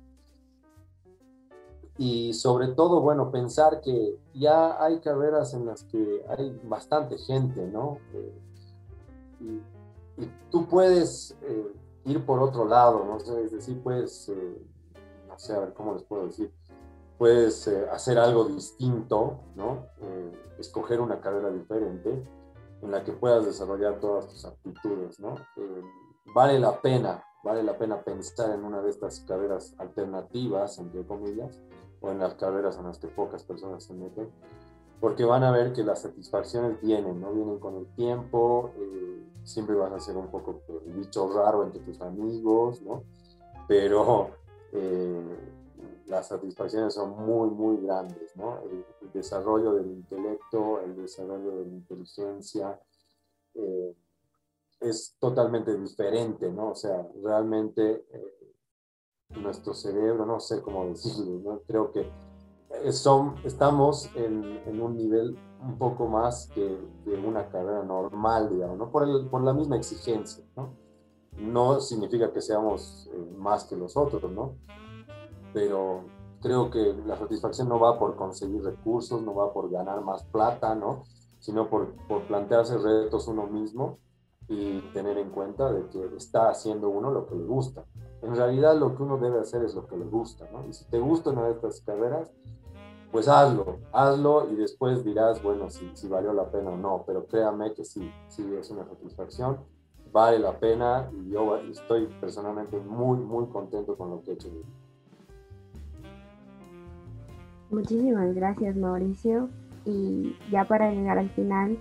y 2.01 2.33
sobre 2.33 2.69
todo, 2.69 3.03
bueno, 3.03 3.31
pensar 3.31 3.83
que 3.83 4.17
ya 4.33 4.83
hay 4.83 5.01
carreras 5.01 5.53
en 5.53 5.67
las 5.67 5.85
que 5.85 6.25
hay 6.31 6.59
bastante 6.65 7.19
gente, 7.19 7.67
¿no? 7.67 7.99
Eh, 8.15 8.41
y, 9.41 9.61
tú 10.51 10.67
puedes 10.67 11.37
eh, 11.43 11.75
ir 12.07 12.25
por 12.25 12.41
otro 12.41 12.65
lado, 12.65 13.05
¿no? 13.05 13.19
es 13.19 13.53
decir, 13.53 13.83
puedes, 13.83 14.31
eh, 14.31 14.63
no 15.29 15.39
sé, 15.39 15.53
a 15.53 15.61
ver 15.61 15.75
cómo 15.75 15.93
les 15.93 16.03
puedo 16.03 16.25
decir, 16.25 16.51
puedes 17.21 17.69
hacer 17.93 18.19
algo 18.19 18.47
distinto, 18.47 19.41
¿no? 19.55 19.85
escoger 20.59 21.03
una 21.03 21.21
carrera 21.21 21.51
diferente 21.51 22.25
en 22.81 22.91
la 22.91 23.05
que 23.05 23.13
puedas 23.13 23.45
desarrollar 23.45 24.01
todas 24.01 24.27
tus 24.27 24.47
aptitudes, 24.47 25.21
¿no? 25.21 25.35
vale 26.35 26.59
la 26.59 26.81
pena, 26.81 27.23
vale 27.45 27.63
la 27.63 27.77
pena 27.77 28.03
pensar 28.03 28.55
en 28.55 28.65
una 28.65 28.81
de 28.81 28.89
estas 28.89 29.21
carreras 29.21 29.75
alternativas, 29.77 30.79
entre 30.79 31.05
comillas, 31.05 31.61
o 32.01 32.11
en 32.11 32.21
las 32.21 32.35
carreras 32.37 32.79
en 32.79 32.85
las 32.85 32.99
que 32.99 33.09
pocas 33.09 33.45
personas 33.45 33.85
se 33.85 33.93
meten, 33.93 34.31
porque 34.99 35.25
van 35.25 35.45
a 35.45 35.51
ver 35.51 35.75
que 35.75 35.83
las 35.83 36.01
satisfacciones 36.01 36.81
vienen, 36.81 37.21
¿no? 37.21 37.33
Vienen 37.33 37.59
con 37.59 37.77
el 37.77 37.87
tiempo, 37.95 38.71
eh, 38.77 39.27
siempre 39.45 39.75
vas 39.75 39.93
a 39.93 40.01
ser 40.01 40.17
un 40.17 40.29
poco 40.29 40.63
el 40.87 40.93
bicho 40.93 41.31
raro 41.33 41.65
entre 41.65 41.81
tus 41.83 42.01
amigos, 42.01 42.83
¿no? 42.83 43.03
Pero 43.67 44.31
eh, 44.73 45.39
las 46.11 46.29
satisfacciones 46.29 46.95
son 46.95 47.17
muy, 47.25 47.51
muy 47.51 47.79
grandes, 47.79 48.37
¿no? 48.37 48.59
El, 48.63 48.85
desarrollo 49.13 49.73
del 49.73 49.91
intelecto, 49.91 50.81
el 50.83 50.95
desarrollo 50.95 51.51
de 51.57 51.67
la 51.67 51.73
inteligencia, 51.73 52.81
eh, 53.55 53.97
es 54.79 55.17
totalmente 55.19 55.77
diferente, 55.77 56.51
¿no? 56.53 56.71
O 56.71 56.75
sea, 56.75 57.09
realmente 57.23 58.05
nuestro 59.31 59.75
cerebro, 59.75 60.27
no 60.27 60.41
sé 60.41 60.61
cómo 60.63 60.87
decirlo, 60.87 61.41
¿no? 61.41 61.61
creo 61.61 61.93
que 61.93 62.11
son, 62.93 63.35
estamos 63.45 64.11
en, 64.15 64.61
en, 64.67 64.81
un 64.81 64.97
nivel 64.97 65.37
un 65.63 65.77
poco 65.77 66.07
más 66.07 66.49
que 66.55 66.79
de 67.05 67.19
una 67.19 67.49
carrera 67.49 67.83
normal, 67.83 68.49
digamos, 68.51 68.79
¿no? 68.79 68.91
por, 68.91 69.09
el, 69.09 69.29
por 69.29 69.43
la 69.43 69.53
misma 69.53 69.77
exigencia, 69.77 70.45
¿no? 70.57 70.75
No 71.37 71.81
significa 71.81 72.33
que 72.33 72.41
seamos 72.41 73.09
eh, 73.13 73.35
más 73.37 73.65
que 73.65 73.77
los 73.77 73.97
otros, 73.97 74.31
¿no? 74.31 74.57
Pero 75.53 76.05
creo 76.41 76.71
que 76.71 76.95
la 77.07 77.17
satisfacción 77.17 77.69
no 77.69 77.79
va 77.79 77.99
por 77.99 78.17
conseguir 78.17 78.63
recursos, 78.63 79.23
no 79.23 79.35
va 79.35 79.53
por 79.53 79.71
ganar 79.71 80.03
más 80.03 80.25
plata, 80.25 80.75
¿no? 80.75 81.03
Sino 81.39 81.69
por, 81.69 81.95
por 82.07 82.23
plantearse 82.25 82.79
retos 82.79 83.29
uno 83.29 83.47
mismo 83.47 83.99
y 84.49 84.81
tener 84.93 85.19
en 85.19 85.31
cuenta 85.31 85.73
de 85.73 85.89
que 85.89 86.17
está 86.17 86.49
haciendo 86.51 86.89
uno 86.89 87.11
lo 87.11 87.27
que 87.27 87.35
le 87.35 87.45
gusta 87.45 87.85
en 88.23 88.37
realidad 88.37 88.77
lo 88.77 88.95
que 88.95 89.03
uno 89.03 89.19
debe 89.19 89.41
hacer 89.41 89.65
es 89.65 89.75
lo 89.75 89.87
que 89.87 89.97
le 89.97 90.05
gusta, 90.05 90.49
¿no? 90.53 90.67
Y 90.69 90.73
si 90.73 90.85
te 90.87 90.99
gusta 90.99 91.31
una 91.31 91.47
de 91.47 91.53
estas 91.53 91.81
carreras, 91.81 92.31
pues 93.11 93.29
hazlo, 93.29 93.79
hazlo 93.93 94.49
y 94.51 94.57
después 94.57 95.05
dirás, 95.05 95.43
bueno, 95.43 95.71
si, 95.71 95.91
si 95.95 96.07
valió 96.07 96.33
la 96.33 96.51
pena 96.51 96.71
o 96.71 96.77
no, 96.77 97.03
pero 97.07 97.27
créame 97.27 97.73
que 97.73 97.85
sí, 97.85 98.11
sí 98.29 98.47
es 98.55 98.71
una 98.71 98.85
satisfacción, 98.85 99.59
vale 100.13 100.39
la 100.39 100.59
pena 100.59 101.11
y 101.13 101.31
yo 101.31 101.57
estoy 101.57 102.07
personalmente 102.21 102.79
muy, 102.79 103.19
muy 103.19 103.47
contento 103.47 103.97
con 103.97 104.11
lo 104.11 104.23
que 104.23 104.33
he 104.33 104.35
hecho. 104.35 104.49
Muchísimas 107.71 108.35
gracias, 108.35 108.77
Mauricio. 108.77 109.49
Y 109.85 110.37
ya 110.51 110.65
para 110.65 110.91
llegar 110.93 111.19
al 111.19 111.31
final, 111.31 111.79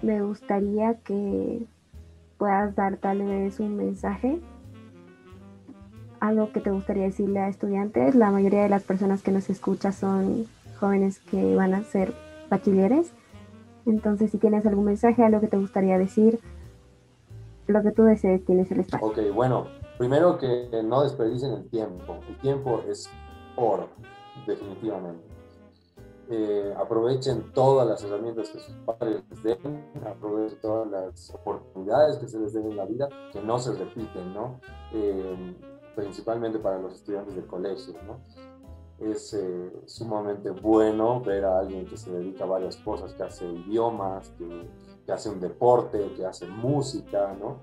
me 0.00 0.22
gustaría 0.22 0.94
que 1.04 1.66
puedas 2.38 2.74
dar 2.74 2.96
tal 2.96 3.22
vez 3.22 3.60
un 3.60 3.76
mensaje 3.76 4.40
algo 6.22 6.52
que 6.52 6.60
te 6.60 6.70
gustaría 6.70 7.02
decirle 7.02 7.40
a 7.40 7.48
estudiantes. 7.48 8.14
La 8.14 8.30
mayoría 8.30 8.62
de 8.62 8.68
las 8.68 8.84
personas 8.84 9.22
que 9.22 9.32
nos 9.32 9.50
escuchan 9.50 9.92
son 9.92 10.46
jóvenes 10.78 11.18
que 11.18 11.56
van 11.56 11.74
a 11.74 11.82
ser 11.82 12.14
bachilleres. 12.48 13.12
Entonces, 13.86 14.30
si 14.30 14.38
tienes 14.38 14.64
algún 14.64 14.84
mensaje, 14.84 15.24
algo 15.24 15.40
que 15.40 15.48
te 15.48 15.56
gustaría 15.56 15.98
decir, 15.98 16.38
lo 17.66 17.82
que 17.82 17.90
tú 17.90 18.04
desees, 18.04 18.44
tienes 18.44 18.70
el 18.70 18.80
espacio. 18.80 19.04
Ok, 19.04 19.18
bueno, 19.34 19.66
primero 19.98 20.38
que 20.38 20.68
no 20.84 21.02
desperdicien 21.02 21.54
el 21.54 21.68
tiempo. 21.68 22.20
El 22.28 22.36
tiempo 22.36 22.80
es 22.88 23.10
oro, 23.56 23.88
definitivamente. 24.46 25.32
Eh, 26.34 26.72
aprovechen 26.78 27.52
todas 27.52 27.86
las 27.86 28.02
herramientas 28.04 28.48
que 28.48 28.58
sus 28.60 28.74
padres 28.86 29.22
les 29.28 29.42
den, 29.42 29.84
aprovechen 30.06 30.58
todas 30.60 30.88
las 30.88 31.34
oportunidades 31.34 32.16
que 32.16 32.28
se 32.28 32.38
les 32.38 32.52
den 32.52 32.70
en 32.70 32.76
la 32.76 32.86
vida, 32.86 33.08
que 33.32 33.42
no 33.42 33.58
se 33.58 33.72
repiten, 33.72 34.32
¿no? 34.32 34.60
Eh, 34.92 35.56
principalmente 35.96 36.58
para 36.58 36.78
los 36.78 36.94
estudiantes 36.94 37.34
de 37.34 37.46
colegio, 37.46 37.94
¿no? 38.06 38.20
Es 38.98 39.34
eh, 39.34 39.72
sumamente 39.84 40.50
bueno 40.50 41.20
ver 41.20 41.44
a 41.44 41.58
alguien 41.58 41.86
que 41.86 41.96
se 41.96 42.12
dedica 42.12 42.44
a 42.44 42.46
varias 42.46 42.76
cosas, 42.76 43.12
que 43.14 43.24
hace 43.24 43.44
idiomas, 43.44 44.30
que, 44.38 44.70
que, 45.04 45.12
hace 45.12 45.28
un 45.28 45.40
deporte, 45.40 46.14
que 46.16 46.24
hace 46.24 46.46
música, 46.46 47.36
¿no? 47.38 47.56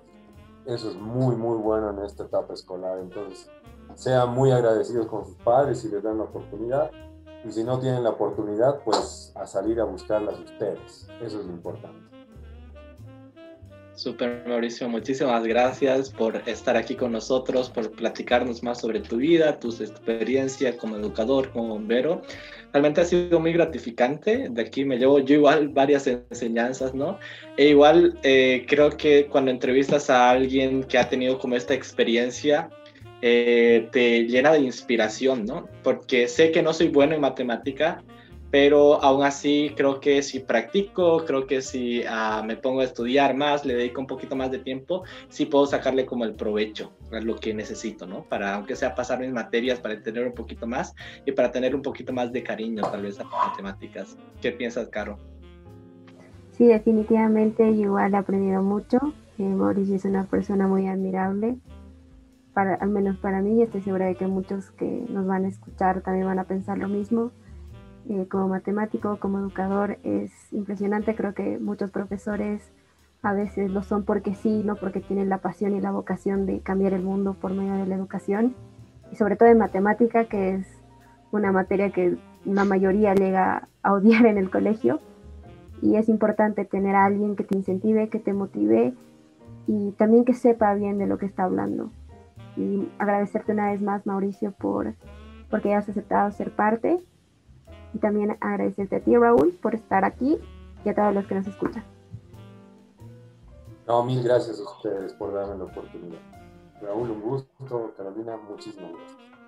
Eso 0.66 0.90
es 0.90 0.96
muy, 0.96 1.36
muy 1.36 1.58
bueno 1.58 1.90
en 1.92 2.06
esta 2.06 2.26
etapa 2.26 2.54
escolar. 2.54 3.00
Entonces, 3.00 3.50
sean 3.96 4.34
muy 4.34 4.52
agradecidos 4.52 5.08
con 5.08 5.26
sus 5.26 5.36
padres 5.38 5.80
si 5.80 5.90
les 5.90 6.04
dan 6.04 6.18
la 6.18 6.26
oportunidad. 6.26 6.92
Y 7.46 7.52
si 7.52 7.64
no 7.64 7.80
tienen 7.80 8.04
la 8.04 8.10
oportunidad, 8.10 8.80
pues 8.84 9.32
a 9.36 9.46
salir 9.46 9.80
a 9.80 9.86
buscarlas 9.86 10.40
ustedes. 10.40 11.08
Eso 11.22 11.40
es 11.40 11.46
lo 11.46 11.54
importante. 11.54 12.10
Super 14.00 14.46
Mauricio, 14.48 14.88
muchísimas 14.88 15.44
gracias 15.44 16.10
por 16.10 16.42
estar 16.48 16.78
aquí 16.78 16.96
con 16.96 17.12
nosotros, 17.12 17.70
por 17.70 17.92
platicarnos 17.92 18.64
más 18.64 18.80
sobre 18.80 19.02
tu 19.02 19.18
vida, 19.18 19.60
tus 19.60 19.82
experiencias 19.82 20.76
como 20.76 20.96
educador, 20.96 21.52
como 21.52 21.68
bombero. 21.68 22.22
Realmente 22.72 23.02
ha 23.02 23.04
sido 23.04 23.42
muy 23.42 23.52
gratificante. 23.52 24.48
De 24.50 24.62
aquí 24.62 24.86
me 24.86 24.98
llevo 24.98 25.20
yo 25.20 25.36
igual 25.36 25.68
varias 25.68 26.08
enseñanzas, 26.08 26.94
¿no? 26.94 27.20
E 27.58 27.68
igual 27.68 28.18
eh, 28.24 28.66
creo 28.70 28.90
que 28.92 29.28
cuando 29.28 29.52
entrevistas 29.52 30.10
a 30.10 30.30
alguien 30.30 30.86
que 30.86 30.98
ha 30.98 31.10
tenido 31.10 31.38
como 31.38 31.58
esta 31.58 31.74
experiencia, 31.74 32.70
eh, 33.22 33.90
te 33.92 34.26
llena 34.26 34.52
de 34.52 34.60
inspiración, 34.60 35.46
¿no? 35.46 35.68
Porque 35.84 36.28
sé 36.28 36.52
que 36.52 36.62
no 36.62 36.74
soy 36.74 36.90
bueno 36.90 37.16
en 37.16 37.22
matemática, 37.22 38.04
pero 38.52 39.02
aún 39.04 39.24
así 39.24 39.74
creo 39.76 40.00
que 40.00 40.24
si 40.24 40.40
practico, 40.40 41.24
creo 41.26 41.46
que 41.46 41.62
si 41.62 42.02
uh, 42.02 42.44
me 42.44 42.58
pongo 42.58 42.82
a 42.82 42.86
estudiar 42.86 43.36
más, 43.36 43.64
le 43.66 43.76
dedico 43.76 44.02
un 44.02 44.08
poquito 44.08 44.36
más 44.36 44.50
de 44.50 44.60
tiempo, 44.60 45.04
sí 45.30 45.46
puedo 45.46 45.68
sacarle 45.68 46.06
como 46.06 46.26
el 46.26 46.34
provecho 46.34 46.92
a 47.12 47.20
lo 47.20 47.36
que 47.36 47.54
necesito, 47.54 48.08
¿no? 48.08 48.24
Para, 48.24 48.56
aunque 48.56 48.76
sea 48.76 48.96
pasar 48.96 49.20
mis 49.20 49.32
materias, 49.32 49.80
para 49.80 50.02
tener 50.02 50.26
un 50.26 50.34
poquito 50.34 50.66
más 50.66 50.96
y 51.26 51.32
para 51.32 51.52
tener 51.52 51.76
un 51.76 51.82
poquito 51.82 52.12
más 52.12 52.32
de 52.32 52.42
cariño 52.42 52.82
tal 52.84 53.04
vez 53.04 53.20
a 53.20 53.24
las 53.24 53.50
matemáticas. 53.50 54.18
¿Qué 54.42 54.52
piensas, 54.52 54.88
Caro? 54.90 55.20
Sí, 56.58 56.66
definitivamente 56.66 57.70
igual 57.70 58.14
he 58.14 58.18
aprendido 58.18 58.64
mucho. 58.64 58.98
Eh, 59.38 59.44
Mauricio 59.44 59.96
es 59.96 60.06
una 60.06 60.26
persona 60.26 60.68
muy 60.68 60.88
admirable, 60.88 61.56
para, 62.54 62.76
al 62.76 62.90
menos 62.90 63.18
para 63.18 63.42
mí, 63.42 63.60
y 63.60 63.62
estoy 63.64 63.82
segura 63.82 64.06
de 64.06 64.16
que 64.16 64.28
muchos 64.28 64.72
que 64.72 65.06
nos 65.10 65.26
van 65.26 65.46
a 65.46 65.50
escuchar 65.50 66.02
también 66.02 66.26
van 66.26 66.40
a 66.40 66.46
pensar 66.46 66.78
lo 66.78 66.88
mismo 66.88 67.32
eh, 68.10 68.28
como 68.28 68.48
matemático, 68.48 69.20
como 69.20 69.38
educador, 69.40 70.00
es 70.04 70.32
impresionante. 70.52 71.16
Creo 71.16 71.36
que 71.36 71.60
muchos 71.60 71.92
profesores 71.92 72.72
a 73.22 73.34
veces 73.34 73.70
lo 73.70 73.84
son 73.84 74.04
porque 74.04 74.34
sí, 74.34 74.64
no 74.66 74.76
porque 74.76 75.00
tienen 75.00 75.30
la 75.30 75.40
pasión 75.40 75.76
y 75.76 75.82
la 75.82 75.92
vocación 75.92 76.48
de 76.48 76.62
cambiar 76.62 76.94
el 76.94 77.04
mundo 77.04 77.36
por 77.40 77.54
medio 77.54 77.74
de 77.74 77.86
la 77.86 77.96
educación. 77.96 78.56
Y 79.12 79.16
sobre 79.16 79.36
todo 79.36 79.50
en 79.50 79.60
matemática, 79.60 80.26
que 80.26 80.56
es 80.56 80.68
una 81.32 81.52
materia 81.52 81.92
que 81.92 82.18
la 82.46 82.66
mayoría 82.66 83.14
llega 83.14 83.68
a 83.84 83.94
odiar 83.94 84.26
en 84.26 84.40
el 84.40 84.50
colegio. 84.50 85.00
Y 85.82 85.96
es 85.96 86.10
importante 86.10 86.66
tener 86.66 86.96
a 86.96 87.06
alguien 87.06 87.36
que 87.36 87.44
te 87.44 87.56
incentive, 87.56 88.10
que 88.10 88.20
te 88.20 88.34
motive 88.34 88.94
y 89.68 89.92
también 89.94 90.26
que 90.26 90.34
sepa 90.34 90.74
bien 90.74 90.98
de 90.98 91.06
lo 91.06 91.20
que 91.20 91.28
está 91.28 91.44
hablando. 91.44 91.92
Y 92.60 92.92
agradecerte 93.00 93.54
una 93.54 93.72
vez 93.72 93.82
más, 93.82 94.06
Mauricio, 94.06 94.52
por 94.52 94.94
porque 95.50 95.70
hayas 95.70 95.88
aceptado 95.90 96.30
ser 96.32 96.56
parte 96.56 97.00
y 97.94 97.98
también 98.00 98.38
agradecerte 98.42 98.98
a 98.98 99.00
ti, 99.00 99.16
Raúl, 99.16 99.58
por 99.62 99.76
estar 99.76 100.04
aquí 100.04 100.38
y 100.84 100.90
a 100.90 100.94
todos 100.94 101.14
los 101.14 101.26
que 101.26 101.36
nos 101.36 101.48
escuchan. 101.48 101.84
No, 103.88 104.04
mil 104.04 104.22
gracias 104.22 104.60
a 104.60 104.64
ustedes 104.64 105.14
por 105.14 105.34
darme 105.34 105.58
la 105.58 105.64
oportunidad. 105.64 106.20
Raúl, 106.82 107.10
un 107.10 107.22
gusto. 107.22 107.94
Carolina, 107.98 108.38
muchísimas 108.38 108.92
gracias. 108.92 109.39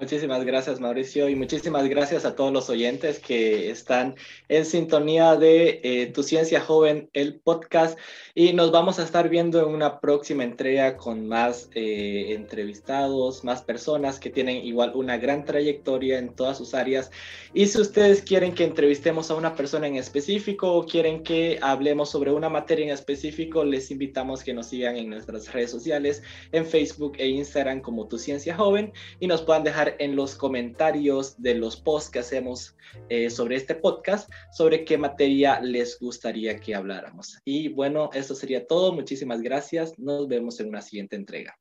Muchísimas 0.00 0.44
gracias, 0.44 0.78
Mauricio, 0.78 1.28
y 1.28 1.34
muchísimas 1.34 1.88
gracias 1.88 2.24
a 2.24 2.36
todos 2.36 2.52
los 2.52 2.70
oyentes 2.70 3.18
que 3.18 3.68
están 3.68 4.14
en 4.48 4.64
sintonía 4.64 5.34
de 5.34 5.80
eh, 5.82 6.06
Tu 6.14 6.22
Ciencia 6.22 6.60
Joven, 6.60 7.10
el 7.14 7.40
podcast. 7.40 7.98
Y 8.32 8.52
nos 8.52 8.70
vamos 8.70 9.00
a 9.00 9.02
estar 9.02 9.28
viendo 9.28 9.60
en 9.60 9.74
una 9.74 9.98
próxima 9.98 10.44
entrega 10.44 10.96
con 10.96 11.26
más 11.26 11.68
eh, 11.74 12.26
entrevistados, 12.32 13.42
más 13.42 13.62
personas 13.62 14.20
que 14.20 14.30
tienen 14.30 14.64
igual 14.64 14.92
una 14.94 15.16
gran 15.16 15.44
trayectoria 15.44 16.20
en 16.20 16.32
todas 16.32 16.58
sus 16.58 16.74
áreas. 16.74 17.10
Y 17.52 17.66
si 17.66 17.80
ustedes 17.80 18.22
quieren 18.22 18.54
que 18.54 18.62
entrevistemos 18.62 19.32
a 19.32 19.34
una 19.34 19.56
persona 19.56 19.88
en 19.88 19.96
específico 19.96 20.74
o 20.74 20.86
quieren 20.86 21.24
que 21.24 21.58
hablemos 21.60 22.08
sobre 22.08 22.30
una 22.30 22.48
materia 22.48 22.84
en 22.84 22.92
específico, 22.92 23.64
les 23.64 23.90
invitamos 23.90 24.44
que 24.44 24.54
nos 24.54 24.68
sigan 24.68 24.96
en 24.96 25.10
nuestras 25.10 25.52
redes 25.52 25.72
sociales, 25.72 26.22
en 26.52 26.64
Facebook 26.64 27.14
e 27.18 27.26
Instagram 27.26 27.80
como 27.80 28.06
Tu 28.06 28.16
Ciencia 28.18 28.54
Joven, 28.54 28.92
y 29.18 29.26
nos 29.26 29.42
puedan 29.42 29.64
en 29.98 30.16
los 30.16 30.34
comentarios 30.34 31.40
de 31.40 31.54
los 31.54 31.76
posts 31.80 32.10
que 32.10 32.18
hacemos 32.18 32.76
eh, 33.08 33.30
sobre 33.30 33.56
este 33.56 33.74
podcast, 33.74 34.30
sobre 34.52 34.84
qué 34.84 34.98
materia 34.98 35.60
les 35.60 35.98
gustaría 35.98 36.58
que 36.58 36.74
habláramos. 36.74 37.38
Y 37.44 37.68
bueno, 37.68 38.10
eso 38.12 38.34
sería 38.34 38.66
todo. 38.66 38.92
Muchísimas 38.92 39.40
gracias. 39.42 39.98
Nos 39.98 40.28
vemos 40.28 40.60
en 40.60 40.68
una 40.68 40.82
siguiente 40.82 41.16
entrega. 41.16 41.58